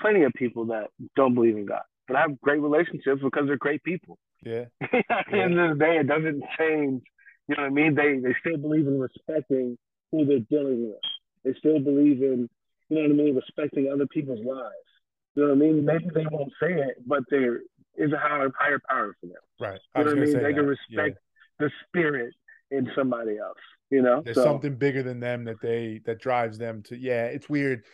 plenty 0.00 0.22
of 0.22 0.32
people 0.32 0.66
that 0.66 0.88
don't 1.14 1.34
believe 1.34 1.56
in 1.56 1.66
God, 1.66 1.82
but 2.08 2.16
I 2.16 2.22
have 2.22 2.40
great 2.40 2.60
relationships 2.60 3.20
because 3.22 3.46
they're 3.46 3.58
great 3.58 3.82
people. 3.84 4.18
Yeah. 4.42 4.64
At 4.80 5.26
the 5.30 5.38
end 5.38 5.58
of 5.58 5.78
the 5.78 5.84
day, 5.84 5.98
it 5.98 6.06
doesn't 6.06 6.42
change. 6.58 7.02
You 7.48 7.56
know 7.56 7.64
what 7.64 7.66
I 7.66 7.70
mean? 7.70 7.94
They 7.94 8.18
they 8.18 8.34
still 8.40 8.56
believe 8.56 8.86
in 8.86 8.98
respecting 8.98 9.76
who 10.10 10.24
they're 10.24 10.46
dealing 10.50 10.88
with. 10.88 11.00
They 11.44 11.58
still 11.58 11.78
believe 11.78 12.22
in, 12.22 12.48
you 12.88 12.96
know 12.96 13.02
what 13.02 13.10
I 13.10 13.14
mean, 13.14 13.36
respecting 13.36 13.90
other 13.92 14.06
people's 14.06 14.44
lives. 14.44 14.90
You 15.34 15.42
know 15.42 15.48
what 15.50 15.56
I 15.56 15.58
mean? 15.58 15.84
Maybe 15.84 16.06
they 16.14 16.26
won't 16.30 16.52
say 16.60 16.72
it, 16.72 16.96
but 17.06 17.22
there 17.30 17.60
is 17.98 18.12
a 18.12 18.18
higher 18.18 18.50
higher 18.58 18.80
power 18.88 19.16
for 19.20 19.26
them. 19.26 19.36
Right. 19.60 19.80
You 19.96 20.04
know 20.04 20.10
what 20.10 20.18
I 20.18 20.20
mean? 20.20 20.32
They 20.32 20.42
that. 20.42 20.54
can 20.54 20.66
respect 20.66 21.18
yeah. 21.18 21.66
the 21.66 21.70
spirit 21.86 22.34
in 22.70 22.90
somebody 22.94 23.38
else. 23.38 23.58
You 23.90 24.02
know, 24.02 24.22
there's 24.22 24.36
so. 24.36 24.44
something 24.44 24.74
bigger 24.74 25.02
than 25.02 25.20
them 25.20 25.44
that 25.44 25.60
they 25.62 26.00
that 26.06 26.20
drives 26.20 26.58
them 26.58 26.82
to. 26.84 26.96
Yeah, 26.96 27.26
it's 27.26 27.48
weird. 27.48 27.84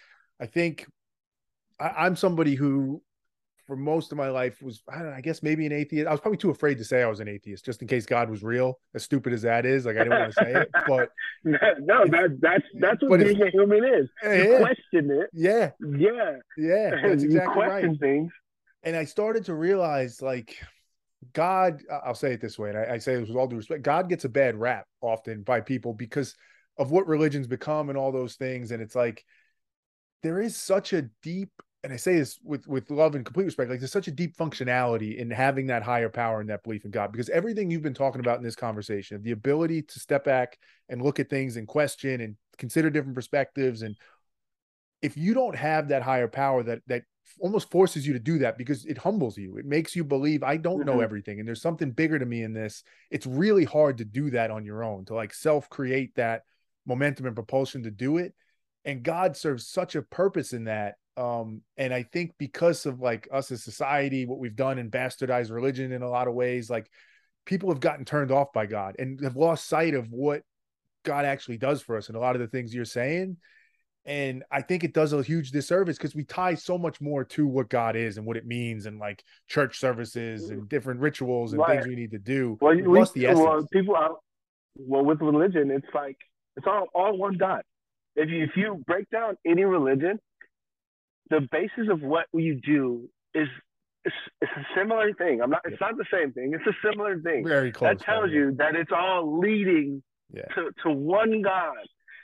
I 0.41 0.47
think 0.47 0.87
I, 1.79 1.89
I'm 1.89 2.17
somebody 2.17 2.55
who 2.55 3.03
for 3.67 3.77
most 3.77 4.11
of 4.11 4.19
my 4.19 4.29
life 4.29 4.61
was 4.63 4.83
I, 4.89 4.99
know, 4.99 5.13
I 5.17 5.21
guess 5.21 5.43
maybe 5.43 5.67
an 5.67 5.73
atheist. 5.73 6.07
I 6.07 6.11
was 6.11 6.21
probably 6.21 6.39
too 6.39 6.51
afraid 6.51 6.79
to 6.79 6.85
say 6.85 7.03
I 7.03 7.07
was 7.07 7.21
an 7.21 7.29
atheist, 7.29 7.65
just 7.65 7.81
in 7.83 7.89
case 7.89 8.07
God 8.07 8.29
was 8.29 8.43
real. 8.43 8.79
As 8.95 9.03
stupid 9.05 9.33
as 9.33 9.43
that 9.43 9.67
is, 9.67 9.87
like 9.87 9.97
I 9.97 10.05
didn't 10.05 10.19
want 10.19 10.35
to 10.35 10.45
say 10.45 10.53
it. 10.53 10.71
But 10.89 11.11
no, 11.45 12.05
that 12.07 12.39
that's 12.41 12.65
that's 12.81 13.03
what 13.03 13.21
being 13.21 13.41
a 13.43 13.51
human 13.51 13.85
is. 13.85 14.09
You 14.23 14.53
yeah. 14.53 14.59
question 14.59 15.11
it. 15.11 15.31
Yeah. 15.33 15.71
Yeah. 15.81 16.37
Yeah. 16.57 16.91
That's 17.03 17.23
exactly 17.23 17.31
you 17.33 17.69
question 17.69 17.91
right. 17.91 18.01
things. 18.01 18.33
And 18.83 18.97
I 18.97 19.05
started 19.05 19.45
to 19.47 19.55
realize 19.55 20.21
like 20.21 20.59
God, 21.33 21.83
I'll 22.05 22.15
say 22.15 22.33
it 22.33 22.41
this 22.41 22.59
way, 22.59 22.71
and 22.71 22.79
I, 22.79 22.95
I 22.95 22.99
say 22.99 23.17
this 23.17 23.29
with 23.29 23.37
all 23.37 23.47
due 23.47 23.57
respect, 23.57 23.83
God 23.83 24.09
gets 24.09 24.25
a 24.25 24.29
bad 24.29 24.57
rap 24.57 24.87
often 25.01 25.43
by 25.43 25.61
people 25.61 25.93
because 25.93 26.35
of 26.79 26.91
what 26.91 27.07
religions 27.07 27.47
become 27.47 27.91
and 27.91 27.99
all 27.99 28.11
those 28.11 28.35
things. 28.35 28.73
And 28.73 28.83
it's 28.83 28.97
like 28.97 29.25
there 30.23 30.41
is 30.41 30.57
such 30.57 30.93
a 30.93 31.03
deep 31.23 31.51
and 31.85 31.93
I 31.93 31.97
say 31.97 32.17
this 32.17 32.39
with 32.45 32.67
with 32.69 32.91
love 32.91 33.17
and 33.17 33.25
complete 33.25 33.45
respect, 33.45 33.69
like 33.69 33.81
there's 33.81 33.91
such 33.91 34.07
a 34.07 34.13
deep 34.13 34.37
functionality 34.37 35.17
in 35.17 35.31
having 35.31 35.67
that 35.67 35.83
higher 35.83 36.09
power 36.09 36.41
and 36.41 36.49
that 36.49 36.63
belief 36.63 36.85
in 36.85 36.93
God, 36.93 37.11
because 37.11 37.29
everything 37.29 37.71
you've 37.71 37.83
been 37.83 37.93
talking 37.95 38.21
about 38.21 38.39
in 38.39 38.45
this 38.45 38.55
conversation, 38.55 39.23
the 39.23 39.33
ability 39.33 39.83
to 39.83 39.99
step 39.99 40.25
back 40.25 40.59
and 40.89 41.03
look 41.03 41.19
at 41.19 41.29
things 41.29 41.57
and 41.57 41.67
question 41.67 42.21
and 42.21 42.37
consider 42.57 42.89
different 42.89 43.17
perspectives, 43.17 43.83
and 43.83 43.97
if 45.03 45.17
you 45.17 45.35
don't 45.35 45.57
have 45.57 45.89
that 45.89 46.03
higher 46.03 46.29
power 46.29 46.63
that 46.63 46.83
that 46.87 47.03
almost 47.41 47.71
forces 47.71 48.07
you 48.07 48.13
to 48.13 48.19
do 48.19 48.39
that 48.39 48.59
because 48.59 48.85
it 48.85 48.99
humbles 48.99 49.37
you, 49.37 49.57
it 49.57 49.65
makes 49.65 49.97
you 49.97 50.05
believe 50.05 50.43
I 50.43 50.57
don't 50.57 50.85
know 50.85 50.95
mm-hmm. 50.95 51.03
everything 51.03 51.39
and 51.39 51.49
there's 51.49 51.63
something 51.63 51.91
bigger 51.91 52.19
to 52.19 52.27
me 52.27 52.43
in 52.43 52.53
this. 52.53 52.83
It's 53.11 53.27
really 53.27 53.65
hard 53.65 53.99
to 53.99 54.05
do 54.05 54.31
that 54.31 54.51
on 54.51 54.65
your 54.65 54.85
own 54.85 55.05
to 55.07 55.15
like 55.15 55.35
self 55.35 55.69
create 55.69 56.15
that 56.17 56.43
momentum 56.87 57.27
and 57.27 57.35
propulsion 57.35 57.85
to 57.85 57.91
do 57.91 58.19
it. 58.19 58.35
And 58.85 59.03
God 59.03 59.37
serves 59.37 59.69
such 59.69 59.95
a 59.95 60.03
purpose 60.03 60.53
in 60.53 60.65
that 60.65 60.97
um 61.17 61.61
and 61.77 61.93
i 61.93 62.03
think 62.03 62.33
because 62.39 62.87
of 62.87 63.01
like 63.01 63.29
us 63.31 63.51
as 63.51 63.63
society 63.63 64.25
what 64.25 64.39
we've 64.39 64.57
done 64.57 64.79
and 64.79 64.91
bastardized 64.91 65.51
religion 65.51 65.93
in 65.93 66.03
a 66.03 66.09
lot 66.09 66.27
of 66.27 66.35
ways 66.35 66.71
like 66.71 66.91
people 67.45 67.69
have 67.69 67.81
gotten 67.81 68.05
turned 68.05 68.31
off 68.31 68.53
by 68.53 68.65
god 68.65 68.97
and 68.99 69.21
have 69.23 69.37
lost 69.37 69.69
sight 69.69 69.95
of 69.95 70.11
what 70.11 70.43
god 71.05 71.25
actually 71.25 71.59
does 71.59 71.83
for 71.83 71.99
us 71.99 72.09
and 72.09 72.17
a 72.17 72.21
lot 72.21 72.35
of 72.35 72.41
the 72.41 72.49
things 72.49 72.75
you're 72.75 72.85
saying 72.85 73.37
and 74.05 74.43
i 74.51 74.61
think 74.61 74.85
it 74.85 74.93
does 74.93 75.13
a 75.13 75.23
huge 75.23 75.51
disservice 75.51 75.97
because 75.97 76.15
we 76.15 76.25
tie 76.25 76.55
so 76.55 76.77
much 76.77 77.01
more 77.01 77.25
to 77.25 77.47
what 77.47 77.69
god 77.69 77.95
is 77.97 78.17
and 78.17 78.27
what 78.27 78.37
it 78.37 78.47
means 78.47 78.87
and 78.87 78.99
like 78.99 79.23
church 79.49 79.79
services 79.79 80.49
mm. 80.49 80.53
and 80.53 80.69
different 80.69 81.01
rituals 81.01 81.53
and 81.53 81.61
right. 81.61 81.77
things 81.77 81.87
we 81.87 81.95
need 81.95 82.11
to 82.11 82.19
do 82.19 82.59
well, 82.61 82.75
we, 82.75 82.83
lost 82.83 83.15
the 83.15 83.27
essence. 83.27 83.41
well 83.41 83.67
people 83.73 83.95
are 83.95 84.17
well 84.77 85.05
with 85.05 85.21
religion 85.21 85.71
it's 85.71 85.87
like 85.95 86.17
it's 86.57 86.67
all 86.67 86.87
all 86.95 87.17
one 87.17 87.37
god 87.37 87.63
if 88.17 88.29
you 88.29 88.43
if 88.43 88.51
you 88.57 88.83
break 88.87 89.09
down 89.11 89.37
any 89.47 89.65
religion 89.65 90.19
the 91.31 91.41
basis 91.51 91.89
of 91.91 92.03
what 92.03 92.27
you 92.33 92.61
do 92.61 93.09
is 93.35 93.49
it's, 94.05 94.15
it's 94.41 94.53
a 94.57 94.67
similar 94.77 95.13
thing. 95.15 95.41
I'm 95.41 95.51
not. 95.51 95.63
It's 95.65 95.81
not 95.81 95.97
the 95.97 96.05
same 96.13 96.33
thing. 96.33 96.53
It's 96.55 96.67
a 96.67 96.89
similar 96.89 97.21
thing. 97.21 97.47
Very 97.47 97.71
close. 97.71 97.99
That 97.99 98.05
tells 98.05 98.31
you 98.31 98.53
that 98.59 98.75
it's 98.75 98.91
all 98.95 99.39
leading 99.39 100.03
yeah. 100.33 100.43
to 100.55 100.71
to 100.85 100.91
one 100.91 101.43
God. 101.43 101.77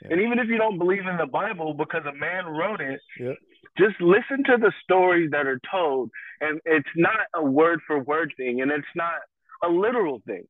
Yeah. 0.03 0.11
And 0.11 0.21
even 0.21 0.39
if 0.39 0.47
you 0.47 0.57
don't 0.57 0.77
believe 0.77 1.05
in 1.05 1.17
the 1.17 1.25
Bible 1.25 1.73
because 1.73 2.03
a 2.05 2.15
man 2.15 2.45
wrote 2.45 2.81
it, 2.81 2.99
yeah. 3.19 3.33
just 3.77 3.99
listen 3.99 4.43
to 4.45 4.57
the 4.57 4.71
stories 4.83 5.31
that 5.31 5.45
are 5.45 5.59
told. 5.71 6.09
And 6.41 6.59
it's 6.65 6.89
not 6.95 7.19
a 7.33 7.43
word 7.43 7.79
for 7.85 7.99
word 7.99 8.33
thing, 8.37 8.61
and 8.61 8.71
it's 8.71 8.87
not 8.95 9.19
a 9.63 9.69
literal 9.69 10.21
thing. 10.25 10.43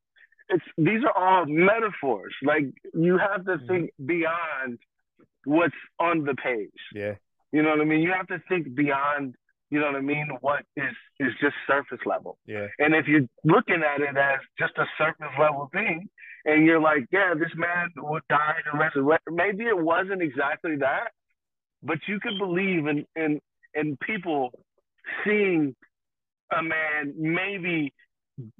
It's 0.48 0.64
these 0.76 1.02
are 1.04 1.16
all 1.16 1.46
metaphors. 1.46 2.34
Like 2.42 2.64
you 2.94 3.18
have 3.18 3.44
to 3.44 3.52
mm-hmm. 3.52 3.66
think 3.66 3.90
beyond 4.04 4.78
what's 5.44 5.74
on 5.98 6.24
the 6.24 6.34
page. 6.34 6.70
Yeah. 6.94 7.14
You 7.52 7.62
know 7.62 7.70
what 7.70 7.80
I 7.80 7.84
mean? 7.84 8.00
You 8.00 8.12
have 8.12 8.28
to 8.28 8.40
think 8.48 8.74
beyond, 8.74 9.34
you 9.70 9.78
know 9.78 9.86
what 9.86 9.96
I 9.96 10.00
mean, 10.00 10.28
what 10.40 10.64
is 10.76 10.94
is 11.18 11.32
just 11.40 11.54
surface 11.66 12.04
level. 12.04 12.38
Yeah. 12.46 12.66
And 12.78 12.94
if 12.94 13.06
you're 13.06 13.28
looking 13.44 13.82
at 13.82 14.00
it 14.00 14.16
as 14.16 14.40
just 14.58 14.72
a 14.76 14.84
surface 14.98 15.34
level 15.38 15.68
thing, 15.72 16.08
and 16.44 16.66
you're 16.66 16.80
like, 16.80 17.06
yeah, 17.12 17.34
this 17.34 17.52
man 17.56 17.90
would 17.96 18.22
die 18.28 18.56
and 18.70 18.80
resurrect. 18.80 19.24
Maybe 19.30 19.64
it 19.64 19.78
wasn't 19.78 20.22
exactly 20.22 20.76
that, 20.76 21.10
but 21.82 21.98
you 22.08 22.18
could 22.20 22.38
believe 22.38 22.86
in 22.86 23.06
in 23.14 23.40
in 23.74 23.96
people 23.98 24.50
seeing 25.24 25.74
a 26.56 26.62
man 26.62 27.14
maybe 27.16 27.92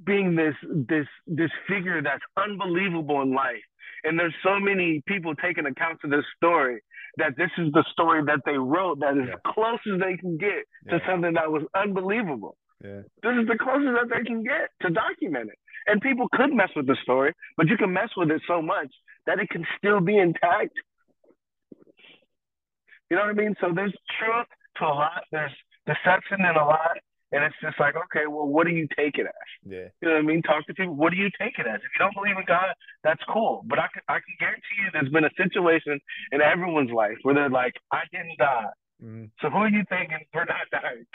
being 0.04 0.36
this 0.36 0.54
this 0.62 1.06
this 1.26 1.50
figure 1.68 2.02
that's 2.02 2.24
unbelievable 2.36 3.22
in 3.22 3.34
life. 3.34 3.62
And 4.04 4.18
there's 4.18 4.34
so 4.42 4.58
many 4.58 5.02
people 5.06 5.34
taking 5.34 5.66
account 5.66 5.98
of 6.04 6.10
this 6.10 6.24
story 6.36 6.80
that 7.16 7.36
this 7.36 7.50
is 7.58 7.72
the 7.72 7.84
story 7.92 8.22
that 8.26 8.40
they 8.44 8.56
wrote 8.56 9.00
that 9.00 9.16
is 9.16 9.28
yeah. 9.28 9.52
close 9.52 9.80
as 9.92 10.00
they 10.00 10.16
can 10.16 10.36
get 10.36 10.64
yeah. 10.86 10.98
to 10.98 11.00
something 11.06 11.34
that 11.34 11.50
was 11.50 11.62
unbelievable. 11.74 12.56
Yeah. 12.82 13.02
This 13.22 13.32
is 13.42 13.48
the 13.48 13.58
closest 13.60 13.92
that 13.92 14.08
they 14.08 14.24
can 14.24 14.42
get 14.42 14.70
to 14.82 14.90
document 14.90 15.50
it. 15.50 15.58
And 15.86 16.00
people 16.00 16.28
could 16.32 16.52
mess 16.52 16.70
with 16.76 16.86
the 16.86 16.96
story, 17.02 17.32
but 17.56 17.68
you 17.68 17.76
can 17.76 17.92
mess 17.92 18.10
with 18.16 18.30
it 18.30 18.42
so 18.46 18.62
much 18.62 18.88
that 19.26 19.38
it 19.38 19.50
can 19.50 19.66
still 19.76 20.00
be 20.00 20.18
intact. 20.18 20.72
You 23.10 23.16
know 23.16 23.22
what 23.22 23.30
I 23.30 23.34
mean? 23.34 23.54
So 23.60 23.72
there's 23.74 23.94
truth 24.18 24.46
to 24.76 24.84
a 24.84 24.94
lot, 24.94 25.24
there's 25.32 25.52
deception 25.86 26.40
in 26.40 26.56
a 26.56 26.64
lot, 26.64 26.96
and 27.32 27.44
it's 27.44 27.54
just 27.62 27.78
like, 27.78 27.94
okay, 27.94 28.26
well, 28.26 28.46
what 28.46 28.66
do 28.66 28.72
you 28.72 28.88
take 28.96 29.16
it 29.16 29.26
as? 29.26 29.48
Yeah. 29.64 29.88
You 30.02 30.08
know 30.08 30.14
what 30.14 30.18
I 30.18 30.22
mean? 30.22 30.42
Talk 30.42 30.66
to 30.66 30.74
people. 30.74 30.94
What 30.94 31.10
do 31.10 31.16
you 31.16 31.30
take 31.38 31.58
it 31.58 31.66
as? 31.66 31.78
If 31.78 31.90
you 31.94 32.00
don't 32.00 32.14
believe 32.14 32.36
in 32.36 32.44
God, 32.46 32.74
that's 33.04 33.22
cool. 33.32 33.62
But 33.66 33.78
I 33.78 33.86
can 33.92 34.02
I 34.08 34.18
can 34.18 34.34
guarantee 34.38 34.78
you 34.82 34.90
there's 34.92 35.12
been 35.12 35.24
a 35.24 35.34
situation 35.38 36.00
in 36.32 36.40
everyone's 36.40 36.90
life 36.90 37.18
where 37.22 37.34
they're 37.34 37.50
like, 37.50 37.74
I 37.92 38.02
didn't 38.10 38.38
die. 38.38 38.74
Mm. 39.02 39.30
So 39.40 39.50
who 39.50 39.58
are 39.58 39.68
you 39.68 39.84
thinking 39.88 40.26
for 40.32 40.44
not 40.44 40.66
dying? 40.70 41.06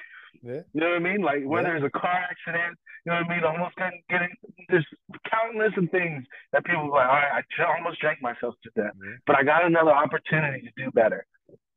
Yeah. 0.42 0.62
You 0.74 0.82
know 0.82 0.90
what 0.90 0.96
I 0.96 1.00
mean? 1.00 1.22
Like 1.22 1.44
whether 1.44 1.76
yeah. 1.76 1.84
it's 1.84 1.96
a 1.96 2.00
car 2.00 2.20
accident, 2.30 2.78
you 3.06 3.12
know 3.12 3.20
what 3.20 3.32
I 3.32 3.36
mean? 3.36 3.44
Almost 3.44 3.76
getting, 3.76 4.02
getting 4.10 4.30
there's 4.70 4.86
countless 5.30 5.74
of 5.78 5.90
things 5.92 6.24
that 6.54 6.66
people 6.66 6.84
are 6.84 6.90
like, 6.90 7.08
all 7.08 7.16
right, 7.16 7.44
I 7.44 7.78
almost 7.78 8.00
drank 8.00 8.22
myself 8.22 8.56
to 8.64 8.70
death, 8.76 8.94
yeah. 8.98 9.20
but 9.28 9.38
I 9.38 9.44
got 9.44 9.66
another 9.66 9.92
opportunity 9.92 10.62
to 10.62 10.84
do 10.84 10.92
better. 10.92 11.26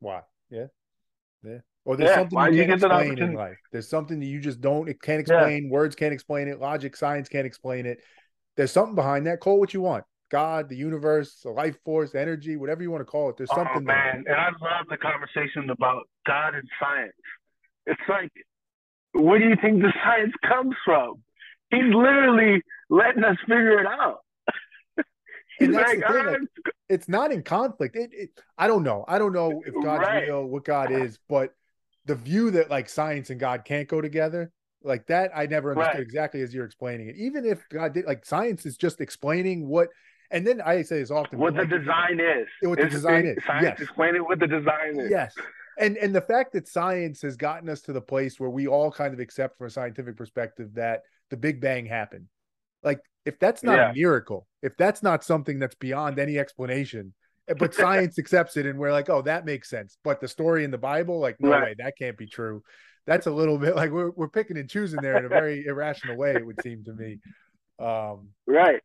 Wow. 0.00 0.24
Yeah. 0.50 0.66
Yeah. 1.42 1.58
Or 1.88 1.96
there's 1.96 2.10
yeah, 2.10 2.16
something 2.16 2.52
you 2.52 2.66
can't 2.66 2.72
explain 2.74 3.18
in 3.18 3.32
life. 3.32 3.56
There's 3.72 3.88
something 3.88 4.20
that 4.20 4.26
you 4.26 4.40
just 4.40 4.60
don't 4.60 4.90
it 4.90 5.00
can't 5.00 5.20
explain. 5.20 5.64
Yeah. 5.64 5.70
Words 5.70 5.96
can't 5.96 6.12
explain 6.12 6.46
it. 6.46 6.60
Logic, 6.60 6.94
science 6.94 7.30
can't 7.30 7.46
explain 7.46 7.86
it. 7.86 8.02
There's 8.58 8.70
something 8.70 8.94
behind 8.94 9.26
that. 9.26 9.40
Call 9.40 9.58
what 9.58 9.72
you 9.72 9.80
want. 9.80 10.04
God, 10.30 10.68
the 10.68 10.76
universe, 10.76 11.40
the 11.42 11.48
life 11.48 11.78
force, 11.86 12.14
energy, 12.14 12.58
whatever 12.58 12.82
you 12.82 12.90
want 12.90 13.00
to 13.00 13.06
call 13.06 13.30
it. 13.30 13.38
There's 13.38 13.48
oh, 13.52 13.56
something. 13.56 13.76
Oh 13.76 13.80
man, 13.80 14.22
there. 14.26 14.34
and 14.34 14.38
I 14.38 14.48
love 14.60 14.84
the 14.90 14.98
conversation 14.98 15.70
about 15.70 16.02
God 16.26 16.54
and 16.56 16.68
science. 16.78 17.14
It's 17.86 18.02
like, 18.06 18.32
where 19.14 19.38
do 19.38 19.48
you 19.48 19.56
think 19.56 19.80
the 19.80 19.94
science 20.04 20.34
comes 20.46 20.74
from? 20.84 21.22
He's 21.70 21.84
literally 21.84 22.60
letting 22.90 23.24
us 23.24 23.38
figure 23.46 23.80
it 23.80 23.86
out. 23.86 24.18
that's 25.58 25.72
like, 25.72 26.06
thing, 26.06 26.26
like, 26.26 26.38
it's 26.90 27.08
not 27.08 27.32
in 27.32 27.42
conflict. 27.42 27.96
It, 27.96 28.10
it, 28.12 28.30
I 28.58 28.66
don't 28.66 28.82
know. 28.82 29.06
I 29.08 29.18
don't 29.18 29.32
know 29.32 29.62
if 29.64 29.72
God's 29.82 30.02
right. 30.02 30.24
real, 30.24 30.44
what 30.44 30.66
God 30.66 30.92
is, 30.92 31.18
but 31.30 31.54
the 32.08 32.16
view 32.16 32.50
that 32.50 32.70
like 32.70 32.88
science 32.88 33.30
and 33.30 33.38
God 33.38 33.64
can't 33.64 33.86
go 33.86 34.00
together, 34.00 34.50
like 34.82 35.06
that, 35.06 35.30
I 35.36 35.46
never 35.46 35.72
understood 35.72 35.94
right. 35.94 36.02
exactly 36.02 36.40
as 36.40 36.54
you're 36.54 36.64
explaining 36.64 37.08
it. 37.08 37.16
Even 37.16 37.44
if 37.44 37.68
God 37.68 37.92
did, 37.92 38.06
like 38.06 38.24
science 38.24 38.66
is 38.66 38.76
just 38.76 39.00
explaining 39.00 39.68
what, 39.68 39.88
and 40.30 40.46
then 40.46 40.60
I 40.60 40.82
say 40.82 40.98
this 40.98 41.10
often, 41.10 41.38
what 41.38 41.54
the 41.54 41.60
like, 41.60 41.70
design 41.70 42.18
is, 42.18 42.46
what 42.62 42.78
the 42.78 42.86
it's, 42.86 42.94
design 42.94 43.26
is. 43.26 43.36
Science 43.46 43.62
yes. 43.62 43.80
explaining 43.80 44.22
what 44.22 44.40
the 44.40 44.46
design 44.46 44.98
is. 44.98 45.10
Yes. 45.10 45.34
And 45.78 45.96
and 45.98 46.14
the 46.14 46.20
fact 46.20 46.52
that 46.54 46.66
science 46.66 47.22
has 47.22 47.36
gotten 47.36 47.68
us 47.68 47.82
to 47.82 47.92
the 47.92 48.00
place 48.00 48.40
where 48.40 48.50
we 48.50 48.66
all 48.66 48.90
kind 48.90 49.14
of 49.14 49.20
accept 49.20 49.58
from 49.58 49.68
a 49.68 49.70
scientific 49.70 50.16
perspective 50.16 50.70
that 50.74 51.02
the 51.30 51.36
Big 51.36 51.60
Bang 51.60 51.86
happened. 51.86 52.26
Like 52.82 53.00
if 53.24 53.38
that's 53.38 53.62
not 53.62 53.76
yeah. 53.76 53.90
a 53.90 53.94
miracle, 53.94 54.46
if 54.62 54.76
that's 54.76 55.02
not 55.02 55.22
something 55.22 55.58
that's 55.58 55.76
beyond 55.76 56.18
any 56.18 56.38
explanation, 56.38 57.14
but 57.58 57.74
science 57.74 58.18
accepts 58.18 58.56
it 58.56 58.66
and 58.66 58.78
we're 58.78 58.92
like 58.92 59.08
oh 59.08 59.22
that 59.22 59.44
makes 59.44 59.70
sense 59.70 59.96
but 60.04 60.20
the 60.20 60.28
story 60.28 60.64
in 60.64 60.70
the 60.70 60.78
bible 60.78 61.18
like 61.18 61.36
no 61.40 61.50
right. 61.50 61.62
way 61.62 61.74
that 61.78 61.94
can't 61.98 62.16
be 62.16 62.26
true 62.26 62.62
that's 63.06 63.26
a 63.26 63.30
little 63.30 63.58
bit 63.58 63.74
like 63.76 63.90
we're, 63.90 64.10
we're 64.10 64.28
picking 64.28 64.58
and 64.58 64.68
choosing 64.68 65.00
there 65.00 65.16
in 65.16 65.24
a 65.24 65.28
very 65.28 65.64
irrational 65.66 66.16
way 66.16 66.32
it 66.34 66.44
would 66.44 66.60
seem 66.62 66.84
to 66.84 66.92
me 66.92 67.18
um 67.78 68.28
right 68.46 68.82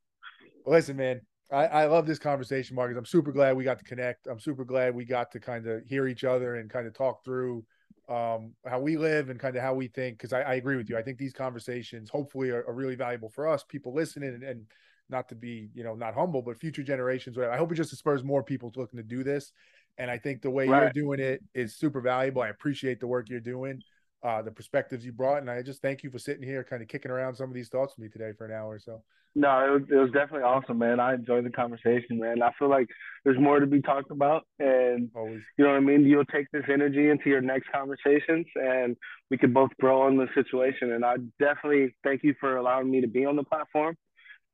listen 0.65 0.95
man 0.95 1.19
I, 1.51 1.65
I 1.65 1.85
love 1.85 2.07
this 2.07 2.17
conversation, 2.17 2.75
Marcus. 2.75 2.97
I'm 2.97 3.05
super 3.05 3.31
glad 3.31 3.55
we 3.55 3.63
got 3.63 3.77
to 3.77 3.85
connect. 3.85 4.25
I'm 4.25 4.39
super 4.39 4.65
glad 4.65 4.95
we 4.95 5.05
got 5.05 5.31
to 5.33 5.39
kind 5.39 5.67
of 5.67 5.85
hear 5.85 6.07
each 6.07 6.23
other 6.23 6.55
and 6.55 6.67
kind 6.67 6.87
of 6.87 6.95
talk 6.95 7.23
through 7.23 7.63
um, 8.09 8.53
how 8.65 8.79
we 8.79 8.97
live 8.97 9.29
and 9.29 9.39
kind 9.39 9.55
of 9.55 9.61
how 9.61 9.75
we 9.75 9.87
think. 9.87 10.17
Because 10.17 10.33
I, 10.33 10.41
I, 10.41 10.53
agree 10.55 10.77
with 10.77 10.89
you. 10.89 10.97
I 10.97 11.03
think 11.03 11.19
these 11.19 11.33
conversations 11.33 12.09
hopefully 12.09 12.49
are, 12.49 12.65
are 12.67 12.73
really 12.73 12.95
valuable 12.95 13.29
for 13.29 13.47
us, 13.47 13.63
people 13.63 13.93
listening, 13.93 14.29
and, 14.29 14.43
and, 14.43 14.65
not 15.09 15.29
to 15.29 15.35
be 15.35 15.69
you 15.73 15.83
know 15.83 15.95
not 15.95 16.13
humble, 16.13 16.41
but 16.41 16.57
future 16.57 16.83
generations. 16.83 17.37
Whatever. 17.37 17.53
I 17.53 17.57
hope 17.57 17.71
it 17.71 17.75
just 17.75 17.95
spurs 17.95 18.23
more 18.23 18.43
people 18.43 18.71
looking 18.75 18.97
to 18.97 19.03
do 19.03 19.23
this. 19.23 19.51
And 19.97 20.09
I 20.09 20.17
think 20.17 20.41
the 20.41 20.49
way 20.49 20.67
right. 20.67 20.83
you're 20.83 21.05
doing 21.05 21.19
it 21.19 21.43
is 21.53 21.75
super 21.75 22.01
valuable. 22.01 22.41
I 22.41 22.49
appreciate 22.49 22.99
the 22.99 23.07
work 23.07 23.29
you're 23.29 23.39
doing, 23.39 23.81
uh, 24.23 24.41
the 24.41 24.51
perspectives 24.51 25.05
you 25.05 25.11
brought, 25.11 25.41
and 25.41 25.51
I 25.51 25.61
just 25.61 25.81
thank 25.81 26.03
you 26.03 26.09
for 26.09 26.17
sitting 26.17 26.43
here, 26.43 26.63
kind 26.63 26.81
of 26.81 26.87
kicking 26.87 27.11
around 27.11 27.35
some 27.35 27.49
of 27.49 27.53
these 27.53 27.69
thoughts 27.69 27.93
with 27.95 28.05
me 28.05 28.09
today 28.09 28.31
for 28.35 28.45
an 28.45 28.51
hour 28.51 28.73
or 28.73 28.79
so. 28.79 29.03
No, 29.35 29.65
it 29.65 29.71
was, 29.71 29.81
it 29.89 29.95
was 29.95 30.11
definitely 30.11 30.43
awesome, 30.43 30.77
man. 30.77 30.99
I 30.99 31.15
enjoyed 31.15 31.43
the 31.43 31.49
conversation, 31.49 32.19
man. 32.19 32.43
I 32.43 32.51
feel 32.59 32.69
like 32.69 32.87
there's 33.23 33.39
more 33.39 33.59
to 33.59 33.65
be 33.65 33.81
talked 33.81 34.11
about, 34.11 34.45
and 34.59 35.09
Always. 35.15 35.41
you 35.57 35.65
know 35.65 35.71
what 35.71 35.77
I 35.77 35.79
mean. 35.79 36.05
You'll 36.05 36.25
take 36.25 36.45
this 36.51 36.65
energy 36.71 37.09
into 37.09 37.29
your 37.29 37.41
next 37.41 37.71
conversations, 37.71 38.45
and 38.55 38.95
we 39.31 39.39
could 39.39 39.51
both 39.51 39.71
grow 39.79 40.03
on 40.03 40.17
the 40.17 40.27
situation. 40.35 40.91
And 40.91 41.03
I 41.03 41.15
definitely 41.39 41.95
thank 42.03 42.23
you 42.23 42.35
for 42.39 42.57
allowing 42.57 42.91
me 42.91 43.01
to 43.01 43.07
be 43.07 43.25
on 43.25 43.35
the 43.35 43.43
platform. 43.43 43.95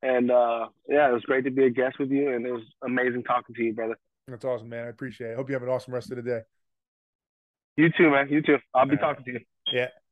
And 0.01 0.31
uh, 0.31 0.67
yeah, 0.87 1.09
it 1.09 1.13
was 1.13 1.23
great 1.23 1.43
to 1.43 1.51
be 1.51 1.65
a 1.65 1.69
guest 1.69 1.99
with 1.99 2.09
you, 2.09 2.33
and 2.33 2.45
it 2.45 2.51
was 2.51 2.63
amazing 2.85 3.23
talking 3.23 3.55
to 3.55 3.63
you, 3.63 3.73
brother. 3.73 3.97
That's 4.27 4.45
awesome, 4.45 4.69
man. 4.69 4.85
I 4.85 4.89
appreciate 4.89 5.31
it. 5.31 5.35
Hope 5.35 5.49
you 5.49 5.53
have 5.53 5.63
an 5.63 5.69
awesome 5.69 5.93
rest 5.93 6.11
of 6.11 6.17
the 6.17 6.23
day. 6.23 6.41
You 7.75 7.89
too, 7.97 8.09
man. 8.09 8.29
You 8.29 8.41
too. 8.41 8.57
I'll 8.73 8.85
be 8.85 8.97
All 8.97 9.13
talking 9.13 9.25
to 9.25 9.31
you. 9.31 9.39
Yeah. 9.71 9.87